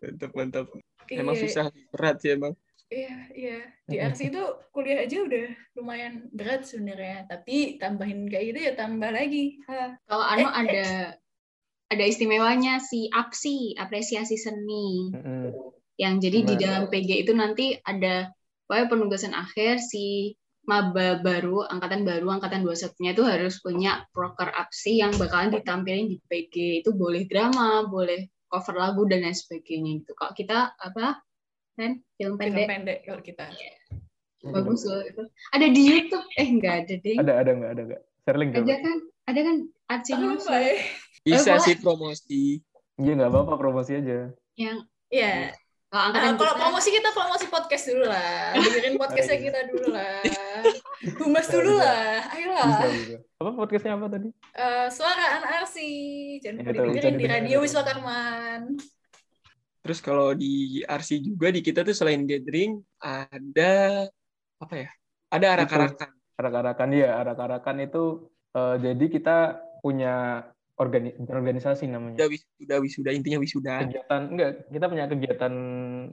Mantap, 0.00 0.30
mantap. 0.34 0.66
Emang 1.06 1.34
Iya, 1.34 1.42
susah, 1.44 1.64
berat 1.90 2.16
sih 2.18 2.32
emang. 2.32 2.58
Iya, 2.88 3.14
iya. 3.30 3.58
Di 3.84 3.96
RC 3.96 4.34
itu 4.34 4.42
kuliah 4.70 5.06
aja 5.06 5.22
udah 5.22 5.46
lumayan 5.76 6.26
berat 6.30 6.66
sebenarnya. 6.66 7.22
Tapi 7.24 7.78
tambahin 7.78 8.26
kayak 8.26 8.44
gitu 8.50 8.58
ya 8.58 8.72
tambah 8.74 9.14
lagi. 9.14 9.62
Kalau 10.02 10.24
Anu 10.24 10.42
Eh, 10.42 10.48
eh. 10.48 10.54
ada 10.56 10.84
ada 11.90 12.04
istimewanya 12.06 12.78
si 12.78 13.10
APSI, 13.10 13.74
apresiasi 13.74 14.38
seni. 14.38 15.10
Mm-mm. 15.10 15.74
Yang 15.98 16.14
jadi 16.30 16.38
di 16.46 16.54
Gimana? 16.56 16.62
dalam 16.64 16.82
PG 16.88 17.10
itu 17.26 17.32
nanti 17.34 17.66
ada 17.82 18.30
pokoknya 18.64 18.86
penugasan 18.88 19.34
akhir 19.34 19.82
si 19.82 20.38
maba 20.64 21.18
baru, 21.18 21.66
angkatan 21.66 22.06
baru, 22.06 22.38
angkatan 22.38 22.62
21-nya 22.62 23.10
itu 23.12 23.24
harus 23.26 23.58
punya 23.58 24.06
proker 24.14 24.54
APSI 24.54 25.02
yang 25.02 25.12
bakalan 25.18 25.50
ditampilin 25.50 26.06
di 26.06 26.16
PG. 26.30 26.86
Itu 26.86 26.94
boleh 26.94 27.26
drama, 27.26 27.84
boleh 27.90 28.30
cover 28.46 28.78
lagu 28.78 29.02
dan 29.10 29.26
lain 29.26 29.34
sebagainya 29.34 30.06
gitu. 30.06 30.14
Kalau 30.14 30.32
kita 30.38 30.72
apa? 30.78 31.18
Kan 31.74 32.00
film 32.14 32.38
Film 32.38 32.54
pendek 32.54 32.66
pendek 32.70 32.98
kalau 33.02 33.20
kita. 33.20 33.50
bagus 34.40 34.88
loh 34.88 35.04
itu. 35.04 35.22
Ada 35.52 35.66
di 35.68 35.82
YouTube. 35.84 36.24
Eh 36.40 36.48
enggak 36.48 36.74
ada 36.86 36.94
deh. 36.96 37.16
Ada 37.18 37.32
ada 37.44 37.50
nggak 37.50 37.70
ada 37.76 37.82
nggak? 37.92 38.02
Share 38.24 38.38
link 38.40 38.50
Ada 38.56 38.74
kan? 38.78 38.98
Ada 39.28 39.40
kan 39.42 39.56
Oh, 39.90 40.22
News 40.22 40.46
baik. 40.46 41.09
Bisa 41.22 41.52
boleh. 41.52 41.62
sih 41.62 41.74
promosi. 41.76 42.42
Iya 42.96 43.12
nggak 43.14 43.30
apa-apa 43.30 43.54
promosi 43.56 43.92
aja. 43.94 44.28
yang 44.54 44.76
Iya. 45.08 45.56
kalau 45.88 45.90
Nah, 45.90 46.06
angkatan 46.06 46.34
kalau 46.36 46.52
kita- 46.52 46.60
promosi 46.60 46.88
kita 46.90 47.08
promosi 47.10 47.44
podcast 47.46 47.84
dulu 47.88 48.04
lah. 48.06 48.54
Dengerin 48.54 48.94
podcastnya 48.94 49.34
iya. 49.34 49.44
kita 49.44 49.60
dulu 49.66 49.86
lah. 49.90 50.18
Humas 51.18 51.46
dulu 51.48 51.72
lah. 51.74 52.12
Ayolah. 52.30 52.66
Bisa 52.68 52.86
bisa. 52.92 53.16
Apa 53.36 53.50
podcastnya 53.54 53.92
apa 53.94 54.06
tadi? 54.06 54.28
Eh, 54.30 54.86
suara 54.88 55.24
anak 55.36 55.50
arsi. 55.64 55.90
Jangan 56.38 56.56
lupa 56.58 56.68
Itu, 56.68 56.70
bisa 56.70 56.84
didengerin 57.00 57.16
di. 57.16 57.26
Radio 57.26 57.56
Wiswa 57.58 57.82
Karman. 57.82 58.62
Terus 59.80 59.98
kalau 59.98 60.28
di 60.32 60.52
RC 60.84 61.10
juga 61.24 61.48
di 61.48 61.60
kita 61.60 61.80
tuh 61.80 61.96
selain 61.96 62.22
gathering 62.22 62.84
ada 63.00 64.04
apa 64.60 64.74
ya? 64.76 64.88
Ada 65.32 65.46
arak-arakan. 65.56 66.10
Arak-arakan 66.36 66.88
ya, 66.92 67.10
arak-arakan 67.18 67.76
itu 67.80 68.04
eh, 68.52 68.76
jadi 68.78 69.04
kita 69.08 69.36
punya 69.80 70.44
organi 70.80 71.12
organisasi 71.20 71.84
namanya. 71.92 72.16
Udah 72.16 72.30
wisuda, 72.32 72.74
wisuda 72.80 73.10
intinya 73.12 73.36
wisuda. 73.36 73.84
Kegiatan 73.84 74.22
enggak, 74.32 74.50
kita 74.72 74.86
punya 74.88 75.04
kegiatan 75.12 75.52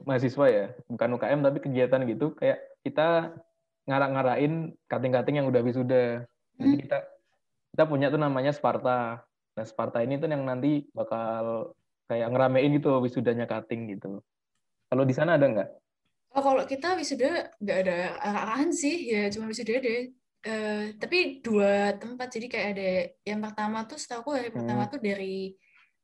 mahasiswa 0.03 0.45
ya, 0.51 0.65
bukan 0.91 1.10
UKM 1.15 1.39
tapi 1.39 1.58
kegiatan 1.63 2.01
gitu 2.03 2.36
kayak 2.36 2.60
kita 2.84 3.32
ngarak-ngarain 3.88 4.75
kating-kating 4.91 5.39
yang 5.39 5.47
udah 5.47 5.63
wisuda. 5.63 6.27
Jadi 6.60 6.67
Hmm. 6.67 6.82
kita 6.84 6.97
kita 7.71 7.84
punya 7.88 8.12
tuh 8.12 8.19
namanya 8.19 8.51
Sparta. 8.51 9.23
Nah, 9.56 9.65
Sparta 9.65 10.03
ini 10.03 10.19
tuh 10.19 10.27
yang 10.27 10.43
nanti 10.43 10.84
bakal 10.91 11.71
kayak 12.12 12.27
ngeramein 12.36 12.75
gitu 12.75 12.99
wisudanya 12.99 13.47
kating 13.47 13.95
gitu. 13.95 14.19
Kalau 14.91 15.03
di 15.08 15.15
sana 15.15 15.39
ada 15.39 15.47
nggak? 15.47 15.69
Oh, 16.36 16.43
kalau 16.43 16.63
kita 16.67 16.99
wisuda 16.99 17.56
nggak 17.63 17.77
ada 17.88 17.97
arahan 18.19 18.69
sih, 18.75 19.12
ya 19.15 19.32
cuma 19.32 19.47
wisuda 19.47 19.80
deh. 19.80 20.12
Eh, 20.48 20.96
tapi 20.96 21.44
dua 21.44 21.92
tempat, 22.00 22.32
jadi 22.32 22.48
kayak 22.48 22.68
ada 22.72 22.90
yang 23.28 23.40
pertama 23.44 23.84
tuh 23.84 24.00
setahu 24.00 24.24
aku 24.24 24.32
hari 24.40 24.50
pertama 24.56 24.88
Hmm. 24.88 24.92
tuh 24.96 25.00
dari 25.04 25.52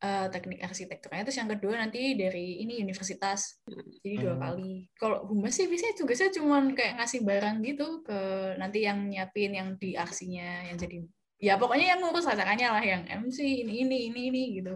eh, 0.03 0.27
teknik 0.27 0.59
arsitekturnya, 0.67 1.23
terus 1.23 1.39
yang 1.39 1.47
kedua 1.47 1.79
nanti 1.79 2.11
dari 2.19 2.59
ini 2.59 2.83
universitas, 2.83 3.63
jadi 4.03 4.15
dua 4.19 4.35
Hmm. 4.35 4.43
kali. 4.43 4.91
Kalau 4.99 5.23
humas 5.31 5.55
sih 5.55 5.63
biasanya 5.71 5.95
tugasnya 5.95 6.29
cuma 6.35 6.59
kayak 6.75 6.99
ngasih 6.99 7.23
barang 7.23 7.55
gitu 7.63 8.03
ke 8.03 8.19
nanti 8.59 8.83
yang 8.83 8.99
nyiapin 9.07 9.55
yang 9.55 9.69
di 9.79 9.95
aksinya, 9.95 10.67
yang 10.67 10.75
jadi 10.75 11.07
ya 11.39 11.55
pokoknya 11.55 11.95
yang 11.95 11.99
ngurus 12.03 12.27
acaranya 12.27 12.75
lah, 12.75 12.83
yang 12.83 13.07
MC 13.07 13.63
ini 13.63 13.87
ini 13.87 14.11
ini 14.11 14.21
ini 14.27 14.43
gitu, 14.59 14.75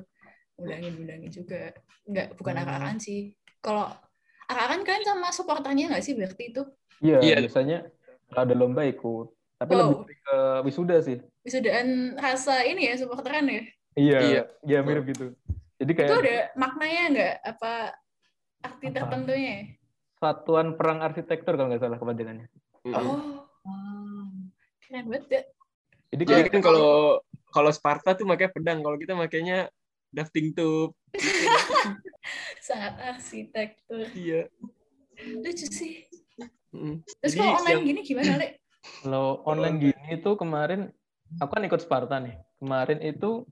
undangin 0.56 0.96
undangin 0.96 1.32
juga, 1.44 1.76
nggak 2.08 2.28
bukan 2.40 2.56
Hmm. 2.56 2.64
arahan 2.64 2.98
sih. 3.04 3.36
Kalau 3.60 3.84
arahan 4.48 4.80
kan 4.88 5.04
sama 5.04 5.28
supporternya 5.36 5.92
nggak 5.92 6.04
sih 6.08 6.16
berarti 6.16 6.56
itu? 6.56 6.64
Iya, 7.04 7.20
Iya. 7.20 7.36
biasanya 7.44 7.78
ada 8.32 8.54
lomba 8.56 8.88
ikut. 8.88 9.37
Tapi 9.58 9.74
Wow. 9.74 10.06
lebih 10.06 10.18
ke 10.22 10.38
wisuda 10.64 10.98
sih. 11.02 11.18
Wisudaan 11.42 11.88
rasa 12.16 12.62
ini 12.62 12.86
ya 12.86 12.96
supporteran 12.96 13.50
ya? 13.50 13.62
Iya, 13.98 14.18
Iya. 14.22 14.42
iya 14.64 14.80
mirip 14.82 15.10
gitu. 15.10 15.34
Jadi 15.78 15.92
kayak 15.92 16.10
Itu 16.10 16.18
ada 16.22 16.38
maknanya 16.54 17.04
nggak? 17.10 17.34
Apa 17.44 17.74
arti 18.64 18.86
Apa? 18.88 18.96
tertentunya? 18.96 19.74
satuan 20.18 20.74
perang 20.74 20.98
arsitektur 21.00 21.54
kalau 21.54 21.70
nggak 21.70 21.78
salah 21.78 22.02
kepanjangannya. 22.02 22.50
Oh, 22.90 23.46
Wow. 23.62 24.34
keren 24.82 25.06
banget 25.06 25.26
ya. 25.30 25.42
Jadi 26.10 26.24
Jadi 26.24 26.24
kayak 26.26 26.50
kan 26.50 26.62
kalau 26.64 27.22
kalau 27.48 27.70
Sparta 27.70 28.14
tuh 28.14 28.26
makanya 28.26 28.50
pedang, 28.50 28.80
kalau 28.82 28.98
kita 28.98 29.14
makanya 29.14 29.70
drafting 30.10 30.58
tube. 30.58 30.98
Sangat 32.66 32.98
arsitektur. 32.98 34.10
Iya. 34.14 34.50
Lucu 35.38 35.66
sih. 35.70 36.06
Mm. 36.74 37.02
Terus 37.22 37.34
Jadi 37.34 37.38
kalau 37.38 37.54
online 37.58 37.70
yang- 37.72 37.86
gini 37.86 38.02
gimana, 38.02 38.32
Lek? 38.38 38.52
Kalau 39.04 39.42
online 39.46 39.78
gini 39.80 40.12
tuh 40.20 40.36
kemarin 40.36 40.92
aku 41.40 41.52
kan 41.58 41.64
ikut 41.64 41.82
Sparta 41.84 42.18
nih. 42.20 42.36
Kemarin 42.60 43.00
itu 43.04 43.46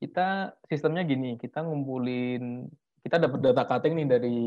kita 0.00 0.52
sistemnya 0.68 1.02
gini, 1.04 1.40
kita 1.40 1.64
ngumpulin 1.64 2.68
kita 3.06 3.22
dapat 3.22 3.38
data 3.38 3.62
cutting 3.70 3.94
nih 4.02 4.06
dari 4.10 4.38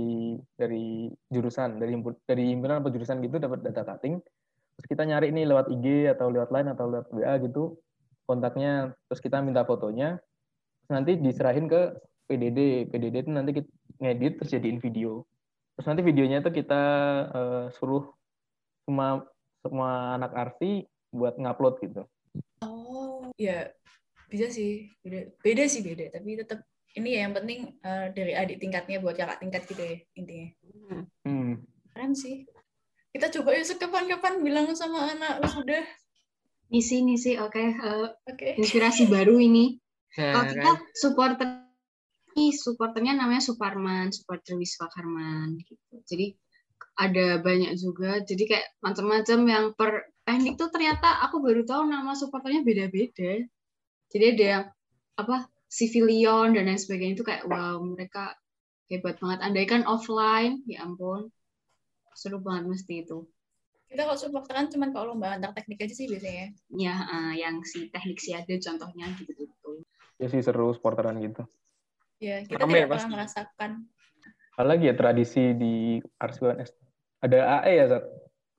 dari 0.59 1.07
jurusan, 1.31 1.79
dari 1.79 1.95
dari 2.27 2.43
himpunan 2.51 2.83
atau 2.83 2.91
jurusan 2.91 3.23
gitu 3.23 3.39
dapat 3.39 3.63
data 3.63 3.87
cutting. 3.87 4.19
Terus 4.75 4.87
kita 4.87 5.07
nyari 5.07 5.31
nih 5.31 5.47
lewat 5.47 5.71
IG 5.71 6.11
atau 6.11 6.27
lewat 6.27 6.51
line 6.51 6.69
atau 6.75 6.91
lewat 6.91 7.07
WA 7.15 7.39
gitu 7.39 7.79
kontaknya, 8.27 8.91
terus 9.07 9.23
kita 9.23 9.39
minta 9.39 9.63
fotonya. 9.63 10.19
Terus 10.83 10.91
nanti 10.91 11.11
diserahin 11.17 11.71
ke 11.71 11.97
PDD. 12.27 12.91
PDD 12.91 13.15
itu 13.25 13.31
nanti 13.31 13.51
kita 13.63 13.69
ngedit 14.03 14.33
terus 14.43 14.51
jadiin 14.51 14.79
video. 14.83 15.23
Terus 15.79 15.87
nanti 15.87 16.01
videonya 16.03 16.43
itu 16.43 16.51
kita 16.51 16.83
eh, 17.31 17.65
suruh 17.79 18.11
semua 18.83 19.23
semua 19.59 20.15
anak 20.15 20.31
arti 20.35 20.87
buat 21.11 21.35
ngupload 21.35 21.75
gitu. 21.83 22.03
Oh, 22.63 23.27
ya 23.35 23.69
bisa 24.29 24.47
sih. 24.53 24.91
Beda, 25.03 25.29
beda 25.41 25.63
sih 25.67 25.81
beda, 25.81 26.13
tapi 26.13 26.39
tetap 26.39 26.63
ini 26.97 27.17
ya 27.17 27.29
yang 27.29 27.33
penting 27.37 27.59
eh, 27.81 28.07
dari 28.13 28.33
adik 28.33 28.57
tingkatnya 28.57 28.97
buat 29.01 29.13
kakak 29.17 29.39
tingkat 29.41 29.63
gitu 29.69 29.81
ya 29.81 29.97
intinya. 30.17 30.47
Hmm. 31.25 31.61
Keren 31.93 32.13
sih. 32.17 32.45
Kita 33.09 33.33
coba 33.33 33.57
yuk 33.57 33.65
kapan-kapan 33.81 34.41
bilang 34.45 34.69
sama 34.77 35.13
anak 35.13 35.41
sudah. 35.49 35.81
Ngisi 36.69 37.01
ngisi 37.01 37.31
oke 37.41 37.57
eh, 37.57 38.09
Oke. 38.29 38.49
inspirasi 38.61 39.09
baru 39.09 39.41
ini. 39.41 39.81
Kalau 40.13 40.41
Nah, 40.41 40.49
kita 40.49 40.61
kan. 40.61 40.77
supporter 40.93 41.49
ini 42.37 42.53
supporternya 42.53 43.13
namanya 43.17 43.41
Suparman, 43.41 44.13
supporter 44.13 44.53
Wiswa 44.57 44.85
Karman 44.93 45.57
gitu. 45.65 46.01
Jadi 46.05 46.37
ada 46.99 47.39
banyak 47.39 47.79
juga. 47.79 48.19
Jadi 48.19 48.43
kayak 48.43 48.67
macam-macam 48.83 49.39
yang 49.47 49.65
per 49.71 50.11
teknik 50.27 50.59
tuh 50.59 50.67
ternyata 50.67 51.23
aku 51.23 51.39
baru 51.39 51.63
tahu 51.63 51.87
nama 51.87 52.11
supporternya 52.11 52.61
beda-beda. 52.67 53.39
Jadi 54.11 54.25
ada 54.35 54.45
yang 54.45 54.65
apa 55.15 55.47
civilian 55.71 56.51
dan 56.51 56.67
lain 56.67 56.81
sebagainya 56.81 57.15
itu 57.15 57.23
kayak 57.23 57.47
wow 57.47 57.79
mereka 57.79 58.35
hebat 58.91 59.15
banget. 59.23 59.39
Andai 59.39 59.65
kan 59.69 59.87
offline, 59.87 60.59
ya 60.67 60.83
ampun 60.83 61.31
seru 62.19 62.43
banget 62.43 62.67
mesti 62.67 63.07
itu. 63.07 63.23
Kita 63.87 64.05
kalau 64.05 64.19
supporteran 64.19 64.67
cuma 64.67 64.91
kalau 64.91 65.15
lomba 65.15 65.39
antar 65.39 65.55
teknik 65.55 65.87
aja 65.87 65.95
sih 65.95 66.05
biasanya. 66.11 66.51
Ya 66.75 66.93
eh, 66.93 67.33
yang 67.41 67.63
si 67.63 67.87
teknik 67.87 68.19
si 68.19 68.35
ada 68.35 68.53
contohnya 68.59 69.07
gitu-gitu. 69.15 69.71
Ya 70.19 70.27
sih 70.27 70.43
seru 70.43 70.75
sporteran 70.75 71.15
gitu. 71.23 71.47
Ya, 72.19 72.43
kita 72.43 72.67
Rame 72.67 72.83
tidak 72.83 72.91
pasti. 72.91 72.99
pernah 72.99 73.11
merasakan. 73.15 73.71
Apalagi 74.59 74.91
ya 74.91 74.95
tradisi 74.99 75.43
di 75.55 76.03
Ars 76.19 76.43
UNS. 76.43 76.88
Ada 77.19 77.37
AE 77.61 77.73
ya, 77.75 77.85
Zat? 77.87 78.03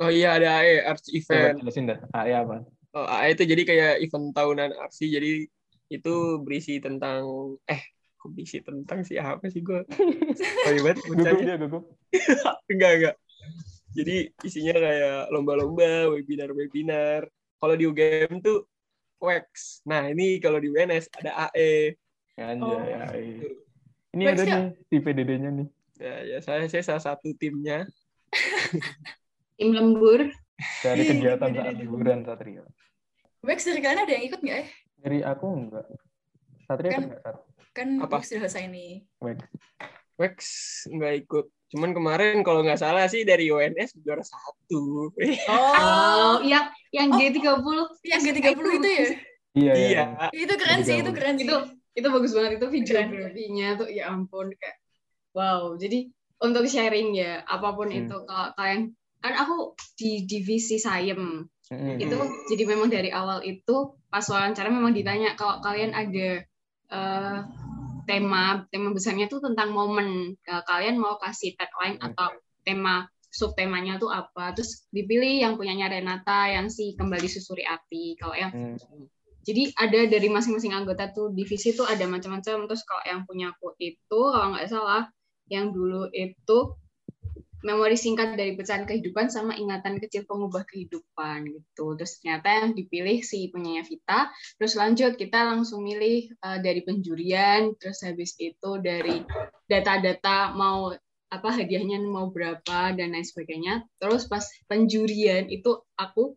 Oh 0.01 0.09
iya 0.09 0.37
ada 0.37 0.65
AE 0.65 0.81
Arts 0.85 1.09
Coba 1.09 1.17
Event. 1.17 1.57
jelasin 1.61 1.85
dah. 1.89 1.99
AE 2.17 2.33
apa? 2.33 2.57
Oh, 2.93 3.07
AE 3.07 3.33
itu 3.33 3.45
jadi 3.45 3.63
kayak 3.65 3.95
event 4.01 4.33
tahunan 4.33 4.71
RC. 4.75 4.99
Jadi 5.09 5.31
itu 5.91 6.15
berisi 6.41 6.79
tentang 6.79 7.25
eh 7.65 7.83
kok 8.15 8.31
berisi 8.31 8.61
tentang 8.61 9.01
siapa 9.01 9.45
sih 9.49 9.61
gue? 9.61 9.81
Oh 10.67 10.73
iya 10.73 10.93
Gugup 10.93 11.41
dia, 11.41 11.57
gugup. 11.57 11.85
enggak 12.73 12.91
enggak. 13.01 13.15
Jadi 13.91 14.17
isinya 14.41 14.77
kayak 14.77 15.35
lomba-lomba, 15.35 16.13
webinar-webinar. 16.15 17.27
Kalau 17.59 17.75
di 17.75 17.85
UGM 17.85 18.39
tuh 18.41 18.65
wax. 19.19 19.81
Nah 19.85 20.09
ini 20.09 20.39
kalau 20.39 20.61
di 20.61 20.69
UNS 20.69 21.09
ada 21.17 21.49
AE. 21.51 21.97
Anjay, 22.41 22.61
Oh. 22.65 22.81
AE. 23.13 23.25
Ini 24.11 24.23
Wax 24.27 24.35
ada 24.37 24.43
nggak? 24.43 24.61
nih 24.61 24.71
di 24.89 24.99
PDD-nya 24.99 25.51
nih. 25.55 25.69
Ya, 26.01 26.17
ya 26.25 26.39
saya 26.41 26.65
saya 26.67 26.83
salah 26.83 27.03
satu 27.13 27.31
timnya. 27.37 27.85
Tim 29.55 29.71
lembur 29.71 30.21
Dari 30.81 31.03
Ih, 31.03 31.09
kegiatan 31.09 31.49
PDD 31.49 31.57
saat 31.57 31.77
liburan 31.77 32.19
Satrio. 32.23 32.65
Wex 33.41 33.65
dari 33.65 33.81
kalian 33.81 34.05
ada 34.05 34.13
yang 34.13 34.25
ikut 34.25 34.41
nggak 34.41 34.57
ya? 34.57 34.67
Dari 35.01 35.19
aku 35.25 35.47
enggak. 35.49 35.87
Satrio 36.65 36.91
Kan- 36.93 37.05
enggak, 37.09 37.21
Sat? 37.21 37.37
Kan 37.71 37.89
Apa? 37.99 38.15
Wex 38.17 38.25
sudah 38.29 38.41
selesai 38.45 38.65
nih. 38.69 38.93
Wax. 39.19 39.39
Wax 40.15 40.37
nggak 40.87 41.15
ikut. 41.25 41.47
Cuman 41.71 41.91
kemarin 41.91 42.43
kalau 42.43 42.61
nggak 42.61 42.77
salah 42.77 43.07
sih 43.07 43.23
dari 43.23 43.49
UNS 43.49 43.97
juara 43.97 44.21
satu. 44.21 45.09
Oh, 45.49 45.73
Oh, 45.81 46.37
yang 46.43 46.69
yang 46.91 47.09
Oh. 47.09 47.17
G30. 47.17 47.67
yang 48.05 48.21
G30 48.21 48.67
itu 48.77 48.89
ya? 48.89 49.05
Iya, 49.51 49.73
iya. 49.73 49.73
Iya. 49.73 50.03
Itu 50.37 50.55
keren 50.55 50.81
sih, 50.83 51.01
itu 51.01 51.11
keren 51.11 51.35
sih. 51.35 51.47
Itu 51.47 51.57
itu 51.91 52.07
bagus 52.07 52.31
banget 52.31 52.61
itu 52.61 52.67
videografinya 52.69 53.69
tuh 53.75 53.89
ya 53.89 54.13
ampun 54.13 54.53
kayak 54.53 54.77
wow. 55.33 55.73
Jadi 55.75 56.13
untuk 56.41 56.65
sharing 56.67 57.13
ya 57.13 57.45
apa 57.45 57.73
pun 57.73 57.89
Hmm. 57.89 58.01
itu 58.05 58.17
kalau 58.25 58.49
kalian 58.57 58.81
kan 59.21 59.35
aku 59.37 59.77
di 59.95 60.25
divisi 60.25 60.81
Sayem 60.81 61.45
Mm-mm. 61.69 61.97
itu 62.01 62.17
jadi 62.49 62.65
memang 62.65 62.89
dari 62.89 63.13
awal 63.13 63.45
itu 63.45 63.93
pas 64.09 64.25
wawancara 64.25 64.73
memang 64.73 64.97
ditanya 64.97 65.37
kalau 65.37 65.61
kalian 65.61 65.93
ada 65.93 66.41
eh, 66.91 67.39
tema 68.09 68.65
tema 68.73 68.91
besarnya 68.91 69.29
itu 69.29 69.39
tentang 69.39 69.71
momen 69.71 70.35
kalian 70.43 70.97
mau 70.97 71.21
kasih 71.21 71.55
tagline 71.55 72.01
Hmm. 72.01 72.11
atau 72.11 72.33
tema 72.65 73.07
subtemanya 73.31 74.01
tuh 74.01 74.11
apa 74.11 74.51
terus 74.51 74.91
dipilih 74.91 75.47
yang 75.47 75.55
punyanya 75.55 75.87
Renata 75.87 76.51
yang 76.51 76.67
si 76.67 76.99
kembali 76.99 77.29
susuri 77.31 77.63
api 77.63 78.19
kalau 78.19 78.35
yang 78.35 78.51
Mm. 78.51 79.07
jadi 79.47 79.63
ada 79.79 80.01
dari 80.11 80.27
masing-masing 80.27 80.75
anggota 80.75 81.15
tuh 81.15 81.31
divisi 81.31 81.71
tuh 81.71 81.87
ada 81.87 82.03
macam-macam 82.11 82.67
terus 82.67 82.83
kalau 82.83 83.05
yang 83.07 83.23
punya 83.23 83.55
aku 83.55 83.77
itu 83.79 84.19
kalau 84.35 84.57
nggak 84.57 84.67
salah 84.67 85.07
yang 85.51 85.75
dulu 85.75 86.07
itu 86.15 86.79
memori 87.61 87.97
singkat 87.97 88.41
dari 88.41 88.57
pecahan 88.57 88.89
kehidupan 88.89 89.29
sama 89.29 89.53
ingatan 89.53 90.01
kecil 90.01 90.25
pengubah 90.25 90.65
kehidupan 90.65 91.45
gitu. 91.53 91.93
Terus 91.97 92.13
ternyata 92.21 92.49
yang 92.65 92.73
dipilih 92.73 93.21
si 93.21 93.53
penyanyi 93.53 93.85
Vita 93.85 94.33
terus 94.57 94.73
lanjut 94.77 95.21
kita 95.21 95.45
langsung 95.45 95.85
milih 95.85 96.33
eh, 96.33 96.59
dari 96.65 96.81
penjurian 96.81 97.77
terus 97.77 98.01
habis 98.01 98.33
itu 98.41 98.81
dari 98.81 99.21
data-data 99.69 100.57
mau 100.57 100.93
apa 101.31 101.49
hadiahnya 101.55 102.03
mau 102.03 102.33
berapa 102.33 102.97
dan 102.97 103.13
lain 103.13 103.27
sebagainya. 103.27 103.85
Terus 104.01 104.27
pas 104.27 104.43
penjurian 104.67 105.47
itu 105.53 105.79
aku 106.01 106.35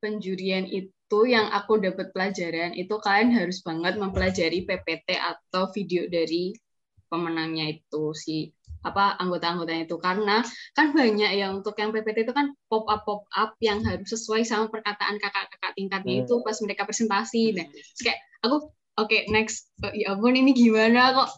penjurian 0.00 0.64
itu 0.66 1.18
yang 1.28 1.52
aku 1.52 1.78
dapat 1.78 2.10
pelajaran 2.16 2.72
itu 2.74 2.96
kalian 2.96 3.30
harus 3.36 3.60
banget 3.60 4.00
mempelajari 4.00 4.64
PPT 4.64 5.14
atau 5.20 5.68
video 5.70 6.08
dari 6.08 6.56
pemenangnya 7.10 7.66
itu 7.68 8.14
si 8.14 8.54
apa 8.80 9.18
anggota-anggotanya 9.20 9.84
itu. 9.84 9.96
Karena 10.00 10.40
kan 10.72 10.96
banyak 10.96 11.30
ya 11.36 11.52
untuk 11.52 11.76
yang 11.76 11.92
PPT 11.92 12.24
itu 12.24 12.32
kan 12.32 12.56
pop 12.70 12.88
up 12.88 13.04
pop 13.04 13.28
up 13.36 13.52
yang 13.60 13.84
harus 13.84 14.08
sesuai 14.08 14.46
sama 14.46 14.72
perkataan 14.72 15.20
kakak-kakak 15.20 15.72
tingkatnya 15.76 16.22
Hmm. 16.22 16.24
itu 16.24 16.34
pas 16.40 16.56
mereka 16.64 16.88
presentasi. 16.88 17.52
Nah 17.58 17.66
terus 17.68 18.00
kayak 18.00 18.20
aku 18.40 18.56
oke 18.96 19.18
next. 19.28 19.68
Oh, 19.84 19.92
ya 19.92 20.16
ampun 20.16 20.38
ini 20.38 20.56
gimana 20.56 21.12
kok? 21.12 21.30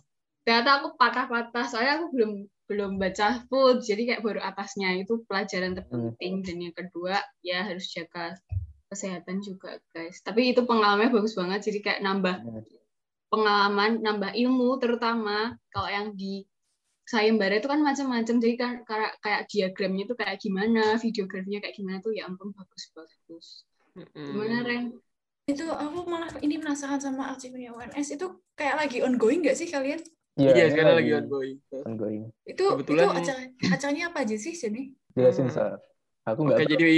Ternyata 0.47 0.71
aku 0.83 0.89
patah-patah 0.99 1.67
soalnya 1.67 1.93
aku 2.03 2.07
belum 2.15 2.33
belum 2.71 2.93
baca 3.03 3.43
full. 3.51 3.83
Jadi 3.83 4.15
kayak 4.15 4.23
baru 4.23 4.41
atasnya 4.43 4.95
itu 5.03 5.27
pelajaran 5.27 5.75
terpenting. 5.75 6.47
Dan 6.47 6.57
yang 6.63 6.75
kedua 6.77 7.19
ya 7.43 7.67
harus 7.67 7.91
jaga 7.91 8.39
kesehatan 8.87 9.43
juga 9.43 9.83
guys. 9.91 10.23
Tapi 10.23 10.55
itu 10.55 10.63
pengalamannya 10.63 11.11
bagus 11.11 11.35
banget 11.35 11.67
jadi 11.67 11.79
kayak 11.81 12.01
nambah 12.07 12.39
pengalaman 13.33 14.05
nambah 14.05 14.37
ilmu 14.37 14.77
terutama 14.77 15.57
kalau 15.73 15.89
yang 15.89 16.13
di 16.13 16.45
sayembara 17.09 17.57
itu 17.57 17.67
kan 17.67 17.81
macam-macam 17.81 18.37
jadi 18.39 18.55
kan 18.61 18.73
kayak 18.85 19.13
kayak 19.25 19.41
diagramnya 19.49 20.05
itu 20.05 20.15
kayak 20.15 20.37
gimana 20.39 21.01
videografinya 21.01 21.59
kayak 21.65 21.75
gimana 21.75 21.99
tuh 21.99 22.13
ya 22.13 22.29
ampun 22.29 22.53
bagus 22.53 22.93
bagus 22.93 23.47
gimana 24.15 24.63
Ren 24.63 24.85
Itu 25.43 25.67
aku 25.67 26.07
malah 26.07 26.31
ini 26.39 26.63
penasaran 26.63 27.03
sama 27.03 27.35
achievement 27.35 27.75
UNS 27.75 28.15
itu 28.15 28.27
kayak 28.55 28.79
lagi 28.79 29.03
ongoing 29.03 29.43
nggak 29.43 29.59
sih 29.59 29.67
kalian? 29.67 29.99
Iya, 30.39 30.55
ini 30.55 30.71
sekarang 30.71 30.95
lagi 31.03 31.13
ongoing. 31.19 31.57
ongoing. 31.83 32.23
Itu 32.47 32.65
Kebetulan- 32.71 33.11
itu 33.11 33.19
acara 33.27 33.43
acaranya 33.75 34.05
apa 34.15 34.19
aja 34.23 34.37
sih 34.39 34.55
jadi? 34.55 34.95
Jelasin, 35.19 35.51
Hmm. 35.51 35.55
Sat. 35.75 35.83
Aku 36.31 36.47
enggak 36.47 36.63
Oke, 36.63 36.71
jadi 36.79 36.93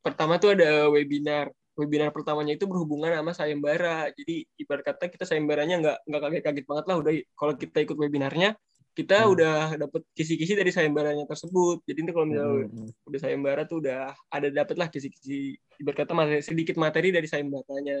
pertama 0.00 0.40
tuh 0.40 0.56
ada 0.56 0.88
webinar. 0.88 1.52
Webinar 1.76 2.08
pertamanya 2.08 2.56
itu 2.56 2.64
berhubungan 2.64 3.12
sama 3.12 3.36
sayembara. 3.36 4.08
Jadi 4.16 4.48
ibarat 4.56 4.82
kata 4.82 5.12
kita 5.12 5.28
sayembaranya 5.28 5.76
nggak 5.84 5.98
nggak 6.08 6.20
kaget-kaget 6.24 6.64
banget 6.64 6.84
lah. 6.88 6.96
Udah 6.96 7.12
kalau 7.36 7.52
kita 7.52 7.78
ikut 7.84 7.96
webinarnya, 8.00 8.56
kita 8.96 9.28
Hmm. 9.28 9.32
udah 9.36 9.56
dapet 9.76 10.02
kisi-kisi 10.16 10.56
dari 10.56 10.72
sayembaranya 10.72 11.28
tersebut. 11.28 11.84
Jadi 11.84 11.98
nanti 12.00 12.12
kalau 12.16 12.26
misalnya 12.32 12.64
Mm-mm. 12.72 12.88
udah 13.12 13.20
sayembara 13.20 13.62
tuh 13.68 13.84
udah 13.84 14.16
ada 14.32 14.48
dapet 14.48 14.76
lah 14.80 14.88
kisi-kisi 14.88 15.52
ibarat 15.76 15.96
kata 16.08 16.12
materi, 16.16 16.40
sedikit 16.40 16.80
materi 16.80 17.12
dari 17.12 17.28
sayembaranya. 17.28 18.00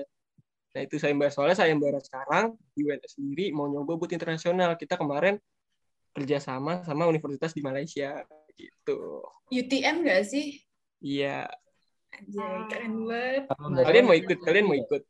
Nah 0.72 0.80
itu 0.80 0.96
sayembara 0.96 1.28
soalnya 1.28 1.56
sayembara 1.60 2.00
sekarang 2.00 2.56
di 2.72 2.80
UNS 2.84 3.20
sendiri 3.20 3.52
mau 3.52 3.68
nyoba 3.68 4.00
buat 4.00 4.08
internasional. 4.08 4.72
Kita 4.80 4.96
kemarin 4.96 5.36
kerjasama 6.16 6.80
sama 6.88 7.04
universitas 7.04 7.52
di 7.52 7.60
Malaysia 7.60 8.24
gitu. 8.56 9.20
UTM 9.52 10.00
nggak 10.00 10.24
sih? 10.24 10.64
Iya. 11.04 11.44
Anjay, 12.16 12.56
keren 12.68 12.92
banget. 13.04 13.42
Kalian 13.82 14.04
mau 14.04 14.16
ikut? 14.16 14.38
Kalian 14.40 14.64
mau 14.64 14.76
ikut? 14.76 15.02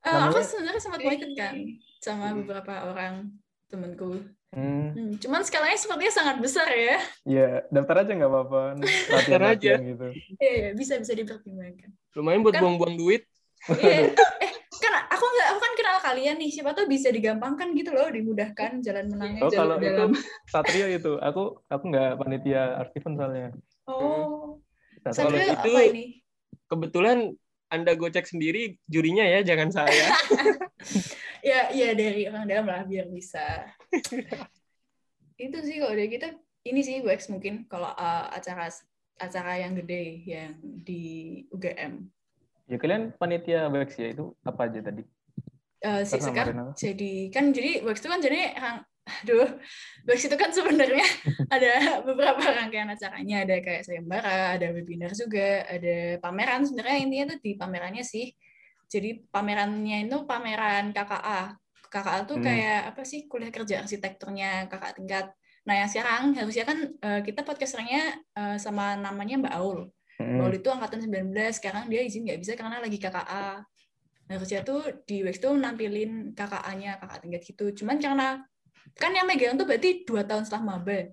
Eh, 0.00 0.16
aku 0.22 0.38
sebenarnya 0.40 0.80
sempat 0.80 1.00
mau 1.00 1.12
ikut 1.12 1.32
kan 1.34 1.54
sama 1.98 2.26
Hmm. 2.26 2.36
beberapa 2.40 2.72
orang 2.86 3.14
temenku. 3.66 4.24
Hmm, 4.50 4.90
Hmm, 4.90 5.12
cuman 5.16 5.40
skalanya 5.40 5.78
sepertinya 5.78 6.10
sangat 6.10 6.36
besar 6.38 6.66
ya. 6.68 6.98
ya 7.22 7.48
daftar 7.68 8.02
aja 8.02 8.12
nggak 8.12 8.26
apa-apa. 8.28 8.62
Daftar 9.38 9.40
aja. 9.48 9.72
Gitu. 9.78 10.06
Iya, 10.36 10.50
iya, 10.50 10.68
bisa 10.72 10.98
bisa 10.98 11.12
dipertimbangkan. 11.12 11.94
Lumayan 12.12 12.42
buat 12.42 12.58
Kan- 12.58 12.62
buang-buang 12.64 12.96
duit. 12.96 13.22
Iya. 13.68 14.10
eh, 14.42 14.50
kan 14.74 14.92
aku 15.06 15.22
nggak 15.22 15.46
aku 15.46 15.58
kan 15.60 15.72
kenal 15.78 15.96
kalian 16.00 16.36
nih. 16.36 16.50
Siapa 16.50 16.74
tahu 16.74 16.88
bisa 16.88 17.08
digampangkan 17.08 17.70
gitu 17.72 17.94
loh, 17.94 18.10
dimudahkan 18.10 18.82
jalan 18.82 19.06
menangnya. 19.06 19.40
Oh, 19.40 19.52
jalan 19.52 19.62
kalau 19.70 19.76
itu 19.78 19.86
dalam. 19.86 20.10
Satrio 20.44 20.86
itu, 20.88 21.12
aku 21.20 21.42
aku 21.70 21.84
nggak 21.86 22.10
panitia 22.18 22.62
archiven 22.76 23.14
soalnya. 23.14 23.54
Oh, 23.86 24.58
Kalau 25.00 25.14
Satrio 25.30 25.46
itu- 25.46 25.54
apa 25.70 25.80
ini? 25.86 26.04
Kebetulan 26.70 27.34
Anda 27.66 27.98
gocek 27.98 28.30
sendiri 28.30 28.78
jurinya 28.86 29.26
ya, 29.26 29.42
jangan 29.42 29.74
saya. 29.74 30.06
Ya, 31.40 31.72
ya 31.72 31.96
dari 31.96 32.28
orang 32.28 32.44
dalam 32.44 32.66
lah 32.68 32.84
biar 32.84 33.08
bisa. 33.08 33.64
itu 35.40 35.58
sih 35.64 35.76
kalau 35.80 35.96
dari 35.96 36.12
kita 36.12 36.36
ini 36.68 36.80
sih 36.84 37.00
Wex 37.00 37.32
mungkin 37.32 37.64
kalau 37.64 37.88
uh, 37.96 38.28
acara 38.28 38.68
acara 39.16 39.56
yang 39.56 39.72
gede 39.80 40.20
yang 40.28 40.52
di 40.60 41.44
UGM. 41.48 42.12
Ya 42.68 42.76
kalian 42.76 43.16
panitia 43.16 43.72
Wex 43.72 43.96
ya 43.96 44.12
itu 44.12 44.36
apa 44.44 44.68
aja 44.68 44.80
tadi? 44.84 45.02
Uh, 45.80 46.04
si 46.04 46.20
Karena 46.20 46.28
Sekar 46.28 46.46
kemarin 46.52 46.60
apa? 46.60 46.72
jadi 46.76 47.12
kan 47.32 47.44
jadi 47.56 47.70
Wex 47.88 47.96
itu 48.04 48.08
kan 48.12 48.20
jadi 48.20 48.40
aduh 49.22 49.48
Wex 50.06 50.26
itu 50.30 50.36
kan 50.38 50.50
sebenarnya 50.54 51.06
ada 51.54 52.00
beberapa 52.06 52.40
rangkaian 52.40 52.88
acaranya 52.88 53.44
ada 53.44 53.56
kayak 53.60 53.82
sayembara 53.84 54.56
ada 54.56 54.70
webinar 54.70 55.10
juga 55.12 55.66
ada 55.66 56.22
pameran 56.22 56.64
sebenarnya 56.64 56.98
intinya 57.02 57.26
tuh 57.34 57.38
di 57.42 57.52
pamerannya 57.58 58.04
sih 58.06 58.30
jadi 58.90 59.22
pamerannya 59.30 60.06
itu 60.06 60.16
pameran 60.26 60.94
KKA 60.94 61.54
KKA 61.90 62.18
tuh 62.26 62.38
Hmm. 62.38 62.46
kayak 62.46 62.80
apa 62.94 63.02
sih 63.02 63.26
kuliah 63.26 63.50
kerja 63.50 63.82
arsitekturnya 63.82 64.70
kakak 64.70 64.96
tingkat 64.98 65.26
nah 65.66 65.74
yang 65.76 65.90
sekarang 65.90 66.32
harusnya 66.38 66.64
kan 66.64 66.78
eh, 66.88 67.20
kita 67.26 67.44
podcasternya 67.44 68.02
eh, 68.34 68.56
sama 68.56 68.94
namanya 68.96 69.42
Mbak 69.42 69.54
Aul 69.58 69.80
Hmm. 70.20 70.36
Baul 70.36 70.60
itu 70.60 70.68
angkatan 70.68 71.00
19, 71.00 71.32
sekarang 71.56 71.88
dia 71.88 72.04
izin 72.04 72.28
nggak 72.28 72.44
bisa 72.44 72.52
karena 72.52 72.76
lagi 72.76 73.00
KKA. 73.00 73.64
Harusnya 74.28 74.60
tuh 74.60 74.84
di 75.08 75.24
Wex 75.24 75.40
tuh 75.40 75.56
nampilin 75.56 76.36
KKA-nya, 76.36 77.00
kakak 77.00 77.18
tingkat 77.24 77.42
gitu. 77.48 77.72
Cuman 77.72 77.96
karena 77.96 78.44
kan 78.96 79.10
yang 79.14 79.26
megang 79.26 79.54
tuh 79.58 79.66
berarti 79.68 80.02
dua 80.08 80.22
tahun 80.24 80.46
setelah 80.46 80.76
maba. 80.76 81.12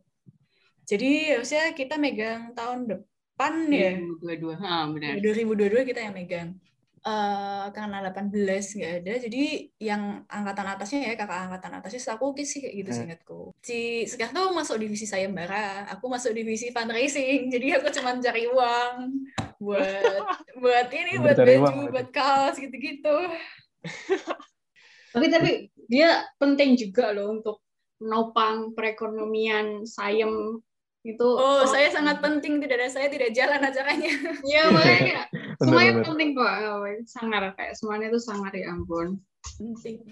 Jadi 0.87 1.35
harusnya 1.35 1.75
kita 1.75 1.99
megang 1.99 2.55
tahun 2.55 2.87
depan 2.87 3.53
ya. 3.69 3.99
2022. 4.23 4.55
Ah, 4.63 4.87
benar. 4.87 5.19
2022 5.19 5.83
kita 5.83 5.99
yang 5.99 6.15
megang. 6.15 6.49
Eh, 7.07 7.65
karena 7.71 8.03
18 8.03 8.75
nggak 8.75 8.93
ada, 8.99 9.13
jadi 9.15 9.43
yang 9.79 10.27
angkatan 10.27 10.67
atasnya 10.75 11.07
ya, 11.07 11.15
kakak 11.15 11.47
angkatan 11.47 11.79
atasnya 11.79 12.03
aku 12.19 12.35
sih 12.43 12.59
kayak 12.59 12.75
gitu 12.83 12.89
Hmm. 12.91 12.97
seingatku. 12.99 13.39
Si 13.63 14.03
sekarang 14.11 14.35
tuh 14.35 14.51
masuk 14.51 14.75
divisi 14.75 15.07
sayembara, 15.07 15.87
aku 15.87 16.11
masuk 16.11 16.35
divisi 16.35 16.67
fundraising, 16.67 17.47
jadi 17.53 17.79
aku 17.79 17.95
cuma 17.95 18.11
cari 18.19 18.51
uang 18.51 18.93
buat 19.55 20.19
buat 20.63 20.87
ini, 20.91 21.23
buat 21.23 21.37
baju, 21.39 21.63
uang 21.63 21.77
buat 21.95 22.09
kaos 22.11 22.59
gitu-gitu. 22.59 23.15
Tapi 25.15 25.25
tapi 25.31 25.51
dia 25.87 26.27
penting 26.35 26.75
juga 26.75 27.15
loh 27.15 27.39
untuk 27.39 27.63
menopang 27.97 28.73
perekonomian 28.73 29.83
Sayem 29.83 30.61
itu. 31.01 31.23
Oh, 31.23 31.63
saya 31.63 31.87
sangat 31.87 32.19
penting, 32.19 32.59
tidak 32.59 32.83
ada 32.83 32.89
saya 32.91 33.07
tidak 33.07 33.31
jalan 33.31 33.63
acaranya. 33.63 34.11
Iya 34.49 34.63
makanya 34.69 35.19
semuanya 35.63 35.91
penting 36.03 36.29
kok. 36.35 36.51
Sangar 37.07 37.55
kayak 37.55 37.73
semuanya 37.75 38.11
itu 38.11 38.19
sangar 38.19 38.51
ya 38.51 38.71
ampun. 38.71 39.17
Penting. 39.55 40.03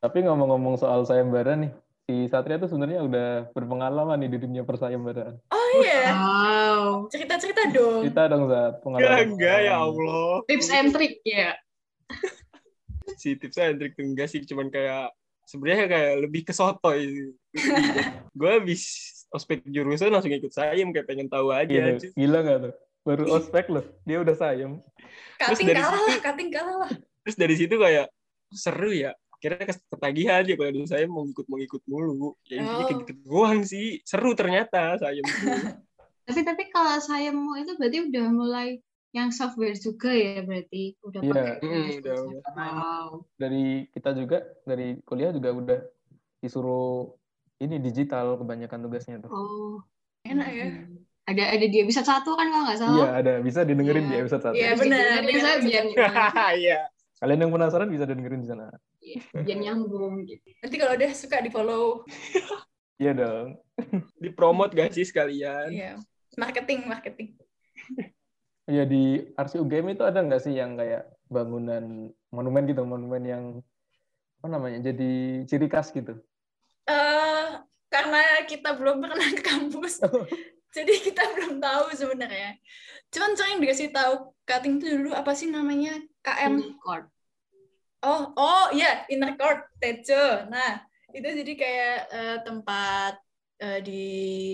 Tapi 0.00 0.18
ngomong-ngomong 0.24 0.80
soal 0.80 1.04
sayembara 1.04 1.52
nih, 1.54 1.68
si 2.08 2.24
Satria 2.26 2.56
tuh 2.56 2.72
sebenarnya 2.72 3.04
udah 3.04 3.28
berpengalaman 3.52 4.16
nih 4.24 4.32
di 4.32 4.38
dunia 4.40 4.64
persayembaraan. 4.64 5.36
Oh 5.52 5.66
iya, 5.76 6.16
Wow. 6.16 7.12
cerita-cerita 7.12 7.68
dong. 7.68 8.08
Kita 8.08 8.32
dong 8.32 8.48
Zat, 8.48 8.74
Ya 8.74 8.80
pengalaman. 8.80 9.36
enggak 9.36 9.58
ya 9.60 9.74
Allah. 9.76 10.40
Tips 10.48 10.68
and 10.72 10.88
trick 10.96 11.20
ya. 11.22 11.52
Si 13.20 13.36
tipsnya 13.36 13.68
and 13.68 13.78
trick 13.78 13.92
tuh 13.92 14.08
enggak 14.08 14.32
sih, 14.32 14.40
cuman 14.40 14.72
kayak 14.72 15.12
sebenarnya 15.50 15.86
kayak 15.90 16.12
lebih 16.22 16.42
ke 16.46 16.52
sotoy. 16.54 17.34
gue 18.38 18.50
habis 18.50 18.82
ospek 19.34 19.66
jurusan 19.66 20.14
langsung 20.14 20.30
ikut 20.30 20.54
sayem 20.54 20.94
kayak 20.94 21.10
pengen 21.10 21.26
tahu 21.26 21.50
aja. 21.50 21.98
Gitu. 21.98 22.14
Gila 22.14 22.38
nggak 22.40 22.58
tuh? 22.62 22.74
Baru 23.00 23.24
ospek 23.34 23.66
loh, 23.66 23.82
dia 24.06 24.22
udah 24.22 24.36
sayem. 24.36 24.78
Kating 25.40 25.66
dari 25.66 25.80
kalah 25.80 25.98
situ- 25.98 26.06
lah, 26.06 26.18
kating 26.22 26.50
kalah 26.52 26.76
lah. 26.86 26.90
Terus 27.26 27.36
dari 27.36 27.54
situ 27.58 27.74
kayak 27.74 28.06
seru 28.52 28.92
ya. 28.94 29.10
Akhirnya 29.40 29.72
ketagihan 29.72 30.42
ya 30.44 30.54
kalau 30.54 30.84
saya 30.84 31.04
mau 31.08 31.24
ikut 31.24 31.46
mau 31.48 31.56
ikut 31.56 31.82
mulu. 31.88 32.36
Ya 32.44 32.60
intinya 32.60 32.84
kayak 32.84 32.92
Oh. 32.92 33.00
gitu 33.02 33.12
doang 33.24 33.60
sih. 33.64 33.98
Seru 34.04 34.36
ternyata 34.36 35.00
sayem. 35.00 35.24
Tapi 36.30 36.46
tapi 36.46 36.62
kalau 36.70 36.94
Sayemmu 36.94 37.58
itu 37.58 37.74
berarti 37.74 38.06
udah 38.06 38.26
mulai 38.30 38.78
yang 39.10 39.28
software 39.30 39.74
juga 39.74 40.10
ya 40.10 40.40
berarti 40.40 40.94
udah 41.02 41.20
Iya. 41.20 41.30
pakai. 41.30 41.54
Hmm, 41.60 41.88
udah, 41.98 42.16
udah. 42.22 42.40
Wow. 42.52 43.08
Dari 43.34 43.64
kita 43.90 44.10
juga, 44.14 44.38
dari 44.62 44.98
kuliah 45.02 45.30
juga 45.30 45.50
udah 45.50 45.78
disuruh 46.38 47.10
ini 47.58 47.76
digital 47.76 48.38
kebanyakan 48.38 48.78
tugasnya 48.80 49.16
tuh. 49.18 49.30
Oh. 49.30 49.76
Enak 50.22 50.48
ya. 50.48 50.66
Ada 51.26 51.54
ada 51.54 51.66
di 51.66 51.78
episode 51.78 52.04
satu 52.04 52.34
kan 52.34 52.48
kalau 52.48 52.64
nggak 52.66 52.78
salah. 52.78 52.96
Iya, 52.96 53.08
ada. 53.14 53.32
Bisa 53.40 53.60
didengerin 53.62 54.04
Iya. 54.04 54.10
di 54.10 54.16
episode 54.20 54.42
satu. 54.42 54.54
Iya, 54.54 54.66
Harus 54.68 54.80
benar. 54.82 55.00
didengerin, 55.00 55.40
saya 55.40 55.56
biar 55.60 55.84
Iya. 56.62 56.80
Kalian 57.20 57.40
yang 57.40 57.52
penasaran 57.52 57.88
bisa 57.88 58.04
dengerin 58.04 58.40
di 58.40 58.48
sana. 58.48 58.66
biar 59.34 59.58
nyambung 59.58 60.22
gitu. 60.24 60.48
Nanti 60.60 60.76
kalau 60.76 60.92
udah 60.94 61.10
suka 61.12 61.40
di 61.40 61.50
follow, 61.50 62.04
Iya 62.96 63.12
dong. 63.16 63.48
Dipromot 64.22 64.70
gak 64.70 64.92
sih 64.92 65.04
sekalian? 65.04 65.72
Iya, 65.72 65.92
marketing, 66.36 66.84
marketing. 66.84 67.32
Iya 68.70 68.86
di 68.86 69.18
RC 69.34 69.58
UGM 69.58 69.98
itu 69.98 70.06
ada 70.06 70.22
nggak 70.22 70.42
sih 70.46 70.54
yang 70.54 70.78
kayak 70.78 71.10
bangunan 71.26 72.14
monumen 72.30 72.62
gitu, 72.70 72.86
monumen 72.86 73.22
yang 73.26 73.44
apa 74.40 74.46
namanya 74.46 74.94
jadi 74.94 75.42
ciri 75.44 75.66
khas 75.66 75.90
gitu. 75.90 76.16
eh 76.88 77.48
karena 77.90 78.22
kita 78.46 78.78
belum 78.78 79.02
pernah 79.02 79.28
ke 79.34 79.42
kampus, 79.42 80.00
jadi 80.76 80.94
kita 81.02 81.22
belum 81.34 81.58
tahu 81.58 81.90
sebenarnya. 81.98 82.56
Cuman 83.10 83.34
sering 83.34 83.58
dikasih 83.58 83.90
tahu 83.90 84.30
cutting 84.46 84.78
itu 84.78 84.86
dulu 84.96 85.10
apa 85.18 85.34
sih 85.34 85.50
namanya 85.50 85.98
KM. 86.22 86.78
Chord. 86.78 87.10
Oh, 88.00 88.32
oh 88.32 88.66
iya, 88.72 89.04
inner 89.12 89.36
court, 89.36 89.66
Tejo. 89.76 90.48
Nah, 90.48 90.80
itu 91.12 91.26
jadi 91.26 91.52
kayak 91.52 91.98
eh, 92.08 92.38
tempat 92.46 93.14
eh, 93.60 93.80
di 93.84 94.04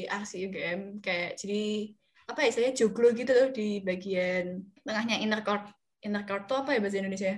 RC 0.08 0.50
UGM 0.50 0.80
kayak 1.04 1.38
jadi 1.38 1.94
apa 2.26 2.38
ya 2.42 2.48
istilahnya 2.50 2.74
joglo 2.74 3.08
gitu 3.14 3.30
loh 3.30 3.48
di 3.54 3.80
bagian 3.80 4.60
tengahnya 4.82 5.16
inner 5.22 5.40
court. 5.46 5.66
Inner 6.02 6.22
court 6.26 6.44
tuh 6.46 6.62
apa 6.62 6.74
ya 6.74 6.80
bahasa 6.82 6.98
Indonesia? 6.98 7.34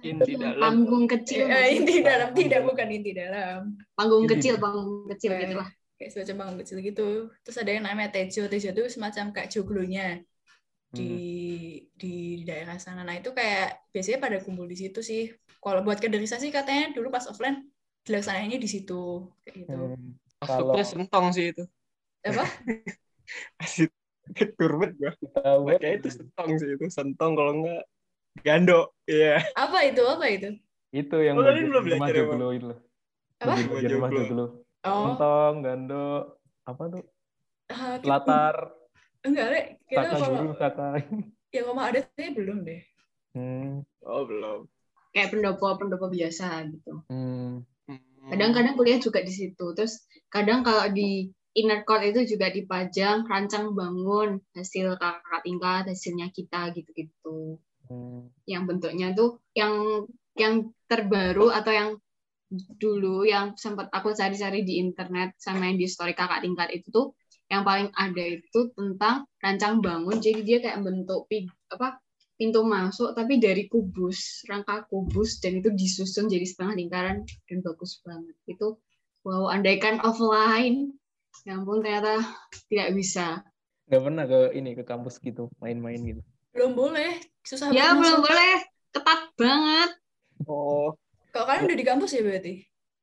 Inti 0.00 0.32
dalam. 0.38 0.58
Panggung 0.62 1.04
kecil. 1.06 1.44
Eh, 1.50 1.76
inti 1.76 2.00
dalam, 2.00 2.30
tidak 2.32 2.60
bukan 2.64 2.88
inti 2.88 3.10
dalam. 3.12 3.74
Panggung 3.94 4.24
Inti. 4.24 4.32
kecil, 4.38 4.54
panggung 4.56 5.06
kecil 5.10 5.30
Eh, 5.34 5.40
gitu 5.44 5.54
lah. 5.58 5.68
Kayak 5.98 6.10
semacam 6.14 6.34
panggung 6.40 6.58
kecil 6.62 6.76
gitu. 6.80 7.08
Terus 7.42 7.56
ada 7.58 7.70
yang 7.74 7.84
namanya 7.84 8.10
Tejo. 8.14 8.46
Tejo 8.46 8.68
itu 8.70 8.82
semacam 8.88 9.24
kayak 9.34 9.48
joglonya 9.50 10.06
di 10.88 11.10
Hmm. 11.10 11.84
di 12.00 12.14
daerah 12.48 12.78
sana. 12.80 13.02
Nah 13.04 13.18
itu 13.18 13.34
kayak 13.34 13.92
biasanya 13.92 14.18
pada 14.22 14.38
kumpul 14.40 14.64
di 14.64 14.78
situ 14.78 15.02
sih. 15.04 15.28
Kalau 15.58 15.82
buat 15.82 15.98
kaderisasi 15.98 16.48
katanya 16.48 16.94
dulu 16.94 17.10
pas 17.10 17.26
offline 17.28 17.66
dilaksanainnya 18.06 18.56
di 18.56 18.68
situ 18.70 19.26
kayak 19.44 19.54
gitu. 19.66 19.74
Hmm. 19.74 20.16
Masuknya 20.38 20.80
Kalau- 20.80 20.86
sentong 20.86 21.26
sih 21.34 21.50
itu. 21.52 21.64
Apa? 22.24 22.44
Asik. 23.62 23.90
Turbet 24.58 24.92
web 24.98 25.78
Kayak 25.80 25.94
itu 26.04 26.08
sentong 26.20 26.48
sih 26.58 26.68
itu. 26.74 26.84
Sentong 26.88 27.32
kalau 27.32 27.52
enggak 27.62 27.82
gando. 28.42 28.92
Iya. 29.04 29.40
Apa 29.56 29.78
itu? 29.86 30.02
Apa 30.04 30.26
itu? 30.28 30.48
itu 30.88 31.16
yang 31.20 31.36
Oh, 31.36 31.44
belum 31.44 31.68
rumah 31.68 31.84
belajar 31.84 32.14
ya, 32.16 32.20
joglo 32.24 32.48
itu. 32.56 32.68
Apa? 33.44 33.52
Bagian 33.68 33.90
rumah 34.00 34.10
joglo. 34.10 34.44
Oh, 34.88 35.04
Entong, 35.12 35.54
gando, 35.60 36.06
apa 36.64 36.82
tuh? 36.88 37.04
kita- 37.68 38.08
Latar, 38.08 38.56
enggak, 39.20 39.46
Le. 39.52 39.60
Kita 39.84 40.00
saka 40.08 40.16
kalau 40.16 40.28
guru, 40.40 40.52
saka. 40.56 40.86
yang 41.52 41.64
rumah 41.68 41.84
adat 41.92 42.04
kayaknya 42.16 42.32
belum 42.40 42.58
deh. 42.64 42.80
Hmm. 43.36 43.84
Oh, 44.00 44.24
belum. 44.24 44.64
Kayak 45.12 45.28
pendopo-pendopo 45.36 46.08
biasa 46.08 46.46
gitu. 46.72 47.04
Hmm. 47.12 47.68
Hmm. 47.84 48.00
Kadang-kadang 48.32 48.74
kuliah 48.80 48.96
juga 48.96 49.20
di 49.20 49.32
situ. 49.34 49.64
Terus 49.76 50.08
kadang 50.32 50.64
kalau 50.64 50.88
di 50.88 51.28
inner 51.56 51.84
court 51.84 52.04
itu 52.04 52.36
juga 52.36 52.52
dipajang 52.52 53.24
rancang 53.24 53.72
bangun 53.72 54.40
hasil 54.52 54.96
kakak 55.00 55.40
tingkat, 55.44 55.82
hasilnya 55.88 56.28
kita 56.32 56.72
gitu-gitu. 56.76 57.60
Hmm. 57.88 58.28
Yang 58.44 58.62
bentuknya 58.68 59.08
tuh 59.16 59.40
yang 59.56 60.04
yang 60.36 60.70
terbaru 60.86 61.50
atau 61.50 61.72
yang 61.72 61.88
dulu 62.80 63.28
yang 63.28 63.56
sempat 63.60 63.92
aku 63.92 64.16
cari-cari 64.16 64.64
di 64.64 64.80
internet 64.80 65.36
sama 65.36 65.68
yang 65.68 65.76
di 65.76 65.84
story 65.84 66.16
kakak 66.16 66.40
tingkat 66.40 66.68
itu 66.72 66.88
tuh 66.88 67.12
yang 67.52 67.60
paling 67.60 67.92
ada 67.92 68.24
itu 68.24 68.72
tentang 68.72 69.28
rancang 69.40 69.84
bangun 69.84 70.16
jadi 70.16 70.40
dia 70.40 70.58
kayak 70.64 70.80
bentuk 70.80 71.28
apa 71.68 72.00
pintu 72.38 72.62
masuk 72.62 73.18
tapi 73.18 73.42
dari 73.42 73.66
kubus, 73.66 74.46
rangka 74.46 74.86
kubus 74.86 75.42
dan 75.42 75.58
itu 75.58 75.74
disusun 75.74 76.30
jadi 76.30 76.46
setengah 76.46 76.78
lingkaran 76.78 77.26
dan 77.26 77.58
bagus 77.66 77.98
banget. 78.06 78.38
Itu 78.46 78.78
wow, 79.26 79.50
andaikan 79.50 79.98
offline, 80.06 80.94
ya 81.46 81.56
ampun 81.56 81.80
ternyata 81.80 82.20
tidak 82.68 82.88
bisa. 82.94 83.42
Nggak 83.88 84.02
pernah 84.04 84.24
ke 84.28 84.40
ini 84.52 84.70
ke 84.76 84.84
kampus 84.84 85.16
gitu, 85.20 85.48
main-main 85.62 86.00
gitu. 86.02 86.20
Belum 86.52 86.72
boleh. 86.76 87.20
Susah 87.40 87.72
Ya 87.72 87.92
banget 87.92 88.00
belum 88.04 88.18
masuk. 88.20 88.26
boleh, 88.28 88.54
ketat 88.92 89.20
banget. 89.38 89.90
Oh, 90.44 90.92
Kalau 91.32 91.44
kalian 91.48 91.64
udah 91.68 91.78
di 91.78 91.86
kampus 91.86 92.10
ya 92.16 92.22
berarti? 92.24 92.54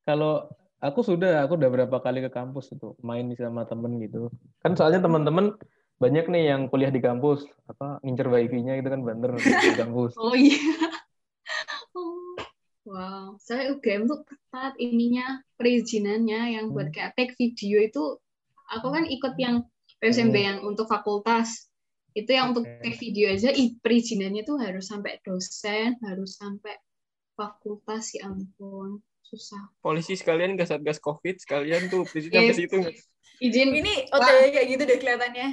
Kalau 0.05 0.49
aku 0.77 0.99
sudah, 1.01 1.45
aku 1.45 1.57
udah 1.57 1.69
berapa 1.73 1.97
kali 2.01 2.21
ke 2.21 2.29
kampus 2.29 2.73
itu 2.73 2.93
main 3.01 3.25
sama 3.33 3.65
temen 3.65 3.97
gitu. 4.01 4.29
Kan 4.61 4.77
soalnya 4.77 5.01
teman-teman 5.01 5.57
banyak 5.95 6.27
nih 6.27 6.43
yang 6.53 6.67
kuliah 6.67 6.91
di 6.91 6.99
kampus, 6.99 7.47
apa 7.65 7.97
ngincer 8.03 8.27
wifi-nya 8.27 8.77
gitu 8.83 8.89
kan 8.91 9.01
banter 9.01 9.31
di 9.39 9.73
kampus. 9.79 10.13
Oh 10.21 10.35
iya. 10.35 10.59
Wow, 12.85 13.41
saya 13.41 13.73
UGM 13.73 14.05
tuh 14.05 14.21
ketat 14.29 14.77
ininya 14.77 15.41
perizinannya 15.57 16.53
yang 16.53 16.69
buat 16.69 16.93
kayak 16.93 17.17
take 17.17 17.33
video 17.33 17.81
itu 17.81 18.21
aku 18.69 18.87
kan 18.93 19.09
ikut 19.09 19.33
yang 19.41 19.65
PSMB 19.97 20.35
yang 20.37 20.57
untuk 20.61 20.85
fakultas 20.85 21.65
itu 22.13 22.29
yang 22.29 22.53
untuk 22.53 22.69
Oke. 22.69 22.85
take 22.85 23.01
video 23.01 23.33
aja 23.33 23.49
perizinannya 23.81 24.45
tuh 24.45 24.61
harus 24.61 24.85
sampai 24.85 25.17
dosen 25.25 25.97
harus 26.05 26.37
sampai 26.37 26.77
fakultas 27.33 28.13
ya 28.13 28.29
ampun 28.29 29.01
susah 29.25 29.65
polisi 29.81 30.13
sekalian 30.13 30.53
gak 30.53 30.69
satgas 30.69 31.01
covid 31.01 31.41
sekalian 31.41 31.89
tuh 31.89 32.05
di 32.05 32.21
situ 32.21 32.37
Iya. 32.37 32.53
situ 32.53 32.77
izin 33.41 33.69
Ini 33.81 34.13
OTW 34.13 34.41
kayak 34.53 34.67
gitu 34.71 34.83
deh 34.85 34.97
kelihatannya. 35.01 35.47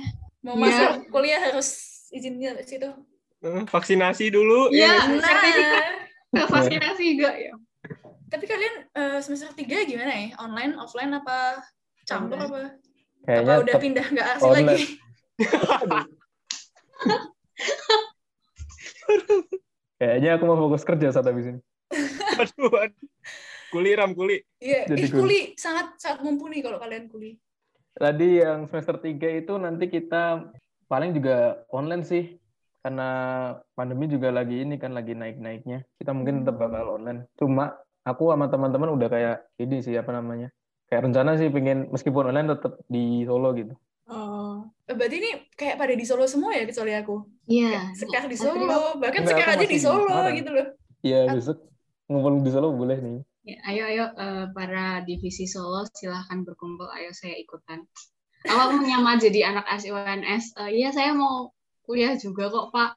Mau 0.44 0.54
Iya. 0.54 0.62
masuk 0.62 0.92
kuliah 1.10 1.40
harus 1.40 1.68
izinnya 2.12 2.54
ke 2.60 2.62
situ. 2.68 2.92
Eh, 3.42 3.64
vaksinasi 3.66 4.30
dulu 4.30 4.68
Iya. 4.70 5.00
ya 5.00 5.16
nggak 5.16 6.11
sih? 6.32 6.40
sertifikat. 6.40 6.56
vaksinasi 6.56 7.04
juga 7.12 7.30
ya 7.36 7.52
Tapi 8.32 8.44
kalian 8.48 8.74
eh, 8.96 9.20
semester 9.20 9.52
3 9.52 9.84
gimana 9.84 10.08
ya? 10.16 10.32
Online, 10.40 10.72
offline 10.80 11.12
apa 11.12 11.60
campur 12.08 12.40
apa? 12.40 12.80
Kayaknya 13.28 13.44
apa 13.44 13.60
udah 13.60 13.74
pindah 13.76 14.06
nggak 14.08 14.28
asli 14.40 14.50
lagi? 14.64 14.84
kayaknya 20.00 20.30
aku 20.40 20.44
mau 20.48 20.58
fokus 20.58 20.82
kerja 20.82 21.12
saat 21.12 21.28
habis 21.28 21.52
ini. 21.52 21.60
aduh, 22.40 22.72
aduh. 22.72 23.08
kuli 23.68 23.92
ram 23.96 24.16
kuli 24.16 24.40
Iya, 24.60 24.88
Jadi 24.88 25.04
ih, 25.04 25.10
guru. 25.12 25.20
kuli 25.28 25.40
sangat 25.60 25.96
sangat 26.00 26.24
mumpuni 26.24 26.64
kalau 26.64 26.80
kalian 26.80 27.08
kuli. 27.12 27.36
Tadi 27.92 28.40
yang 28.40 28.64
semester 28.64 28.96
3 28.96 29.44
itu 29.44 29.52
nanti 29.60 29.92
kita 29.92 30.48
paling 30.88 31.12
juga 31.12 31.60
online 31.68 32.04
sih. 32.04 32.40
Karena 32.82 33.08
pandemi 33.78 34.10
juga 34.10 34.34
lagi 34.34 34.66
ini 34.66 34.74
kan 34.76 34.90
lagi 34.92 35.14
naik-naiknya. 35.14 35.86
Kita 35.96 36.10
mungkin 36.10 36.42
tetap 36.42 36.58
bakal 36.58 36.98
online. 36.98 37.30
Cuma 37.38 37.70
aku 38.02 38.34
sama 38.34 38.50
teman-teman 38.50 38.90
udah 38.98 39.08
kayak 39.08 39.36
ini 39.62 39.78
sih 39.80 39.94
apa 39.94 40.10
namanya? 40.10 40.50
Kayak 40.90 41.08
rencana 41.08 41.38
sih 41.38 41.48
pengen 41.48 41.88
meskipun 41.94 42.34
online 42.34 42.58
tetap 42.58 42.76
di 42.90 43.22
Solo 43.24 43.54
gitu. 43.54 43.72
Oh, 44.10 44.66
berarti 44.84 45.16
ini 45.22 45.30
kayak 45.54 45.78
pada 45.78 45.94
di 45.94 46.04
Solo 46.04 46.26
semua 46.26 46.52
ya 46.52 46.66
kecuali 46.66 46.92
aku. 46.92 47.22
iya 47.46 47.94
Sekar 47.94 48.26
di 48.28 48.36
Satrio. 48.36 48.66
Solo, 48.66 48.98
bahkan 48.98 49.22
Enggak, 49.24 49.38
Sekar 49.38 49.48
aku 49.48 49.56
aja 49.56 49.66
di 49.66 49.72
di 49.72 49.80
Solo 49.80 50.04
Semarang. 50.04 50.34
gitu 50.36 50.50
loh. 50.52 50.66
Iya 51.02 51.20
besok 51.32 51.56
ngumpul 52.10 52.32
di 52.44 52.50
Solo 52.50 52.68
boleh 52.74 52.98
nih. 52.98 53.18
Ya, 53.42 53.58
ayo 53.72 53.82
ayo 53.90 54.04
eh, 54.14 54.44
para 54.54 55.00
divisi 55.06 55.46
Solo 55.46 55.86
silahkan 55.94 56.42
berkumpul 56.44 56.86
ayo 56.92 57.10
saya 57.14 57.34
ikutan 57.38 57.82
awal 58.46 58.74
menyamar 58.74 59.18
jadi 59.22 59.54
anak 59.54 59.66
SIWNS 59.70 60.44
Eh, 60.66 60.70
iya 60.82 60.90
saya 60.90 61.14
mau 61.14 61.50
kuliah 61.82 62.14
juga 62.14 62.48
kok 62.48 62.70
pak 62.70 62.90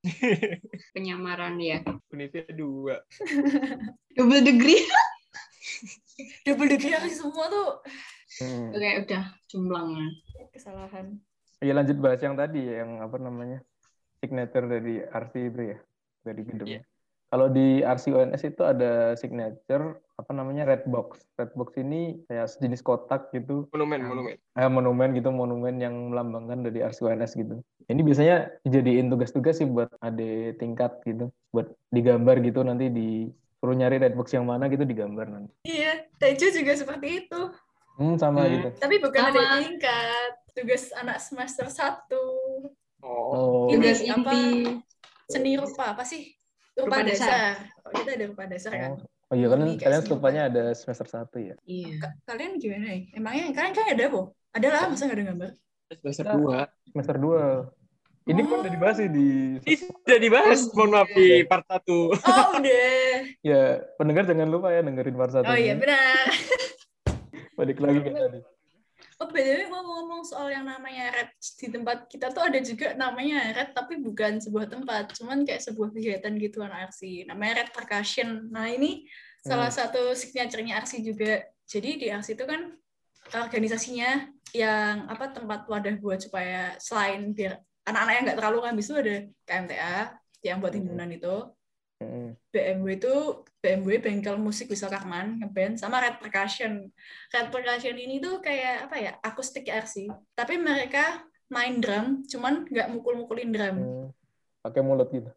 penyamaran 0.96 1.60
ya 1.60 1.84
Univnya 2.08 2.48
dua 2.52 3.04
double 4.16 4.42
degree 4.42 4.80
Double 6.44 6.68
degree 6.68 6.92
semua 7.10 7.46
tuh 7.48 7.70
Hmm. 8.30 8.70
oke 8.70 8.90
udah 9.04 9.24
jumlangnya 9.50 10.06
kesalahan. 10.54 11.18
Ya 11.58 11.74
lanjut 11.74 11.98
bahas 11.98 12.22
yang 12.22 12.38
tadi 12.38 12.62
yang 12.62 13.02
apa 13.02 13.18
namanya 13.18 13.58
signature 14.22 14.70
dari 14.70 15.02
RC 15.02 15.34
itu 15.50 15.60
ya 15.74 15.78
dari 16.22 16.40
gedung. 16.46 16.68
Iya. 16.70 16.80
Kalau 17.26 17.50
di 17.50 17.82
RC 17.82 18.04
UNS 18.14 18.42
itu 18.46 18.62
ada 18.62 19.18
signature 19.18 19.98
apa 20.14 20.30
namanya 20.30 20.62
red 20.62 20.86
box. 20.86 21.26
Red 21.34 21.52
box 21.58 21.74
ini 21.82 22.22
kayak 22.30 22.54
sejenis 22.54 22.86
kotak 22.86 23.34
gitu, 23.34 23.66
monumen 23.74 23.98
Yang- 23.98 24.08
monumen 24.14 24.34
eh, 24.38 24.70
monumen 24.70 25.08
gitu, 25.18 25.28
monumen 25.34 25.74
yang 25.82 25.94
melambangkan 26.14 26.62
dari 26.64 26.80
RC 26.80 27.02
UNS 27.02 27.34
gitu. 27.34 27.60
Ini 27.90 28.00
biasanya 28.00 28.36
dijadiin 28.62 29.10
tugas-tugas 29.10 29.58
sih 29.58 29.66
buat 29.66 29.90
ada 29.98 30.30
tingkat 30.54 31.02
gitu, 31.02 31.34
buat 31.50 31.74
digambar 31.90 32.38
gitu 32.38 32.62
nanti 32.62 32.86
di 32.86 33.26
suruh 33.58 33.74
nyari 33.74 33.98
red 33.98 34.14
box 34.14 34.30
yang 34.30 34.46
mana 34.46 34.70
gitu 34.70 34.86
digambar 34.86 35.26
nanti. 35.26 35.50
Iya, 35.66 36.06
Tejo 36.16 36.48
juga 36.48 36.72
seperti 36.72 37.26
itu. 37.26 37.40
Hmm, 37.98 38.14
sama 38.14 38.46
Hmm. 38.46 38.52
gitu. 38.54 38.68
Tapi 38.78 38.96
bukan 38.96 39.20
Sama. 39.20 39.34
ada 39.34 39.42
tingkat. 39.58 40.30
Tugas 40.50 40.94
anak 40.94 41.18
semester 41.18 41.66
1. 41.66 42.70
oh 43.00 43.18
Oh, 43.26 43.66
Ini 43.68 43.74
tugas 43.76 44.00
apa? 44.02 44.30
inti 44.32 44.42
Seni 45.26 45.52
rupa 45.54 45.84
apa 45.90 46.02
sih? 46.02 46.30
Rupa, 46.74 47.02
Rupa 47.02 47.06
dasar. 47.06 47.26
dasar. 47.26 47.52
Oh, 47.82 47.90
kita 47.92 48.10
ada 48.14 48.24
rupa 48.24 48.42
dasar 48.46 48.70
kan? 48.72 48.90
oh, 48.92 48.98
oh 49.02 49.34
iya 49.34 49.46
kan 49.46 49.58
kalian 49.76 49.82
seni 49.96 50.06
stupanya 50.06 50.42
ada 50.46 50.62
semester 50.72 51.06
1 51.06 51.36
ya. 51.38 51.54
iya 51.64 51.90
Ka- 51.98 52.18
Kalian 52.24 52.54
gimana 52.56 52.86
ya? 52.88 52.98
Emangnya 53.14 53.44
kalian 53.50 53.74
kan 53.74 53.86
ada 53.88 54.04
apa? 54.06 54.20
Ada 54.50 54.68
lah, 54.68 54.82
masa 54.86 55.02
nggak 55.04 55.18
ada 55.18 55.26
gambar? 55.26 55.50
semester 55.90 56.26
dua 56.32 56.58
Semester 56.86 57.16
2. 57.18 57.79
Ini 58.28 58.40
kan 58.44 58.56
udah 58.60 58.72
dibahas 58.72 58.96
sih 59.00 59.08
di 59.08 59.56
Ih, 59.64 59.80
sudah 59.80 60.18
dibahas 60.20 60.68
mohon 60.76 60.92
maaf 60.92 61.08
di 61.16 61.40
part 61.48 61.64
satu 61.64 62.12
Oh, 62.12 62.48
udah. 62.60 63.16
ya 63.40 63.80
pendengar 63.96 64.28
jangan 64.28 64.48
lupa 64.52 64.68
ya 64.70 64.84
dengerin 64.84 65.16
part 65.16 65.32
satu. 65.32 65.48
Oh 65.48 65.56
iya, 65.56 65.72
benar. 65.72 66.28
Balik 67.56 67.80
lagi 67.80 67.98
ke 68.04 68.10
tadi. 68.12 68.40
Oh, 69.20 69.28
BTW 69.28 69.68
ngomong-ngomong 69.68 70.24
soal 70.24 70.48
yang 70.48 70.64
namanya 70.64 71.12
red 71.12 71.32
di 71.36 71.68
tempat 71.68 72.08
kita 72.08 72.32
tuh 72.32 72.40
ada 72.40 72.56
juga 72.60 72.96
namanya 72.96 73.52
red 73.52 73.76
tapi 73.76 74.00
bukan 74.00 74.40
sebuah 74.40 74.68
tempat, 74.72 75.12
cuman 75.12 75.44
kayak 75.44 75.60
sebuah 75.60 75.92
kegiatan 75.92 76.32
gitu 76.40 76.64
anak 76.64 76.92
RC. 76.92 77.28
Namanya 77.28 77.64
red 77.64 77.70
percussion. 77.72 78.48
Nah, 78.48 78.68
ini 78.72 79.04
salah 79.44 79.68
satu 79.68 80.16
signature-nya 80.16 80.80
RC 80.80 81.04
juga. 81.04 81.44
Jadi 81.68 82.00
di 82.00 82.06
RC 82.08 82.32
itu 82.36 82.44
kan 82.48 82.72
organisasinya 83.44 84.28
yang 84.56 85.04
apa 85.08 85.36
tempat 85.36 85.68
wadah 85.68 86.00
buat 86.00 86.24
supaya 86.24 86.74
selain 86.80 87.36
biar 87.36 87.60
anak-anak 87.86 88.12
yang 88.14 88.24
nggak 88.28 88.38
terlalu 88.38 88.58
ngambis 88.64 88.86
itu 88.88 88.96
ada 88.98 89.16
KMTA 89.48 89.96
yang 90.44 90.56
buat 90.60 90.72
Hmm. 90.72 90.78
himpunan 90.80 91.10
itu. 91.12 91.36
Mm. 92.00 92.32
BMW 92.48 92.96
itu 92.96 93.14
BMW 93.60 94.00
bengkel 94.00 94.40
musik 94.40 94.72
bisa 94.72 94.88
Karman 94.88 95.36
ngeband 95.36 95.76
sama 95.76 96.00
Red 96.00 96.16
Percussion. 96.16 96.88
Red 97.28 97.52
Percussion 97.52 97.92
ini 97.92 98.16
tuh 98.24 98.40
kayak 98.40 98.88
apa 98.88 98.96
ya 98.96 99.12
akustik 99.20 99.68
RC. 99.68 100.08
Tapi 100.32 100.56
mereka 100.56 101.20
main 101.52 101.76
drum, 101.76 102.24
cuman 102.24 102.64
nggak 102.64 102.88
mukul-mukulin 102.88 103.52
drum. 103.52 103.76
Mm. 103.76 104.06
Pakai 104.64 104.80
mulut 104.80 105.12
gitu. 105.12 105.28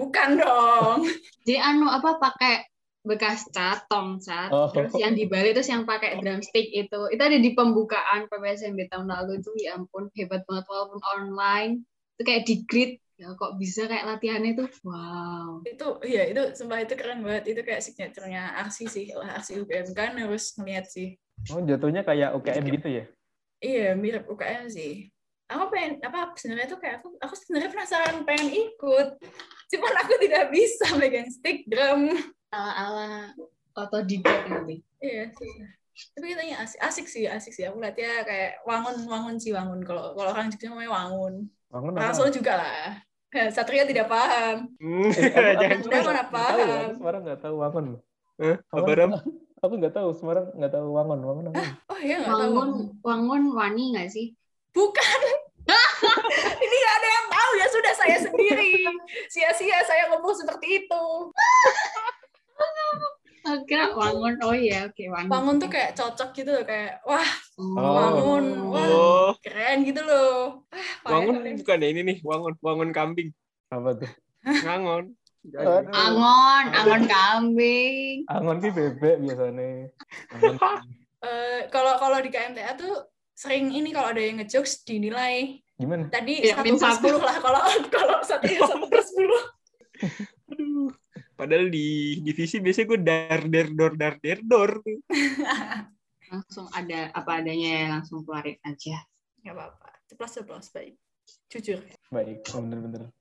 Bukan 0.00 0.40
dong. 0.40 1.04
jadi 1.44 1.60
anu 1.60 1.92
apa 1.92 2.16
pakai 2.16 2.64
bekas 3.08 3.48
cat 3.56 3.88
tong 3.88 4.20
cat 4.20 4.52
Oh. 4.52 4.68
terus 4.68 4.92
yang 5.00 5.16
dibalik 5.16 5.56
terus 5.56 5.72
yang 5.72 5.88
pakai 5.88 6.20
drumstick 6.20 6.68
itu 6.68 7.00
itu 7.08 7.22
ada 7.24 7.38
di 7.40 7.56
pembukaan 7.56 8.28
PPSMB 8.28 8.92
tahun 8.92 9.08
lalu 9.08 9.40
itu 9.40 9.50
ya 9.56 9.80
ampun 9.80 10.12
hebat 10.12 10.44
banget 10.44 10.68
walaupun 10.68 11.00
online 11.16 11.88
itu 12.20 12.22
kayak 12.28 12.42
di 12.44 12.54
grid 12.68 12.92
ya 13.18 13.34
kok 13.34 13.58
bisa 13.58 13.90
kayak 13.90 14.06
latihannya 14.06 14.54
tuh 14.54 14.68
wow 14.86 15.58
itu 15.66 15.86
iya 16.06 16.30
itu 16.30 16.42
sumpah 16.54 16.84
itu 16.84 16.94
keren 16.94 17.24
banget. 17.24 17.54
Itu 17.56 17.60
kayak 17.66 17.82
signaturenya 17.82 18.54
RC 18.68 18.78
sih. 18.86 19.06
Lah 19.14 19.42
RC 19.42 19.64
UGM 19.64 19.88
kan 19.94 20.14
harus 20.14 20.54
ngeliat 20.54 20.86
sih. 20.86 21.18
Oh 21.50 21.62
jatuhnya 21.62 22.02
kayak 22.06 22.34
UKM 22.34 22.64
gitu 22.78 22.88
ya? 22.90 23.04
Iya, 23.58 23.98
mirip 23.98 24.30
UKM 24.30 24.70
sih. 24.70 25.10
Aku 25.48 25.72
pengen 25.72 25.98
apa 26.04 26.36
sebenarnya 26.36 26.68
tuh 26.68 26.78
kayak 26.78 27.00
aku 27.00 27.16
aku 27.18 27.34
sebenarnya 27.34 27.70
penasaran 27.72 28.16
pengen 28.22 28.48
ikut. 28.52 29.08
Cuman 29.74 29.94
aku 30.04 30.14
tidak 30.22 30.44
bisa 30.52 30.86
megang 30.94 31.30
stick 31.32 31.64
drum. 31.66 32.12
Ala 32.48 32.72
ala 32.74 33.06
otodidak 33.74 34.46
nanti 34.46 34.80
Iya, 34.98 35.30
susah. 35.30 35.68
Tapi 36.12 36.26
katanya 36.30 36.62
asik, 36.62 36.78
asik 36.80 37.06
sih, 37.06 37.24
asik 37.26 37.52
sih. 37.52 37.62
Aku 37.62 37.78
lihat 37.78 37.94
ya 37.94 38.22
kayak 38.22 38.62
wangun, 38.62 39.02
wangun 39.04 39.34
sih 39.34 39.50
wangun. 39.50 39.82
Kalau 39.82 40.10
kalau 40.12 40.30
orang 40.30 40.46
Jogja 40.48 40.70
namanya 40.70 40.90
wangun. 40.92 41.46
Bangun 41.68 41.92
Orang 41.92 42.02
apa? 42.04 42.14
Solo 42.14 42.30
juga 42.30 42.52
lah. 42.54 42.98
Eh, 43.28 43.50
Satria 43.50 43.82
tidak 43.82 44.06
paham. 44.06 44.70
Hmm, 44.78 45.06
Eh, 45.06 45.54
aku- 45.78 45.86
tahu, 45.86 46.10
paham. 46.28 46.54
aku 46.56 46.94
Semarang 46.96 47.22
nggak 47.22 47.40
tahu 47.40 47.54
wangun. 47.58 47.86
Hah? 48.38 48.56
Wangun- 48.68 48.86
apa 48.86 48.90
ram 48.94 49.10
Aku 49.66 49.72
nggak 49.74 49.90
tahu 49.92 50.08
Semarang 50.12 50.46
nggak 50.52 50.72
tahu 50.72 50.86
wangun. 50.88 51.18
Wangun 51.20 51.44
apa? 51.50 51.62
Oh 51.86 51.98
iya 51.98 52.16
nggak 52.16 52.30
tahu. 52.32 52.42
wangun 52.42 52.70
wangun 53.00 53.42
wani 53.52 53.84
nggak 53.92 54.08
sih 54.08 54.26
Bukan. 54.70 55.20
Ini 56.58 56.74
nggak 56.74 56.96
ada 56.96 57.08
yang 57.12 57.26
tahu 57.28 57.50
ya 57.54 57.66
sudah 57.68 57.92
saya 57.92 58.16
sendiri. 58.18 58.72
Sia-sia 59.26 59.78
saya 59.82 60.08
ngomong 60.08 60.32
seperti 60.32 60.84
itu. 60.84 61.04
Kira 63.68 63.92
wangun 63.92 64.34
oh 64.40 64.56
iya 64.56 64.88
oke 64.88 65.04
wangun 65.06 65.28
Wangun 65.28 65.56
tuh 65.58 65.68
kayak 65.68 65.92
cocok 65.92 66.30
gitu 66.32 66.50
loh 66.50 66.64
kayak 66.64 67.04
wah 67.04 67.30
Oh. 67.58 67.74
wangun, 67.74 68.44
wah 68.70 68.86
oh 68.86 69.30
keren 69.38 69.82
gitu 69.82 70.00
loh. 70.00 70.62
Ah, 71.02 71.10
wangun 71.12 71.36
kalian. 71.38 71.56
bukan 71.58 71.78
ya 71.78 71.88
ini 71.90 72.00
nih 72.02 72.16
wangun 72.22 72.54
wangun 72.58 72.90
kambing 72.90 73.30
Apa 73.68 73.92
tuh? 73.94 74.10
Ngangon. 74.42 75.04
Aduh. 75.48 75.84
Angon, 75.90 76.64
angon 76.72 77.02
kambing. 77.04 78.24
Angon 78.26 78.56
ki 78.58 78.70
bebek 78.70 79.16
biasanya. 79.20 79.92
Eh, 81.18 81.60
kalau 81.68 81.94
kalau 81.96 82.18
di 82.18 82.30
KMTA 82.30 82.72
tuh 82.74 82.94
sering 83.34 83.68
ini 83.68 83.90
kalau 83.90 84.08
ada 84.08 84.18
yang 84.18 84.38
ngejokes 84.38 84.82
dinilai 84.82 85.58
Gimana? 85.74 86.06
tadi 86.08 86.42
Ya, 86.42 86.54
satu 86.54 86.64
min 86.64 86.74
per 86.74 86.82
satu. 86.84 86.94
sepuluh 86.96 87.20
lah 87.20 87.36
kalau 87.36 87.60
kalau 87.90 88.16
satu 88.20 88.46
ya 88.46 88.60
satu 88.62 88.86
per 88.86 89.02
sepuluh. 89.02 89.42
Padahal 91.38 91.70
di 91.70 92.18
divisi 92.26 92.58
biasanya 92.58 92.86
gue 92.90 93.00
dar 93.06 93.40
der 93.46 93.68
dor 93.70 93.92
dar 93.94 94.14
der 94.18 94.42
dor. 94.42 94.82
Langsung 96.34 96.66
ada 96.74 97.08
apa 97.14 97.40
adanya 97.40 97.70
ya, 97.72 97.84
langsung 97.94 98.26
keluarin 98.26 98.58
aja. 98.66 98.98
nggak 99.38 99.54
apa-apa 99.54 99.88
ceplos 100.08 100.32
ceplos 100.34 100.66
baik 100.74 100.98
jujur 101.52 101.78
Baik, 102.10 102.42
bener-bener. 102.50 103.12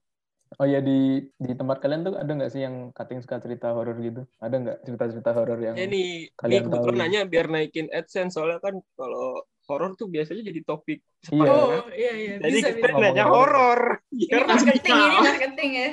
Oh 0.57 0.63
ya 0.63 0.79
di 0.79 1.27
di 1.35 1.51
tempat 1.53 1.83
kalian 1.83 2.07
tuh 2.07 2.15
ada 2.15 2.31
nggak 2.31 2.51
sih 2.55 2.63
yang 2.63 2.95
cutting 2.95 3.19
suka 3.19 3.43
cerita 3.43 3.75
horor 3.75 3.99
gitu? 3.99 4.23
Ada 4.39 4.55
nggak 4.55 4.77
cerita-cerita 4.87 5.31
horor 5.35 5.59
yang 5.59 5.75
Ya 5.75 5.85
nih, 5.85 6.31
ini 6.31 6.33
Kalian 6.39 6.71
kebetulan 6.71 6.95
tahu. 6.95 7.03
nanya 7.03 7.21
biar 7.27 7.47
naikin 7.51 7.87
AdSense 7.91 8.33
soalnya 8.39 8.63
kan 8.63 8.79
kalau 8.95 9.43
horor 9.67 9.91
tuh 9.93 10.07
biasanya 10.07 10.43
jadi 10.43 10.61
topik 10.63 10.99
Iya. 10.99 11.25
sepanjang. 11.27 11.51
oh 11.51 11.87
iya 11.91 12.11
iya 12.13 12.33
Jadi 12.39 12.55
bisa 12.55 12.69
kita 12.71 12.87
bisa 12.87 13.01
nanya 13.03 13.25
horor. 13.25 13.81
ini 14.09 14.31
marketing 14.39 14.95
ini 14.95 15.07
tahu. 15.11 15.25
marketing 15.25 15.69
ya 15.71 15.89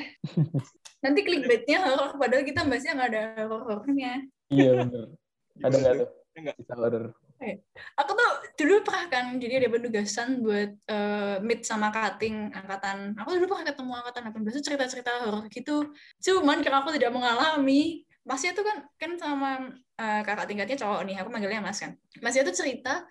nanti 1.05 1.21
clickbaitnya 1.21 1.79
horor 1.83 2.11
padahal 2.15 2.43
kita 2.43 2.61
bahasnya 2.65 2.93
nggak 2.95 3.11
ada 3.11 3.23
horornya 3.45 4.13
Iya 4.47 4.71
bener. 4.81 5.05
Ada 5.57 5.77
nggak 5.77 5.95
tuh? 5.97 6.09
Nggak. 6.35 6.55
Cerita 6.57 6.75
horor. 6.77 7.05
aku 7.95 8.11
tuh 8.11 8.31
dulu 8.57 8.75
pernah 8.81 9.05
kan 9.07 9.25
jadi 9.37 9.61
ada 9.61 9.69
penugasan 9.69 10.41
buat 10.41 10.71
eh, 10.87 11.37
meet 11.41 11.61
sama 11.61 11.91
cutting 11.91 12.49
angkatan 12.51 13.13
aku 13.15 13.37
dulu 13.37 13.53
pernah 13.53 13.67
ketemu 13.69 13.93
angkatan 13.93 14.23
18 14.33 14.49
tuh 14.49 14.65
cerita-cerita 14.65 15.11
horor 15.27 15.45
gitu 15.53 15.93
cuman 16.23 16.65
karena 16.65 16.81
aku 16.81 16.95
tidak 16.95 17.13
mengalami 17.13 18.01
Masnya 18.25 18.57
tuh 18.57 18.65
kan 18.65 18.89
kan 18.97 19.11
sama 19.21 19.51
eh, 19.77 20.21
kakak 20.25 20.49
tingkatnya 20.49 20.81
cowok 20.81 21.05
nih 21.05 21.17
aku 21.21 21.29
manggilnya 21.29 21.61
Mas 21.61 21.77
kan 21.77 21.93
Masnya 22.25 22.49
tuh 22.49 22.57
cerita 22.57 23.05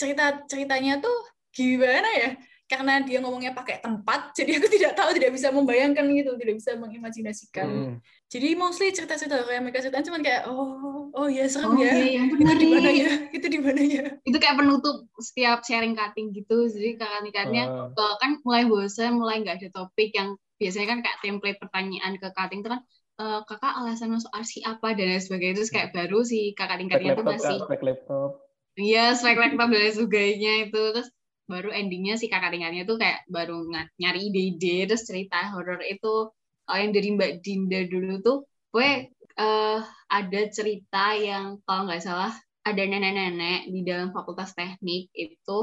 cerita 0.00 0.24
ceritanya 0.50 0.92
tuh 1.04 1.16
gimana 1.56 2.08
ya 2.22 2.28
karena 2.70 2.92
dia 3.06 3.18
ngomongnya 3.22 3.52
pakai 3.58 3.76
tempat 3.84 4.20
jadi 4.38 4.50
aku 4.58 4.68
tidak 4.70 4.92
tahu 4.98 5.10
tidak 5.18 5.30
bisa 5.36 5.48
membayangkan 5.50 6.04
gitu 6.18 6.30
tidak 6.40 6.54
bisa 6.60 6.70
mengimajinasikan 6.82 7.68
Hmm. 7.70 7.98
jadi 8.32 8.48
mostly 8.54 8.94
cerita-cerita 8.94 9.34
horor 9.42 9.52
yang 9.58 9.64
mereka 9.66 9.82
ceritain 9.82 10.06
cuman 10.06 10.22
kayak 10.22 10.42
oh 10.46 11.10
oh 11.18 11.26
ya 11.26 11.44
serem 11.50 11.74
Oh 11.74 11.76
ya 11.82 11.90
iya, 11.92 12.22
yang 12.22 12.26
itu 12.30 12.52
di 12.62 12.66
mana 12.70 12.88
ya 12.94 13.10
itu 13.36 13.46
di 13.54 13.58
mana 13.60 13.80
ya 13.82 14.02
Itu 14.28 14.36
kayak 14.42 14.56
penutup 14.60 14.96
setiap 15.18 15.58
sharing 15.66 15.94
cutting 15.96 16.30
gitu. 16.36 16.68
Jadi 16.68 16.88
kakak-tingkatnya 17.00 17.62
Ah. 17.72 17.88
kalau 17.96 18.14
kan 18.22 18.30
mulai 18.46 18.64
bosan, 18.68 19.10
mulai 19.20 19.40
nggak 19.42 19.56
ada 19.60 19.68
topik 19.72 20.12
yang 20.14 20.36
biasanya 20.60 20.86
kan 20.92 20.98
kayak 21.04 21.18
template 21.24 21.58
pertanyaan 21.62 22.12
ke 22.20 22.28
cutting 22.36 22.60
itu 22.62 22.68
kan 22.70 22.80
"Eh, 23.20 23.40
kakak 23.48 23.72
alasan 23.80 24.08
masuk 24.16 24.30
arsi 24.32 24.58
apa 24.64 24.88
dan 24.96 25.06
lain 25.12 25.22
sebagainya 25.24 25.54
terus 25.60 25.72
kayak 25.72 25.90
baru 25.96 26.18
si 26.24 26.52
kakak 26.56 26.76
tingkatnya 26.80 27.10
tuh 27.16 27.24
laptop, 27.24 27.32
masih 27.32 27.58
laptop. 27.82 28.30
Iya, 28.78 29.00
spek 29.18 29.36
lain 29.40 29.54
sebagainya 29.96 30.50
itu. 30.68 30.78
Terus 30.94 31.08
baru 31.50 31.68
endingnya 31.74 32.14
si 32.20 32.30
kakak 32.30 32.54
tingkatnya 32.54 32.82
tuh 32.86 32.96
kayak 33.02 33.26
baru 33.26 33.66
nyari 33.98 34.20
ide-ide 34.30 34.86
terus 34.88 35.02
cerita 35.08 35.50
horor 35.52 35.80
itu. 35.82 36.30
Kalau 36.64 36.78
yang 36.78 36.92
dari 36.94 37.08
Mbak 37.16 37.32
Dinda 37.42 37.80
dulu 37.90 38.12
tuh 38.22 38.36
gue 38.70 39.10
eh, 39.40 39.78
ada 40.18 40.40
cerita 40.56 41.18
yang 41.18 41.58
kalau 41.66 41.82
nggak 41.90 42.02
salah 42.06 42.30
ada 42.62 42.82
nenek-nenek 42.86 43.66
di 43.72 43.80
dalam 43.82 44.14
fakultas 44.14 44.54
teknik 44.54 45.10
itu 45.16 45.58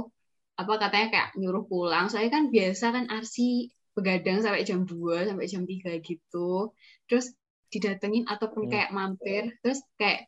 apa 0.60 0.74
katanya 0.82 1.08
kayak 1.14 1.30
nyuruh 1.40 1.64
pulang. 1.70 2.10
Soalnya 2.12 2.32
kan 2.38 2.44
biasa 2.52 2.86
kan 2.96 3.06
arsi 3.14 3.72
begadang 3.96 4.44
sampai 4.44 4.62
jam 4.68 4.84
2 4.86 5.26
sampai 5.30 5.46
jam 5.48 5.64
3 5.64 5.92
gitu. 6.04 6.74
Terus 7.08 7.32
didatengin 7.72 8.28
ataupun 8.28 8.68
Hmm. 8.68 8.72
kayak 8.74 8.90
mampir. 8.92 9.44
Terus 9.64 9.80
kayak 9.96 10.28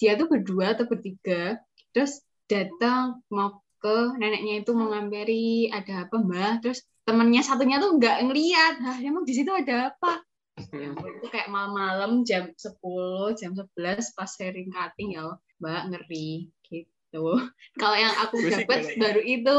dia 0.00 0.16
tuh 0.20 0.26
berdua 0.32 0.76
atau 0.76 0.84
bertiga 0.88 1.58
terus 1.90 2.20
datang 2.46 3.22
mau 3.28 3.50
ke 3.78 3.96
neneknya 4.16 4.60
itu 4.60 4.70
mau 4.72 4.88
ngampiri 4.88 5.70
ada 5.70 6.04
apa 6.04 6.16
mbak 6.16 6.60
terus 6.60 6.82
temennya 7.02 7.40
satunya 7.40 7.80
tuh 7.80 7.96
nggak 7.96 8.22
ngeliat. 8.22 8.74
Nah 8.78 8.96
emang 9.00 9.24
di 9.24 9.32
situ 9.32 9.48
ada 9.48 9.90
apa? 9.90 10.20
Ya 10.70 10.92
itu 11.16 11.26
kayak 11.26 11.48
malam-malam 11.48 12.22
jam 12.22 12.52
10 12.52 12.76
jam 13.34 13.56
11 13.56 13.72
pas 14.12 14.28
sharing 14.28 14.68
cutting 14.68 15.16
ya 15.16 15.24
mbak 15.56 15.82
ngeri 15.88 16.52
gitu. 16.62 17.24
Kalau 17.80 17.96
yang 17.96 18.12
aku 18.18 18.36
dapat 18.44 18.68
kalau- 18.84 18.98
baru 19.00 19.20
itu 19.22 19.58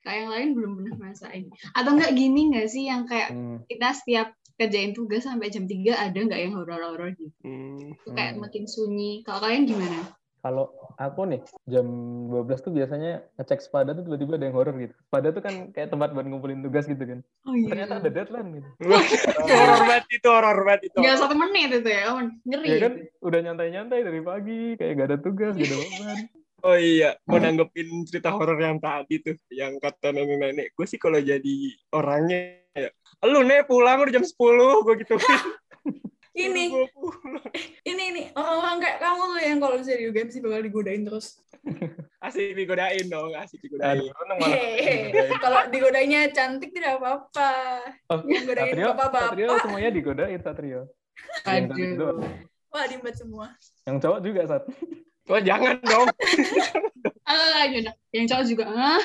kayak 0.00 0.16
yang 0.16 0.30
lain 0.30 0.48
belum 0.54 0.70
pernah 0.78 0.94
ngerasain. 0.96 1.44
Atau 1.74 1.90
enggak 1.92 2.12
gini 2.14 2.40
nggak 2.48 2.68
sih 2.68 2.86
yang 2.86 3.04
kayak 3.04 3.34
Hmm. 3.34 3.60
kita 3.66 3.92
setiap 3.92 4.28
kerjain 4.56 4.92
tugas 4.92 5.24
sampai 5.24 5.48
jam 5.48 5.64
3 5.64 5.92
ada 5.92 6.16
nggak 6.16 6.38
yang 6.38 6.54
horor-horor 6.54 7.12
gitu? 7.12 7.34
Hmm. 7.42 7.92
itu 7.92 8.08
kayak 8.08 8.38
Hmm. 8.38 8.46
makin 8.46 8.64
sunyi. 8.64 9.20
Kalau 9.26 9.42
kalian 9.42 9.66
gimana 9.66 10.06
Kalau 10.40 10.72
aku 10.96 11.28
nih 11.28 11.40
jam 11.68 11.84
12 12.32 12.64
tuh 12.64 12.72
biasanya 12.72 13.20
ngecek 13.36 13.60
sepada 13.60 13.92
tuh 13.92 14.08
tiba-tiba 14.08 14.40
ada 14.40 14.48
yang 14.48 14.56
horor 14.56 14.72
gitu. 14.80 14.94
Sepada 14.96 15.28
tuh 15.36 15.42
kan 15.44 15.54
kayak 15.76 15.92
tempat 15.92 16.16
buat 16.16 16.24
ngumpulin 16.24 16.64
tugas 16.64 16.88
gitu 16.88 17.04
kan. 17.04 17.20
oh 17.44 17.54
Ternyata 17.68 18.00
ada 18.00 18.08
deadline 18.08 18.48
gitu. 18.56 18.68
Itu 19.44 19.52
horor 19.52 19.80
banget 19.84 20.04
itu 20.08 20.28
horor 20.32 20.58
banget 20.64 20.80
itu. 20.88 20.98
Nggak 20.98 21.16
satu 21.20 21.34
menit 21.36 21.68
itu 21.76 21.88
ya, 21.92 22.02
oh, 22.08 22.24
ngeri. 22.48 22.68
Ya 22.68 22.76
kan 22.80 22.92
udah 23.20 23.38
nyantai-nyantai 23.44 24.00
dari 24.00 24.20
pagi, 24.24 24.62
kayak 24.80 24.92
gak 24.96 25.08
ada 25.12 25.18
tugas, 25.20 25.52
gak 25.56 25.68
ada 25.68 25.76
beban. 25.76 26.18
Oh 26.60 26.76
iya, 26.76 27.16
mau 27.24 27.40
nanggepin 27.40 27.88
cerita 28.04 28.36
horor 28.36 28.60
yang 28.60 28.76
tadi 28.76 29.16
tuh, 29.24 29.32
yang 29.48 29.80
kata 29.80 30.12
nenek-nenek. 30.12 30.76
Gue 30.76 30.84
sih 30.84 31.00
kalau 31.00 31.16
jadi 31.16 31.56
orangnya 31.88 32.60
ya, 32.76 32.92
lu 33.24 33.40
nek 33.48 33.64
pulang 33.64 34.04
udah 34.04 34.12
jam 34.12 34.20
10, 34.20 34.36
gue 34.84 34.94
gitu. 35.00 35.16
ini 36.30 36.70
pulang. 36.70 37.42
ini 37.82 38.02
ini 38.14 38.22
orang-orang 38.38 38.76
kayak 38.78 38.98
kamu 39.02 39.22
tuh 39.26 39.40
yang 39.42 39.58
kalau 39.58 39.74
misalnya 39.78 39.98
di 39.98 40.06
UGM 40.10 40.28
sih 40.30 40.40
bakal 40.40 40.60
digodain 40.62 41.02
terus 41.02 41.26
Asik 42.24 42.56
digodain 42.56 43.04
dong, 43.08 43.32
asik 43.36 43.60
digodain. 43.60 44.00
Hehehe. 44.40 45.28
kalau 45.44 45.68
digodainya 45.68 46.32
cantik 46.32 46.72
tidak 46.72 46.96
apa-apa 47.00 47.50
Oh, 48.08 48.20
yang 48.24 48.44
godain 48.48 48.72
Satrio, 48.72 48.86
bapak-bapak 48.92 49.22
Satrio 49.32 49.48
semuanya 49.60 49.90
digodain 49.92 50.40
Satrio. 50.40 50.80
Aduh. 51.44 52.22
wah 52.70 52.84
diembat 52.88 53.14
semua 53.18 53.46
Yang 53.84 53.96
cowok 54.04 54.20
juga 54.24 54.40
Sat. 54.48 54.62
Oh 55.30 55.40
jangan 55.40 55.76
dong. 55.84 56.08
Ah, 57.30 57.62
yaudah. 57.62 57.94
Yang 58.10 58.26
cowok 58.34 58.44
juga, 58.50 58.64
ah. 58.74 59.02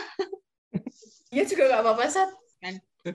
Iya 1.29 1.43
juga 1.45 1.63
gak 1.69 1.81
apa-apa 1.85 2.03
Sat 2.09 2.29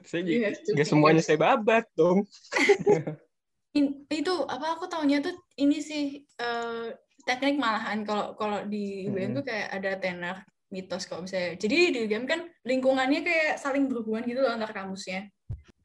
Saya 0.06 0.22
Iya, 0.22 0.54
jadi, 0.54 0.70
nggak 0.78 0.86
semuanya 0.86 1.18
saya 1.18 1.34
babat 1.40 1.82
dong. 1.98 2.22
In- 3.70 4.02
itu 4.10 4.34
apa 4.50 4.74
aku 4.74 4.90
taunya 4.90 5.22
tuh 5.22 5.30
ini 5.54 5.78
sih 5.78 6.04
eh, 6.26 6.86
teknik 7.22 7.54
malahan 7.54 8.02
kalau 8.02 8.34
kalau 8.34 8.66
di 8.66 9.06
UGM 9.06 9.30
Hmm. 9.30 9.38
tuh 9.38 9.44
kayak 9.46 9.68
ada 9.70 9.90
tenar 10.00 10.36
mitos 10.70 11.06
kalau 11.06 11.22
misalnya 11.22 11.54
jadi 11.54 11.78
di 11.94 11.98
UGM 12.02 12.26
kan 12.26 12.40
lingkungannya 12.66 13.22
kayak 13.22 13.62
saling 13.62 13.86
berhubungan 13.86 14.26
gitu 14.26 14.42
loh 14.42 14.50
antar 14.50 14.74
kampusnya 14.74 15.30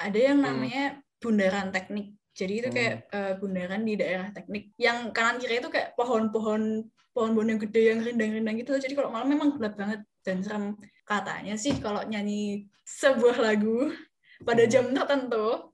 ada 0.01 0.17
yang 0.17 0.41
Hmm. 0.41 0.49
namanya 0.49 0.83
bundaran 1.21 1.69
teknik 1.69 2.17
jadi 2.33 2.53
itu 2.65 2.69
Hmm. 2.73 2.77
kayak 2.77 2.95
eh, 3.13 3.33
bundaran 3.38 3.81
di 3.86 3.93
daerah 3.93 4.27
teknik 4.33 4.73
yang 4.81 5.13
kanan 5.13 5.38
kiri 5.38 5.61
itu 5.61 5.69
kayak 5.69 5.93
pohon-pohon 5.93 6.89
pohon-pohon 7.13 7.47
yang 7.47 7.61
gede 7.61 7.81
yang 7.95 7.99
rindang-rindang 8.01 8.59
gitu 8.59 8.75
loh. 8.75 8.81
jadi 8.81 8.93
kalau 8.97 9.09
malam 9.13 9.29
memang 9.29 9.55
gelap 9.55 9.77
banget 9.77 10.01
dan 10.25 10.41
serem 10.41 10.73
katanya 11.05 11.53
sih 11.55 11.77
kalau 11.77 12.01
nyanyi 12.03 12.65
sebuah 12.81 13.38
lagu 13.38 13.93
pada 14.41 14.65
Hmm. 14.65 14.71
jam 14.73 14.86
tertentu 14.89 15.69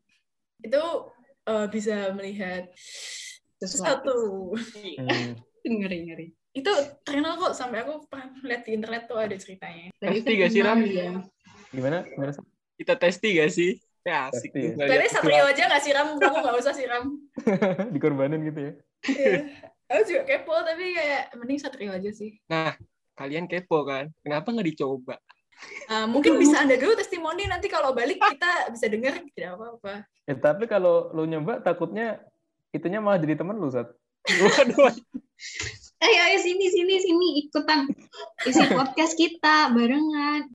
itu 0.62 0.84
eh, 1.48 1.68
bisa 1.70 2.12
melihat 2.14 2.70
sesuatu 3.58 4.54
Hmm. 4.98 5.38
Ngeri, 5.62 5.98
ngeri. 6.10 6.28
itu 6.52 6.72
terkenal 7.06 7.38
kok 7.38 7.54
sampai 7.54 7.86
aku 7.86 8.04
pernah 8.10 8.34
lihat 8.42 8.66
di 8.66 8.74
internet 8.74 9.06
tuh 9.06 9.16
ada 9.22 9.38
ceritanya 9.38 9.94
Tadi 9.96 10.20
Pasti 10.20 10.32
nggak 10.36 10.52
sih, 10.52 10.62
Ram? 10.66 10.80
Iya. 10.82 11.22
Gimana? 11.70 11.98
Gimana? 12.04 12.32
Kita 12.76 12.98
testi 12.98 13.38
gak 13.38 13.52
sih? 13.54 13.72
Ya 14.02 14.34
asik. 14.34 14.50
Testi 14.50 14.74
ya. 14.74 14.90
Kayaknya 14.90 15.12
Satrio 15.14 15.46
aja 15.46 15.64
nggak 15.70 15.84
siram, 15.86 16.08
kamu 16.18 16.36
nggak 16.42 16.58
usah 16.58 16.74
siram. 16.74 17.04
Dikorbanin 17.94 18.42
gitu 18.50 18.60
ya. 18.60 18.74
Iya. 19.06 19.38
Aku 19.94 20.02
juga 20.10 20.22
kepo, 20.26 20.56
tapi 20.66 20.98
kayak 20.98 21.24
mending 21.38 21.60
Satrio 21.62 21.94
aja 21.94 22.10
sih. 22.10 22.42
Kalian 23.14 23.46
kepo 23.46 23.86
kan? 23.86 24.10
Kenapa 24.26 24.50
nggak 24.50 24.68
dicoba? 24.74 25.22
Ah, 25.92 26.08
mungkin 26.08 26.40
bisa 26.40 26.64
Anda 26.64 26.80
dulu 26.80 26.96
testimoni, 26.96 27.46
nanti 27.52 27.68
kalau 27.68 27.92
balik 27.92 28.18
kita 28.18 28.72
bisa 28.72 28.88
dengar, 28.88 29.20
tidak 29.36 29.60
apa-apa. 29.60 30.08
Eh, 30.26 30.38
tapi 30.38 30.64
kalau 30.66 31.12
lu 31.12 31.28
nyoba 31.28 31.60
takutnya 31.60 32.24
itunya 32.72 33.04
malah 33.04 33.20
jadi 33.20 33.36
temen 33.36 33.60
lu 33.60 33.68
Sat. 33.68 33.92
Waduh, 34.22 34.94
Ayo, 36.02 36.20
ayo 36.30 36.38
sini, 36.40 36.70
sini, 36.70 37.02
sini 37.02 37.28
ikutan 37.46 37.90
isi 38.46 38.62
podcast 38.72 39.18
kita 39.18 39.74
barengan. 39.74 40.48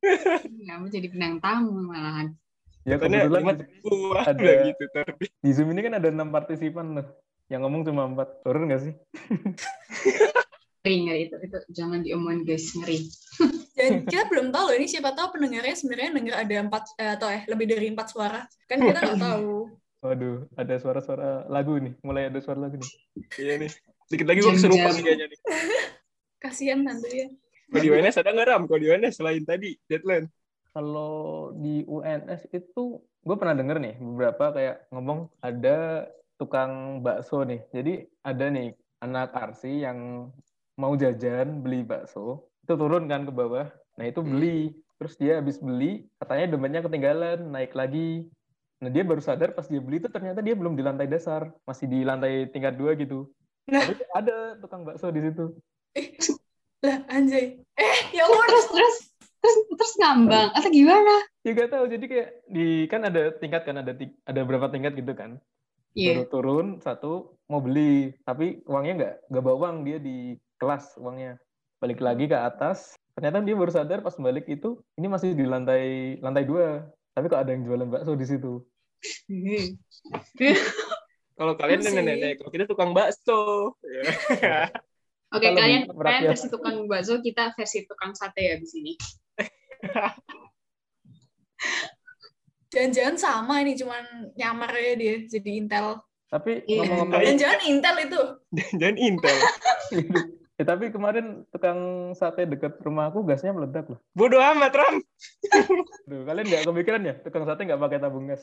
Kamu 0.46 0.86
jadi 0.88 1.10
bintang 1.10 1.42
tamu 1.42 1.84
malahan. 1.84 2.32
Ya 2.86 3.02
kebetulan 3.02 3.66
ada- 4.22 4.62
gitu 4.70 4.84
tapi 4.94 5.26
di 5.42 5.50
Zoom 5.50 5.74
ini 5.74 5.82
kan 5.82 5.98
ada 5.98 6.06
enam 6.06 6.30
partisipan 6.30 6.94
loh. 6.94 7.06
Yang 7.50 7.60
ngomong 7.66 7.82
cuma 7.82 8.06
empat. 8.06 8.28
Horor 8.46 8.62
nggak 8.70 8.82
sih? 8.86 8.94
Ngeri, 10.86 11.02
ngeri 11.02 11.20
itu, 11.26 11.36
itu 11.42 11.58
jangan 11.74 11.98
diomongin 12.06 12.46
guys, 12.46 12.70
ngeri. 12.78 13.10
Dan 13.76 14.08
kita 14.08 14.24
belum 14.32 14.48
tahu 14.48 14.72
loh, 14.72 14.76
ini 14.80 14.88
siapa 14.88 15.12
tahu 15.12 15.36
pendengarnya 15.36 15.76
sebenarnya 15.76 16.16
denger 16.16 16.34
ada 16.40 16.54
empat, 16.64 16.84
eh, 16.96 17.10
atau 17.12 17.28
eh, 17.28 17.44
lebih 17.44 17.66
dari 17.68 17.92
empat 17.92 18.08
suara. 18.08 18.40
Kan 18.64 18.80
kita 18.80 18.98
nggak 19.04 19.20
tahu. 19.20 19.68
Waduh, 20.00 20.48
ada 20.56 20.74
suara-suara 20.80 21.44
lagu 21.52 21.76
nih. 21.76 21.92
Mulai 22.00 22.32
ada 22.32 22.40
suara 22.40 22.64
lagu 22.64 22.80
nih. 22.80 22.90
Iya 23.36 23.54
nih. 23.60 23.70
Sedikit 24.08 24.26
lagi 24.32 24.40
gue 24.40 24.52
kesurupan 24.56 24.92
kayaknya 25.04 25.26
nih. 25.28 25.38
Kasihan 26.42 26.80
nanti 26.80 27.10
ya. 27.12 27.28
Kalau 27.66 27.82
di 27.82 27.88
UNS 27.90 28.16
ada 28.22 28.30
nggak 28.32 28.48
Ram? 28.48 28.62
Kalau 28.64 28.80
di 28.80 28.88
UNS 28.88 29.14
selain 29.18 29.42
tadi, 29.42 29.70
deadline. 29.90 30.26
Kalau 30.70 31.50
di 31.52 31.82
UNS 31.84 32.48
itu 32.54 33.02
gue 33.02 33.36
pernah 33.36 33.58
denger 33.58 33.76
nih 33.82 33.94
beberapa 33.98 34.54
kayak 34.54 34.76
ngomong 34.94 35.28
ada 35.42 36.08
tukang 36.40 37.04
bakso 37.04 37.42
nih. 37.42 37.60
Jadi 37.74 38.06
ada 38.22 38.46
nih 38.48 38.72
anak 39.02 39.34
arsi 39.34 39.82
yang 39.84 40.30
mau 40.78 40.92
jajan 40.94 41.60
beli 41.60 41.82
bakso 41.82 42.46
itu 42.66 42.74
turun 42.74 43.06
kan 43.06 43.22
ke 43.22 43.30
bawah. 43.30 43.70
Nah 43.94 44.04
itu 44.10 44.20
beli. 44.26 44.74
Terus 44.98 45.14
dia 45.14 45.38
habis 45.38 45.62
beli 45.62 46.02
katanya 46.18 46.50
dompetnya 46.50 46.82
ketinggalan 46.82 47.38
naik 47.54 47.78
lagi. 47.78 48.26
Nah 48.82 48.90
dia 48.90 49.06
baru 49.06 49.22
sadar 49.22 49.54
pas 49.54 49.70
dia 49.70 49.78
beli 49.78 50.02
itu 50.02 50.10
ternyata 50.10 50.42
dia 50.42 50.58
belum 50.58 50.74
di 50.74 50.82
lantai 50.82 51.06
dasar 51.06 51.54
masih 51.62 51.86
di 51.86 52.02
lantai 52.02 52.50
tingkat 52.50 52.74
dua 52.74 52.98
gitu. 52.98 53.30
Nah. 53.70 53.86
Tapi 53.86 54.02
ada 54.10 54.58
tukang 54.58 54.82
bakso 54.82 55.14
di 55.14 55.22
situ. 55.22 55.54
Lah 56.82 56.98
anjay. 57.06 57.62
Eh 57.78 57.98
ya 58.10 58.26
Allah. 58.26 58.44
terus 58.50 58.66
terus 58.74 58.96
terus 59.38 59.56
terus 59.78 59.94
ngambang 60.02 60.50
atau 60.50 60.68
gimana 60.74 61.14
Ya 61.46 61.54
gak 61.54 61.70
tahu. 61.70 61.86
Jadi 61.86 62.04
kayak 62.10 62.28
di 62.50 62.66
kan 62.90 63.06
ada 63.06 63.30
tingkat 63.38 63.62
kan 63.62 63.78
ada 63.78 63.94
ada 64.26 64.40
berapa 64.42 64.66
tingkat 64.74 64.98
gitu 64.98 65.14
kan. 65.14 65.38
iya 65.96 66.20
baru 66.20 66.28
turun 66.28 66.66
satu 66.84 67.40
mau 67.48 67.64
beli 67.64 68.12
tapi 68.20 68.60
uangnya 68.68 68.94
nggak 69.00 69.14
nggak 69.32 69.44
bawa 69.48 69.56
uang 69.64 69.76
dia 69.88 69.96
di 69.96 70.36
kelas 70.60 71.00
uangnya 71.00 71.40
balik 71.76 72.00
lagi 72.00 72.24
ke 72.28 72.36
atas 72.36 72.96
ternyata 73.16 73.40
dia 73.44 73.56
baru 73.56 73.72
sadar 73.72 74.00
pas 74.04 74.16
balik 74.16 74.48
itu 74.48 74.80
ini 74.96 75.06
masih 75.08 75.32
di 75.32 75.44
lantai 75.44 76.16
lantai 76.20 76.44
dua 76.44 76.84
tapi 77.16 77.32
kok 77.32 77.40
ada 77.40 77.52
yang 77.52 77.64
jualan 77.64 77.88
bakso 77.88 78.12
di 78.16 78.26
situ 78.28 78.60
Kalau 81.36 81.52
kalian 81.52 81.84
nenek-nenek, 81.84 82.40
kalau 82.40 82.48
kita 82.48 82.64
tukang 82.64 82.96
bakso. 82.96 83.76
Ya. 83.84 84.72
oke 85.28 85.44
Kita 85.44 85.52
kalian 85.52 85.82
kalian 85.92 86.32
versi 86.32 86.48
tukang 86.48 86.88
bakso 86.88 87.20
kita 87.20 87.52
versi 87.52 87.84
tukang 87.84 88.16
sate 88.16 88.40
ya 88.40 88.56
di 88.56 88.64
sini 88.64 88.92
Jangan-jangan 92.72 93.16
sama 93.20 93.60
ini 93.60 93.76
cuman 93.76 94.32
nyamar 94.36 94.72
ya 94.74 94.92
dia 94.96 95.14
jadi 95.28 95.50
Intel. 95.60 96.00
tapi 96.26 96.66
ngomong-ngomong 96.66 97.22
Jangan-jangan 97.22 97.60
Intel 97.70 97.96
itu. 98.02 98.22
Jangan 98.80 98.96
Intel. 98.98 99.36
Ya, 100.56 100.64
tapi 100.64 100.88
kemarin 100.88 101.26
tukang 101.48 101.78
sate 102.12 102.44
dekat 102.44 102.76
rumah 102.80 103.08
aku 103.08 103.22
gasnya 103.22 103.50
meledak 103.50 103.86
loh 103.86 104.00
Bodoh 104.10 104.40
amat, 104.40 104.72
Ram. 104.72 104.96
Duh, 106.04 106.22
kalian 106.22 106.46
nggak 106.46 106.64
kepikiran 106.64 107.02
ya 107.02 107.14
tukang 107.20 107.44
sate 107.44 107.62
nggak 107.62 107.78
pakai 107.78 107.98
tabung 107.98 108.26
gas 108.26 108.42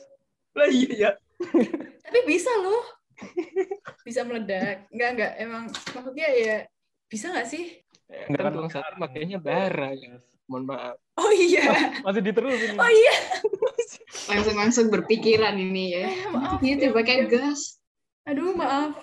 Lah 0.52 0.66
iya 0.66 0.90
ya. 0.94 1.10
Tapi 2.04 2.20
bisa 2.24 2.46
loh. 2.56 2.82
Bisa 4.02 4.22
meledak. 4.22 4.86
Enggak, 4.88 5.08
enggak. 5.10 5.32
Emang 5.36 5.62
maksudnya 5.66 6.28
ya 6.30 6.56
bisa 7.04 7.26
nggak 7.28 7.48
sih? 7.48 7.82
Nggak 8.30 8.38
Kan 8.38 8.44
kan 8.44 8.52
tukang 8.54 8.70
sate 8.72 8.94
makanya 8.94 9.38
bara. 9.38 9.90
ya. 9.92 10.14
Mohon 10.46 10.64
maaf. 10.70 10.96
Oh 11.16 11.32
iya. 11.32 11.64
masih 12.02 12.22
diterusin 12.22 12.76
Oh 12.76 12.86
iya. 12.86 13.14
langsung 14.24 14.54
langsung 14.54 14.86
berpikiran 14.88 15.54
ini 15.54 15.84
ya 15.90 16.06
Eh, 16.06 16.30
maaf. 16.30 16.58
gitu 16.60 16.84
Ya, 16.84 16.92
pakai 16.92 17.26
gas 17.26 17.82
Aduh, 18.24 18.54
maaf. 18.54 18.94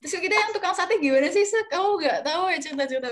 Terus 0.00 0.16
kita 0.16 0.32
yang 0.32 0.52
tukang 0.56 0.72
sate 0.72 0.96
gimana 0.96 1.28
sih, 1.28 1.44
Sak? 1.44 1.68
Kamu 1.68 2.00
nggak 2.00 2.24
tahu 2.24 2.42
ya 2.48 2.58
cerita-cerita? 2.58 3.08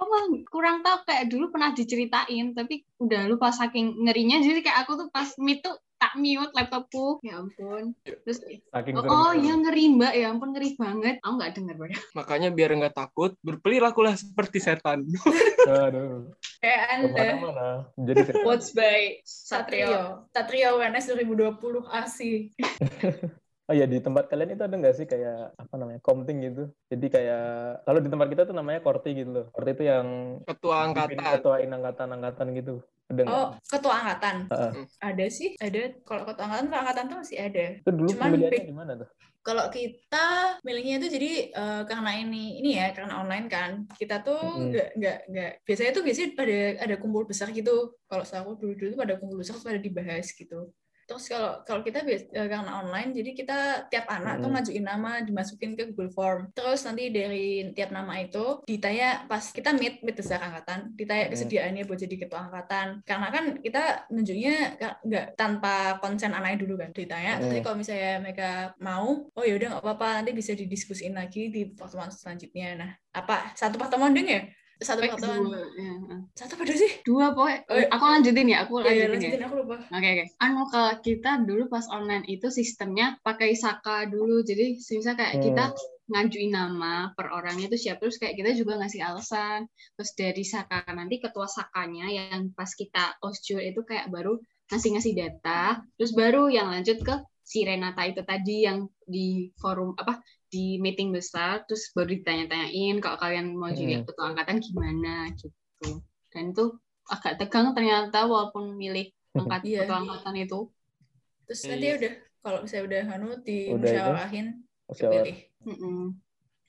Oh, 0.00 0.06
mah 0.10 0.26
kurang 0.50 0.82
tahu 0.82 1.06
kayak 1.06 1.30
dulu 1.30 1.54
pernah 1.54 1.70
diceritain 1.70 2.52
tapi 2.56 2.84
udah 2.98 3.28
lupa 3.30 3.52
saking 3.52 4.00
ngerinya 4.04 4.40
jadi 4.40 4.60
kayak 4.64 4.78
aku 4.84 4.92
tuh 4.96 5.08
pas 5.12 5.28
meet 5.36 5.60
tuh 5.60 5.76
tak 6.00 6.16
mute 6.16 6.48
laptopku 6.56 7.20
ya 7.20 7.44
ampun 7.44 7.92
terus 8.00 8.40
saking 8.40 8.96
oh, 8.96 9.04
oh 9.04 9.32
ya 9.36 9.52
ngeri 9.52 9.92
mbak 10.00 10.12
ya 10.16 10.32
ampun 10.32 10.56
ngeri 10.56 10.72
banget 10.80 11.20
aku 11.20 11.32
nggak 11.36 11.52
dengar 11.52 11.76
banget 11.76 12.00
Makanya 12.16 12.48
biar 12.48 12.70
nggak 12.72 12.96
takut, 12.96 13.36
berperilakulah 13.44 14.16
seperti 14.16 14.58
setan. 14.64 15.04
aduh 15.68 16.32
Kayak 16.60 16.82
Anda. 16.92 17.08
ke 17.08 17.36
mana-mana 17.36 17.68
jadi 18.00 18.20
saya 18.24 18.40
Watch 18.48 18.68
by 18.72 19.00
Satrio 19.24 20.28
Satrio. 20.32 20.70
UNS 20.80 21.04
2020 21.12 21.84
ASI. 21.84 22.32
Oh 23.70 23.76
ya 23.78 23.86
di 23.86 24.02
tempat 24.02 24.26
kalian 24.26 24.58
itu 24.58 24.66
ada 24.66 24.74
nggak 24.74 24.96
sih 24.98 25.06
kayak 25.06 25.54
apa 25.54 25.74
namanya 25.78 26.02
komting 26.02 26.42
gitu? 26.42 26.74
Jadi 26.90 27.06
kayak 27.06 27.46
kalau 27.86 28.02
di 28.02 28.10
tempat 28.10 28.26
kita 28.26 28.42
tuh 28.42 28.56
namanya 28.58 28.82
korti 28.82 29.14
gitu 29.14 29.30
loh. 29.30 29.46
Korti 29.54 29.78
itu 29.78 29.84
yang 29.86 30.06
Ketua 30.42 30.90
angkatan. 30.90 31.22
ketuain 31.38 31.70
angkatan-angkatan 31.70 32.46
gitu. 32.58 32.82
Ada? 33.14 33.22
Oh, 33.30 33.48
ketua 33.62 33.94
angkatan. 34.02 34.36
Heeh. 34.50 34.72
Ada 34.98 35.26
sih, 35.30 35.54
ada. 35.62 35.82
Kalau 36.02 36.26
ketua 36.26 36.50
angkatan, 36.50 36.66
ketua 36.66 36.80
angkatan 36.82 37.04
tuh 37.06 37.18
masih 37.22 37.38
ada. 37.38 37.66
Itu 37.78 37.90
dulu 37.94 38.08
cuman 38.10 38.26
pemilihannya 38.34 38.94
tuh? 39.06 39.08
Kalau 39.40 39.64
kita 39.70 40.26
milihnya 40.66 40.94
itu 40.98 41.08
jadi 41.14 41.32
eh, 41.54 41.82
karena 41.86 42.10
ini 42.18 42.58
ini 42.58 42.70
ya 42.74 42.90
karena 42.90 43.22
online 43.22 43.46
kan 43.46 43.86
kita 43.94 44.20
tuh 44.26 44.36
nggak 44.66 44.88
nggak 44.98 45.18
nggak 45.30 45.50
biasanya 45.62 45.90
tuh 45.94 46.02
biasanya 46.02 46.28
pada 46.34 46.58
ada 46.90 46.94
kumpul 46.98 47.22
besar 47.24 47.48
gitu 47.54 47.96
kalau 48.04 48.26
aku 48.26 48.50
dulu 48.60 48.72
dulu 48.76 48.92
pada 49.00 49.14
kumpul 49.16 49.40
besar 49.40 49.56
pada 49.62 49.80
dibahas 49.80 50.28
gitu 50.36 50.68
terus 51.10 51.26
kalau 51.26 51.58
kalau 51.66 51.82
kita 51.82 52.06
eh, 52.06 52.22
karena 52.30 52.86
online 52.86 53.10
jadi 53.10 53.30
kita 53.34 53.58
tiap 53.90 54.06
anak 54.06 54.38
tuh 54.38 54.46
Mm-mm. 54.46 54.62
ngajuin 54.62 54.84
nama 54.86 55.18
dimasukin 55.26 55.74
ke 55.74 55.90
Google 55.90 56.14
Form 56.14 56.54
terus 56.54 56.86
nanti 56.86 57.10
dari 57.10 57.74
tiap 57.74 57.90
nama 57.90 58.14
itu 58.22 58.62
ditanya 58.62 59.26
pas 59.26 59.42
kita 59.50 59.74
meet 59.74 60.06
meet 60.06 60.14
besar 60.14 60.38
angkatan 60.38 60.94
ditanya 60.94 61.26
Mm-mm. 61.26 61.34
kesediaannya 61.34 61.82
buat 61.90 61.98
jadi 61.98 62.14
ketua 62.14 62.46
angkatan 62.46 63.02
karena 63.02 63.28
kan 63.34 63.44
kita 63.58 64.06
nunjuknya 64.14 64.54
nggak- 65.02 65.34
tanpa 65.34 65.98
konsen 65.98 66.30
anaknya 66.30 66.62
dulu 66.62 66.78
kan 66.78 66.94
ditanya 66.94 67.42
Mm. 67.42 67.42
tapi 67.50 67.58
kalau 67.66 67.76
misalnya 67.82 68.14
mereka 68.22 68.50
mau 68.78 69.26
oh 69.34 69.42
ya 69.42 69.58
udah 69.58 69.66
nggak 69.74 69.82
apa-apa 69.82 70.22
nanti 70.22 70.30
bisa 70.30 70.54
didiskusiin 70.54 71.18
lagi 71.18 71.50
di 71.50 71.74
pertemuan 71.74 72.14
selanjutnya 72.14 72.78
nah 72.78 72.90
apa 73.10 73.50
satu 73.58 73.74
pertemuan 73.82 74.14
ding 74.14 74.30
ya 74.30 74.46
satu 74.80 75.00
pertemuan 75.04 75.40
dua 75.44 75.60
ya. 75.76 75.92
satu 76.32 76.56
pada 76.56 76.72
sih 76.72 76.90
dua 77.04 77.36
pokoknya 77.36 77.58
Oh, 77.68 77.76
iya. 77.76 77.86
aku 77.92 78.04
lanjutin 78.08 78.48
ya 78.48 78.58
aku 78.64 78.72
ya, 78.80 78.88
ya, 78.88 78.88
lanjutin 78.88 79.04
ya 79.04 79.08
lanjutin 79.12 79.42
aku 79.44 79.54
lupa 79.60 79.76
Oke 79.92 80.08
oke. 80.16 80.24
Anu 80.40 80.62
kalau 80.72 80.92
kita 81.04 81.30
dulu 81.44 81.62
pas 81.68 81.84
online 81.92 82.24
itu 82.26 82.48
sistemnya 82.48 83.06
pakai 83.20 83.52
saka 83.52 84.08
dulu. 84.08 84.40
Jadi 84.40 84.80
misal 84.80 85.14
kayak 85.14 85.34
Hmm. 85.36 85.44
kita 85.44 85.64
ngajuin 86.10 86.50
nama 86.50 87.12
per 87.14 87.30
orangnya 87.30 87.70
itu 87.70 87.78
siapa 87.86 88.02
terus 88.02 88.18
kayak 88.18 88.34
kita 88.40 88.50
juga 88.56 88.80
ngasih 88.80 89.00
alasan. 89.04 89.68
Terus 89.94 90.10
dari 90.16 90.44
saka 90.48 90.82
nanti 90.90 91.20
ketua 91.22 91.46
sakanya 91.46 92.08
yang 92.10 92.50
pas 92.56 92.72
kita 92.74 93.20
osjur 93.22 93.60
itu 93.62 93.84
kayak 93.86 94.08
baru 94.10 94.40
ngasih-ngasih 94.70 95.12
data, 95.18 95.82
terus 95.98 96.14
baru 96.14 96.46
yang 96.46 96.70
lanjut 96.70 97.02
ke 97.02 97.14
si 97.42 97.66
Renata 97.66 98.06
itu 98.06 98.22
tadi 98.22 98.62
yang 98.62 98.86
di 99.02 99.50
forum 99.58 99.98
apa 99.98 100.22
di 100.50 100.76
meeting 100.76 101.14
besar 101.14 101.62
terus 101.64 101.94
baru 101.94 102.10
ditanya-tanyain 102.12 102.98
kalau 102.98 103.16
kalian 103.16 103.54
mau 103.54 103.70
jadi 103.70 104.02
Hmm. 104.02 104.06
ketua 104.06 104.24
angkatan 104.34 104.58
gimana 104.58 105.30
gitu. 105.32 106.02
Dan 106.30 106.50
itu 106.50 106.64
agak 107.06 107.38
tegang 107.38 107.70
ternyata 107.70 108.26
walaupun 108.26 108.74
milih 108.74 109.08
angkat 109.32 109.62
Iya. 109.64 109.86
ketua 109.86 109.96
angkatan 110.02 110.34
itu 110.36 110.60
terus 111.46 111.60
Iya, 111.62 111.70
nanti 111.70 111.86
iya. 111.86 111.94
udah 111.98 112.12
kalau 112.40 112.58
misalnya 112.62 112.84
udah 112.86 113.02
anu 113.14 113.28
di 113.42 113.58
musyawarahin 113.70 114.46
Musyawarah. 114.86 115.22
pilih 115.22 115.36
Mm-mm. 115.66 115.98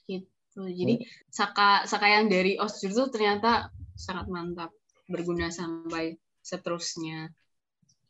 gitu 0.05 0.61
jadi 0.67 0.93
saka 1.29 1.85
saka 1.85 2.05
yang 2.05 2.25
dari 2.27 2.57
osjur 2.57 2.89
itu 2.89 3.03
ternyata 3.09 3.69
sangat 3.93 4.25
mantap 4.27 4.69
berguna 5.05 5.49
sampai 5.49 6.17
seterusnya 6.41 7.29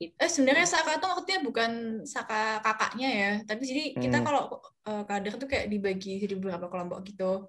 eh 0.10 0.32
sebenarnya 0.32 0.66
saka 0.66 0.97
tuh 0.97 1.08
maksudnya 1.14 1.39
bukan 1.45 1.72
saka 2.08 2.58
kakaknya 2.66 3.10
ya 3.12 3.32
tapi 3.45 3.62
jadi 3.70 3.84
kita 4.02 4.18
Hmm. 4.18 4.26
kalau 4.26 4.41
eh, 4.82 5.04
kader 5.06 5.34
tuh 5.38 5.45
kayak 5.45 5.70
dibagi 5.70 6.18
jadi 6.18 6.34
beberapa 6.41 6.66
kelompok 6.68 7.06
gitu 7.06 7.45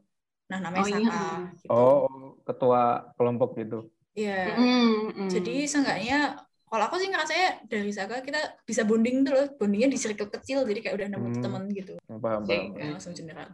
nah 0.53 0.61
namanya 0.61 0.85
Oh, 0.85 0.91
iya. 0.93 1.01
saka 1.01 1.23
gitu 1.57 1.71
Oh, 1.73 2.37
ketua 2.45 2.83
kelompok 3.17 3.57
gitu. 3.57 3.89
iya 4.13 4.53
Mm-mm, 4.53 5.25
mm. 5.25 5.31
Jadi 5.33 5.65
seenggaknya 5.65 6.37
kalau 6.69 6.89
aku 6.89 6.97
sih 6.97 7.09
ngerasanya 7.09 7.69
dari 7.69 7.93
Saka 7.93 8.25
kita 8.25 8.65
bisa 8.65 8.85
bonding 8.85 9.25
tuh 9.25 9.33
loh, 9.37 9.47
bondingnya 9.61 9.93
di 9.93 10.01
circle 10.01 10.33
kecil 10.33 10.65
jadi 10.65 10.81
kayak 10.81 10.97
udah 10.97 11.09
nemu 11.13 11.29
Hmm. 11.29 11.43
teman 11.45 11.65
gitu. 11.69 11.95
Paham, 12.09 12.45
Oke. 12.45 12.49
paham. 12.49 12.73
Nggak 12.73 12.89
langsung 12.97 13.13
general. 13.13 13.49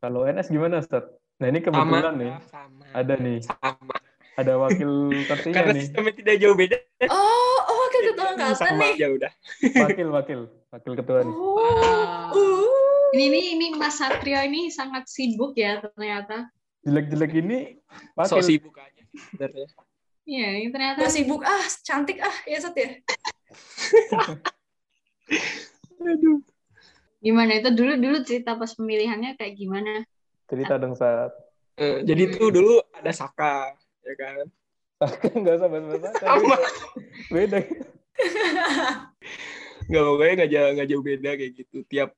Kalau 0.00 0.20
NS 0.28 0.52
gimana, 0.52 0.84
Ustaz? 0.84 1.08
Nah, 1.40 1.48
ini 1.48 1.64
kebetulan 1.64 2.14
nih. 2.20 2.32
Sama. 2.52 2.84
Ada 2.92 3.14
nih. 3.16 3.38
Sama. 3.40 3.96
Ada 4.34 4.52
wakil 4.58 4.90
tertiga 5.30 5.54
Karena 5.62 5.72
nih. 5.78 5.82
sistemnya 5.86 6.12
tidak 6.18 6.34
jauh 6.42 6.56
beda. 6.58 6.76
Oh, 7.06 7.58
oh 7.70 7.76
wakil 7.86 8.00
ketua 8.10 8.26
angkatan 8.34 8.56
sama 8.58 8.82
nih. 8.82 8.92
aja 8.98 9.06
udah. 9.14 9.32
Wakil, 9.62 10.08
wakil. 10.10 10.40
Wakil 10.74 10.92
ketua 10.98 11.18
nih. 11.22 11.34
Oh. 11.34 11.54
Wow. 11.54 12.34
Uh. 12.34 13.14
ini, 13.14 13.30
ini 13.30 13.40
ini 13.54 13.66
Mas 13.78 13.94
Satrio 14.02 14.42
ini 14.42 14.74
sangat 14.74 15.06
sibuk 15.06 15.54
ya 15.54 15.78
ternyata 15.78 16.50
Jelek-jelek 16.82 17.32
ini 17.38 17.78
So 18.26 18.42
wakil. 18.42 18.42
sibuk 18.42 18.74
aja. 18.74 19.02
Iya, 20.24 20.48
ini 20.58 20.68
ternyata 20.72 21.04
Gak 21.04 21.12
sibuk 21.12 21.44
ah, 21.44 21.64
cantik 21.84 22.18
ah, 22.18 22.36
ya 22.48 22.58
Sat 22.58 22.74
ya. 22.74 22.90
Aduh. 26.04 26.42
gimana 27.24 27.56
itu 27.56 27.72
dulu 27.72 27.96
dulu 27.96 28.20
cerita 28.20 28.52
pas 28.52 28.68
pemilihannya 28.76 29.40
kayak 29.40 29.56
gimana? 29.56 30.04
Cerita 30.44 30.76
dong, 30.76 30.92
saat. 30.92 31.32
Eh, 31.80 32.04
jadi 32.04 32.36
tuh 32.36 32.52
dulu 32.52 32.84
ada 32.92 33.08
Saka, 33.16 33.72
ya 34.04 34.14
kan? 34.16 34.46
Nggak 35.42 35.54
usah 35.58 35.68
bahas-bahas. 35.68 36.14
Sama. 36.22 36.56
Beda. 37.32 37.58
nggak 39.84 40.04
pokoknya 40.06 40.32
nggak 40.38 40.50
jauh 40.52 40.70
nggak 40.78 40.88
jauh 40.88 41.04
beda 41.04 41.30
kayak 41.36 41.52
gitu 41.60 41.78
tiap 41.90 42.10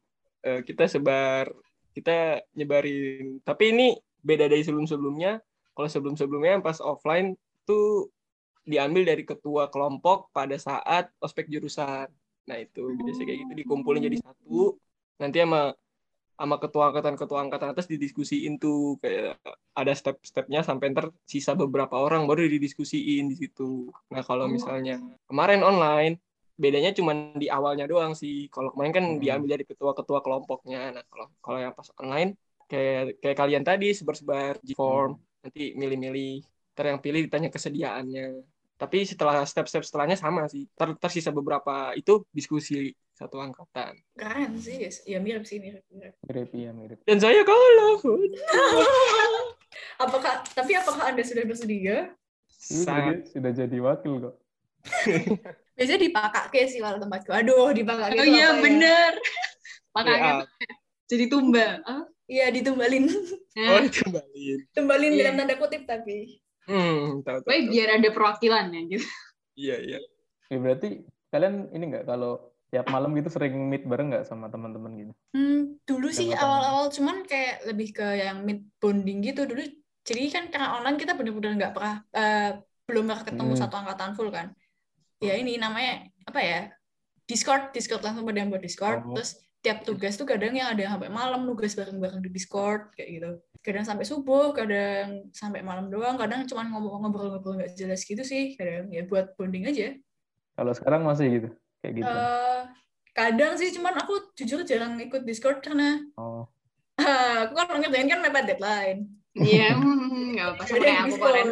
eh, 0.46 0.60
kita 0.62 0.84
sebar 0.86 1.50
kita 1.96 2.44
nyebarin 2.54 3.40
tapi 3.42 3.72
ini 3.74 3.88
beda 4.22 4.46
dari 4.46 4.62
sebelum 4.62 4.86
sebelumnya 4.86 5.40
kalau 5.74 5.88
sebelum 5.90 6.14
sebelumnya 6.14 6.60
yang 6.60 6.64
pas 6.64 6.78
offline 6.78 7.34
tuh 7.66 8.12
diambil 8.66 9.06
dari 9.06 9.22
ketua 9.22 9.70
kelompok 9.70 10.30
pada 10.30 10.54
saat 10.58 11.10
ospek 11.18 11.50
jurusan 11.50 12.06
nah 12.46 12.56
itu 12.60 12.94
biasanya 13.02 13.26
kayak 13.26 13.38
gitu 13.42 13.52
dikumpulin 13.66 14.06
jadi 14.06 14.18
satu 14.22 14.78
nanti 15.18 15.42
sama 15.42 15.74
sama 16.36 16.60
ketua 16.60 16.92
angkatan 16.92 17.16
ketua 17.16 17.38
angkatan 17.48 17.72
atas 17.72 17.88
didiskusiin 17.88 18.60
tuh 18.60 19.00
kayak 19.00 19.40
ada 19.72 19.92
step-stepnya 19.96 20.60
sampai 20.60 20.92
ntar 20.92 21.08
sisa 21.24 21.56
beberapa 21.56 21.96
orang 21.96 22.28
baru 22.28 22.44
didiskusiin 22.44 23.24
di 23.32 23.36
situ. 23.40 23.88
Nah 24.12 24.20
kalau 24.20 24.44
misalnya 24.44 25.00
kemarin 25.24 25.64
online 25.64 26.20
bedanya 26.56 26.92
cuma 26.92 27.12
di 27.36 27.48
awalnya 27.48 27.88
doang 27.88 28.12
sih. 28.12 28.48
Kalau 28.52 28.72
kemarin 28.72 28.92
kan 28.92 29.04
Hmm. 29.16 29.20
diambil 29.20 29.48
dari 29.56 29.64
ketua-ketua 29.64 30.20
kelompoknya. 30.20 30.92
Nah 30.92 31.04
kalau 31.08 31.26
kalau 31.40 31.58
yang 31.60 31.72
pas 31.72 31.88
online 32.00 32.36
kayak 32.68 33.16
kayak 33.24 33.36
kalian 33.36 33.64
tadi 33.64 33.96
sebar-sebar 33.96 34.60
G 34.60 34.76
form 34.76 35.16
nanti 35.40 35.72
milih-milih 35.72 36.44
ntar 36.76 36.84
yang 36.92 37.00
pilih 37.00 37.24
ditanya 37.24 37.48
kesediaannya. 37.48 38.44
Tapi 38.76 39.08
setelah 39.08 39.40
step-step 39.48 39.88
setelahnya 39.88 40.20
sama 40.20 40.44
sih. 40.52 40.68
Ntar, 40.76 41.00
ntar 41.00 41.08
sisa 41.08 41.32
beberapa 41.32 41.96
itu 41.96 42.28
diskusi 42.28 42.92
satu 43.16 43.40
angkatan. 43.40 43.96
Keren 44.12 44.60
sih. 44.60 44.76
Ya 45.08 45.16
mirip 45.24 45.48
sih, 45.48 45.56
mirip. 45.56 45.80
mirip. 45.88 46.12
Mirip 46.28 46.50
iya 46.52 46.70
mirip. 46.76 47.00
Dan 47.08 47.16
saya 47.16 47.40
kalah. 47.48 47.96
apakah 50.04 50.44
tapi 50.52 50.76
apakah 50.76 51.08
Anda 51.08 51.24
sudah 51.24 51.48
bersedia? 51.48 52.12
Sangat. 52.52 53.32
sudah 53.32 53.52
jadi 53.56 53.78
wakil 53.80 54.20
kok. 54.20 54.36
Biasanya 55.76 56.00
dipakai 56.08 56.62
sih 56.68 56.80
kalau 56.80 57.00
tempatku. 57.00 57.32
Aduh, 57.32 57.72
dipakai. 57.72 58.20
Oh 58.20 58.28
iya 58.28 58.60
bener. 58.60 59.16
Ya, 59.96 60.04
Makanya 60.04 60.32
jadi 61.08 61.24
tumbal. 61.32 61.80
Iya, 62.28 62.52
ditumbalin. 62.52 63.08
oh, 63.08 63.80
kembaliin. 63.88 64.60
Tumbalin 64.76 65.16
Iya. 65.16 65.20
dalam 65.24 65.34
tanda 65.40 65.56
kutip 65.56 65.88
tapi. 65.88 66.36
Hmm, 66.68 67.24
tahu, 67.24 67.40
tahu, 67.40 67.48
tahu. 67.48 67.72
biar 67.72 67.96
ada 67.96 68.08
perwakilan 68.12 68.76
ya 68.76 68.80
gitu. 68.92 69.08
Iya, 69.56 69.76
iya. 69.80 69.98
Ya, 70.52 70.56
berarti 70.60 71.00
kalian 71.32 71.72
ini 71.72 71.96
nggak 71.96 72.04
kalau 72.04 72.52
tiap 72.76 72.92
malam 72.92 73.16
gitu 73.16 73.32
sering 73.32 73.56
meet 73.72 73.88
bareng 73.88 74.12
nggak 74.12 74.28
sama 74.28 74.52
teman-teman 74.52 74.92
gitu? 75.00 75.12
Hmm, 75.32 75.80
dulu 75.88 76.12
sih 76.12 76.28
awal-awal 76.36 76.92
cuman 76.92 77.24
kayak 77.24 77.64
lebih 77.64 77.96
ke 77.96 78.04
yang 78.20 78.44
mid 78.44 78.68
bonding 78.76 79.24
gitu 79.24 79.48
dulu. 79.48 79.64
Jadi 80.04 80.28
kan 80.28 80.52
karena 80.52 80.76
online 80.76 81.00
kita 81.00 81.16
bener-bener 81.16 81.56
nggak 81.56 81.72
pernah 81.72 82.04
eh, 82.12 82.60
belum 82.84 83.08
pernah 83.08 83.24
ketemu 83.24 83.52
Hmm. 83.56 83.60
satu 83.64 83.74
angkatan 83.80 84.12
full 84.12 84.28
kan. 84.28 84.52
Ya 85.24 85.40
ini 85.40 85.56
namanya 85.56 86.04
apa 86.28 86.40
ya? 86.44 86.60
Discord, 87.24 87.72
Discord 87.72 88.04
langsung 88.04 88.28
pada 88.28 88.38
yang 88.44 88.52
buat 88.52 88.60
Discord. 88.60 89.00
Oh. 89.08 89.16
Terus 89.16 89.40
tiap 89.64 89.82
tugas 89.82 90.14
tuh 90.14 90.28
kadang 90.28 90.54
yang 90.54 90.70
ada 90.70 90.78
yang 90.78 90.92
sampai 90.94 91.10
malam 91.10 91.42
nugas 91.42 91.74
bareng-bareng 91.74 92.22
di 92.22 92.30
Discord 92.30 92.92
kayak 92.94 93.08
gitu. 93.08 93.30
Kadang 93.64 93.82
sampai 93.82 94.06
subuh, 94.06 94.54
kadang 94.54 95.26
sampai 95.34 95.64
malam 95.64 95.90
doang, 95.90 96.14
kadang 96.14 96.46
cuma 96.46 96.62
ngobrol-ngobrol 96.70 97.58
nggak 97.58 97.74
jelas 97.74 98.04
gitu 98.06 98.22
sih. 98.22 98.54
Kadang 98.54 98.92
ya 98.94 99.02
buat 99.08 99.34
bonding 99.34 99.66
aja. 99.66 99.96
Kalau 100.54 100.70
sekarang 100.70 101.02
masih 101.02 101.26
gitu, 101.34 101.48
kayak 101.82 101.94
gitu. 102.02 102.16
Eh, 102.16 102.60
kadang 103.12 103.52
sih 103.56 103.68
cuman 103.72 103.94
aku 103.96 104.14
jujur 104.36 104.60
jarang 104.64 105.00
ikut 105.00 105.24
Discord 105.24 105.64
karena 105.64 106.00
Oh, 106.16 106.44
aku 107.44 107.52
kan 107.56 107.80
ngerjain 107.80 108.08
kan 108.08 108.20
mepet 108.20 108.44
deadline. 108.54 109.00
Iya, 109.36 109.76
hmm, 109.76 110.32
nggak 110.36 110.46
apa-apa 110.48 110.62
sama 110.64 110.76
Jadi 110.76 110.84
kayak 110.84 110.96
di 110.96 111.00
aku 111.00 111.08
Discord. 111.12 111.32
kemarin. 111.36 111.48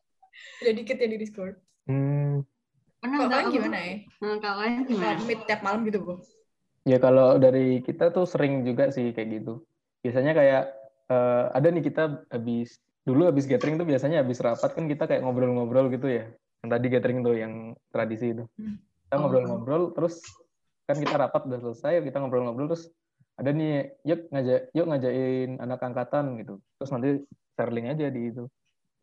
Udah 0.60 0.72
dikit 0.76 0.96
ya 1.00 1.08
di 1.08 1.18
Discord. 1.18 1.54
hmm. 1.88 2.34
Pernah 3.00 3.16
Kalau 3.20 3.28
kalian 3.32 3.48
gimana 3.52 3.78
ya? 3.80 3.94
Nah, 4.24 4.36
kalian 4.40 4.82
gimana? 4.88 5.12
Kalau 5.12 5.28
meet 5.28 5.40
tiap 5.44 5.60
malam 5.60 5.80
gitu, 5.84 5.98
Bu? 6.00 6.14
Ya 6.84 6.96
kalau 7.00 7.36
dari 7.40 7.80
kita 7.80 8.12
tuh 8.12 8.24
sering 8.28 8.64
juga 8.64 8.88
sih 8.92 9.12
kayak 9.12 9.28
gitu. 9.40 9.64
Biasanya 10.04 10.32
kayak 10.32 10.62
eh, 11.08 11.44
ada 11.52 11.68
nih 11.68 11.84
kita 11.84 12.28
habis 12.32 12.80
dulu 13.04 13.28
habis 13.28 13.44
gathering 13.44 13.76
tuh 13.76 13.84
biasanya 13.84 14.24
habis 14.24 14.40
rapat 14.40 14.72
kan 14.72 14.88
kita 14.88 15.04
kayak 15.04 15.20
ngobrol-ngobrol 15.24 15.88
gitu 15.92 16.08
ya. 16.08 16.28
Yang 16.64 16.70
tadi 16.76 16.86
gathering 16.92 17.18
tuh 17.20 17.34
yang 17.36 17.52
tradisi 17.92 18.32
itu. 18.32 18.44
Hmm. 19.14 19.16
Kita 19.16 19.16
Oh. 19.16 19.20
ngobrol-ngobrol 19.22 19.82
terus 19.92 20.14
kan 20.84 20.96
kita 20.98 21.14
rapat 21.16 21.46
udah 21.46 21.60
selesai 21.62 22.02
kita 22.02 22.18
ngobrol-ngobrol 22.18 22.68
terus 22.68 22.90
ada 23.34 23.50
nih 23.50 23.94
yuk 24.02 24.28
ngajak 24.28 24.60
yuk 24.70 24.86
ngajakin 24.86 25.50
anak 25.58 25.80
angkatan 25.80 26.24
gitu. 26.38 26.54
Terus 26.76 26.90
nanti 26.90 27.08
share 27.54 27.70
link 27.70 27.86
aja 27.88 28.06
di 28.08 28.22
itu 28.28 28.44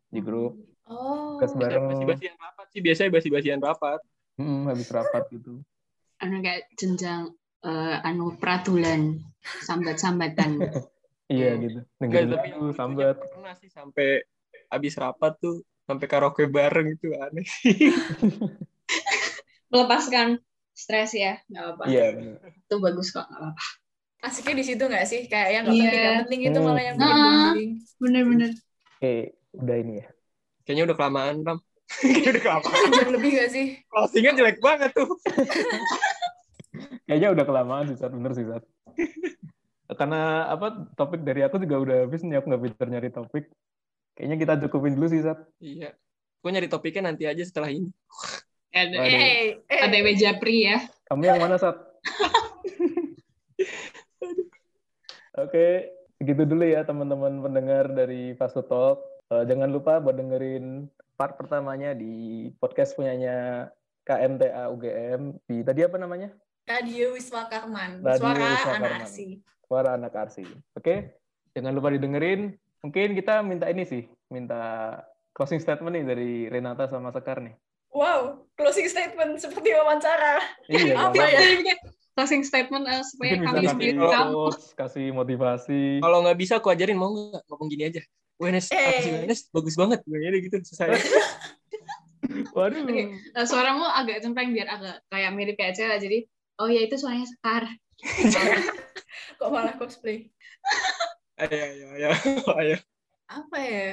di 0.08 0.20
grup 0.20 0.54
Oh. 0.82 1.38
Tugas 1.38 1.54
bareng 1.54 1.88
Basi-basian 1.88 2.36
rapat 2.36 2.66
sih, 2.68 2.80
biasanya 2.82 3.10
basi-basian 3.10 3.60
rapat. 3.62 4.00
Hmm, 4.34 4.66
habis 4.66 4.90
rapat 4.90 5.24
gitu. 5.30 5.62
Anu 6.18 6.42
kayak 6.42 6.68
jenjang 6.74 7.32
eh, 7.62 7.96
anu 8.02 8.34
peratulan 8.36 9.16
sambat-sambatan. 9.62 10.58
Iya 11.30 11.54
Hmm. 11.54 11.60
gitu. 11.64 11.78
Enggak, 11.96 12.28
Dengerin 12.28 12.28
tapi 12.28 12.48
lucunya 12.52 12.74
sambat. 12.76 13.16
pernah 13.24 13.54
sih 13.56 13.70
sampai 13.72 14.08
habis 14.68 14.94
rapat 15.00 15.32
tuh 15.40 15.64
sampai 15.82 16.04
karaoke 16.04 16.44
bareng 16.44 16.92
itu 16.92 17.08
aneh. 17.16 17.46
Melepaskan 19.72 20.36
stres 20.72 21.12
ya, 21.12 21.40
nggak 21.48 21.62
apa-apa. 21.66 21.84
Iya. 21.88 22.06
bener. 22.12 22.38
Itu 22.60 22.76
bagus 22.78 23.08
kok, 23.10 23.24
nggak 23.24 23.40
apa-apa. 23.40 23.64
Asiknya 24.22 24.54
di 24.54 24.64
situ 24.64 24.84
nggak 24.84 25.04
sih? 25.04 25.20
Kayak 25.26 25.48
yang 25.50 25.64
nggak 25.66 25.74
Iya. 25.74 25.88
penting 25.88 26.14
penting 26.22 26.40
itu 26.46 26.58
Hmm. 26.60 26.66
malah 26.68 26.82
yang 26.84 26.96
Nah. 26.96 27.06
bikin 27.08 27.24
bonding. 27.26 27.70
Bener-bener. 27.98 28.50
Oke, 28.94 29.14
udah 29.52 29.76
ini 29.76 29.92
ya. 29.98 30.06
Kayaknya 30.62 30.84
udah 30.86 30.96
kelamaan, 30.96 31.34
Ram. 31.42 31.58
Kayaknya 32.06 32.30
udah 32.30 32.42
kelamaan. 32.44 32.84
Jam 32.94 33.08
lebih 33.10 33.30
nggak 33.34 33.50
sih? 33.50 33.66
Closingnya 33.90 34.32
jelek 34.32 34.58
banget 34.62 34.90
tuh. 34.94 35.10
Kayaknya 37.04 37.28
udah 37.34 37.44
kelamaan 37.44 37.84
sih, 37.90 37.96
Sat. 37.98 38.12
Bener 38.14 38.32
sih, 38.32 38.46
Sat. 38.46 38.62
Karena 39.92 40.48
apa 40.48 40.88
topik 40.94 41.20
dari 41.20 41.44
aku 41.44 41.60
juga 41.60 41.76
udah 41.76 41.96
habis 42.06 42.22
nih, 42.22 42.38
aku 42.38 42.46
nggak 42.48 42.62
pinter 42.64 42.86
nyari 42.88 43.10
topik. 43.10 43.44
Kayaknya 44.14 44.36
kita 44.38 44.52
cukupin 44.64 44.94
dulu 44.94 45.06
sih, 45.10 45.20
Sat. 45.20 45.36
Iya. 45.58 45.92
Gue 46.38 46.50
nyari 46.50 46.70
topiknya 46.70 47.12
nanti 47.12 47.26
aja 47.26 47.42
setelah 47.42 47.68
ini. 47.68 47.90
Ada. 48.72 48.96
Eh, 49.04 49.60
eh. 49.68 49.84
ATW 49.84 50.16
Japri 50.16 50.64
ya. 50.64 50.80
Kamu 51.12 51.28
yang 51.28 51.44
mana, 51.44 51.60
Sat? 51.60 51.76
Oke, 55.44 55.92
segitu 56.16 56.48
dulu 56.48 56.64
ya 56.64 56.80
teman-teman 56.84 57.44
pendengar 57.44 57.92
dari 57.92 58.32
Fast 58.40 58.56
Food 58.56 58.72
Talk. 58.72 59.04
Eh, 59.28 59.44
jangan 59.44 59.68
lupa 59.68 60.00
buat 60.00 60.16
dengerin 60.16 60.88
part 61.20 61.36
pertamanya 61.36 61.92
di 61.92 62.48
podcast 62.56 62.96
punyanya 62.96 63.68
KMTA 64.08 64.72
UGM 64.72 65.36
di 65.44 65.60
tadi 65.60 65.80
apa 65.84 66.00
namanya? 66.00 66.32
Radio 66.64 67.12
Wisma 67.12 67.52
Karman. 67.52 68.00
Radio 68.00 68.20
Suara 68.24 68.40
Wisma 68.40 68.72
anak 68.72 68.92
Karman. 68.92 69.04
asli. 69.04 69.28
Suara 69.68 69.90
anak 70.00 70.12
arsi. 70.16 70.44
Oke, 70.76 71.16
jangan 71.52 71.72
lupa 71.76 71.92
didengerin. 71.92 72.56
Mungkin 72.80 73.14
kita 73.16 73.44
minta 73.44 73.68
ini 73.68 73.84
sih, 73.84 74.08
minta 74.32 74.96
closing 75.36 75.60
statement 75.60 75.96
nih 75.96 76.04
dari 76.04 76.32
Renata 76.48 76.88
sama 76.88 77.12
Sekar 77.12 77.40
nih. 77.40 77.52
Wow, 77.92 78.48
closing 78.56 78.88
statement 78.88 79.36
seperti 79.36 79.76
wawancara. 79.76 80.40
Iya, 80.68 80.96
Apa 81.12 81.22
ya? 81.28 81.76
Closing 82.12 82.44
statement 82.44 82.84
eh, 82.88 83.04
supaya 83.04 83.40
Mungkin 83.40 83.48
kami 83.48 83.60
bisa 83.68 83.72
kasih 83.76 84.72
kasih 84.76 85.06
motivasi. 85.12 85.80
Kalau 86.00 86.24
nggak 86.24 86.38
bisa 86.40 86.60
aku 86.60 86.72
ajarin 86.72 86.96
mau 86.96 87.12
nggak 87.12 87.44
ngomong 87.48 87.68
gini 87.68 87.88
aja. 87.88 88.02
WNS, 88.40 88.72
Eh. 88.72 88.80
apa 88.80 89.00
sih 89.00 89.12
WNS? 89.12 89.40
Bagus 89.52 89.74
banget. 89.76 90.00
Gini 90.04 90.38
gitu, 90.44 90.56
selesai. 90.60 90.88
Waduh. 92.56 92.84
Oke. 92.84 93.16
Eh, 93.16 93.46
suaramu 93.48 93.84
agak 93.84 94.24
cempreng 94.24 94.52
biar 94.52 94.68
agak 94.72 94.96
kayak 95.08 95.30
mirip 95.36 95.56
kayak 95.56 95.76
cewek 95.76 95.98
jadi 96.00 96.18
oh 96.60 96.68
ya 96.68 96.80
itu 96.84 96.96
suaranya 97.00 97.28
Sekar. 97.28 97.64
Kok 99.40 99.50
malah 99.52 99.74
cosplay? 99.76 100.28
ayo, 101.40 101.56
ayo, 101.56 101.86
ayo. 101.96 102.10
ayo. 102.60 102.76
Apa 103.28 103.56
ya? 103.60 103.88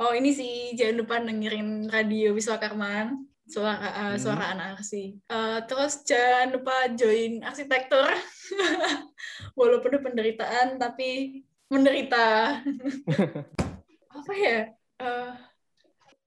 Oh 0.00 0.14
ini 0.16 0.32
sih 0.32 0.72
jangan 0.78 0.96
lupa 1.04 1.20
dengerin 1.20 1.92
radio 1.92 2.32
Wisma 2.32 2.56
Karman. 2.56 3.27
Suara 3.48 3.80
Hmm. 3.80 4.20
suara 4.20 4.52
anak 4.52 4.78
arsi. 4.78 5.16
Eh, 5.16 5.58
terus 5.64 6.04
jangan 6.04 6.52
lupa 6.52 6.76
join 6.92 7.40
arsitektur. 7.40 8.12
Walaupun 9.58 9.88
ada 9.96 10.00
penderitaan 10.04 10.76
tapi 10.76 11.40
menderita. 11.72 12.60
Apa 14.16 14.32
ya? 14.36 14.58
Eh, 15.00 15.32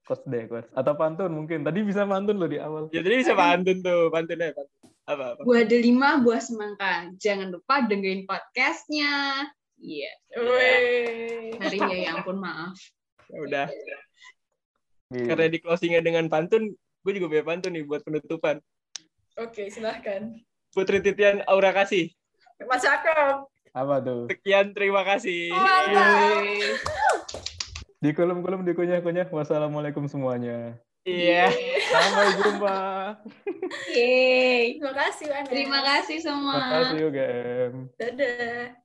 Quotes 0.02 0.26
deh, 0.26 0.50
quotes. 0.50 0.66
Atau 0.74 0.98
pantun 0.98 1.30
mungkin. 1.30 1.62
Tadi 1.62 1.86
bisa 1.86 2.02
pantun 2.02 2.34
loh 2.34 2.50
di 2.50 2.58
awal. 2.58 2.90
Ya, 2.90 3.06
jadi 3.06 3.22
bisa 3.22 3.38
pantun 3.38 3.86
tuh. 3.86 4.10
Pantun 4.10 4.42
aja, 4.42 4.50
pantun. 4.50 4.90
Apa, 5.06 5.24
apa? 5.38 5.40
Buah 5.46 5.62
delima, 5.62 6.18
buah 6.18 6.42
semangka. 6.42 7.06
Jangan 7.22 7.54
lupa 7.54 7.86
dengerin 7.86 8.26
podcastnya. 8.26 9.46
Iya. 9.78 10.12
weh. 10.42 11.54
Hari 11.54 11.78
ya, 11.78 11.96
ya 12.02 12.10
ampun 12.18 12.42
maaf. 12.42 12.74
Ya 13.30 13.38
udah. 13.46 13.66
Iya. 13.70 13.98
Karena 15.30 15.46
di 15.46 15.58
closingnya 15.62 16.02
dengan 16.02 16.26
pantun, 16.26 16.74
gue 17.02 17.12
juga 17.18 17.26
punya 17.26 17.42
pantun 17.42 17.74
nih 17.74 17.82
buat 17.82 18.06
penutupan. 18.06 18.62
Oke, 19.38 19.68
silahkan. 19.68 20.32
Putri 20.70 21.02
Titian 21.02 21.42
Aura 21.50 21.74
Kasih. 21.74 22.14
Mas 22.64 22.80
Cakep. 22.80 23.44
Apa 23.72 24.04
tuh? 24.04 24.28
Sekian, 24.30 24.76
terima 24.76 25.02
kasih. 25.02 25.50
Mantap. 25.50 26.44
Di 28.02 28.10
kolom-kolom 28.12 28.62
dikunyah-kunyah. 28.62 29.26
Wassalamualaikum 29.32 30.06
semuanya. 30.06 30.78
Iya. 31.02 31.50
Sampai 31.90 32.38
jumpa. 32.38 32.78
Yeay. 33.90 34.78
Terima 34.78 34.94
kasih, 34.94 35.26
Ana. 35.32 35.48
Terima 35.50 35.80
kasih 35.82 36.18
semua. 36.22 36.60
Terima 36.60 36.78
kasih 36.86 37.02
UGM. 37.10 37.72
Dadah. 37.98 38.78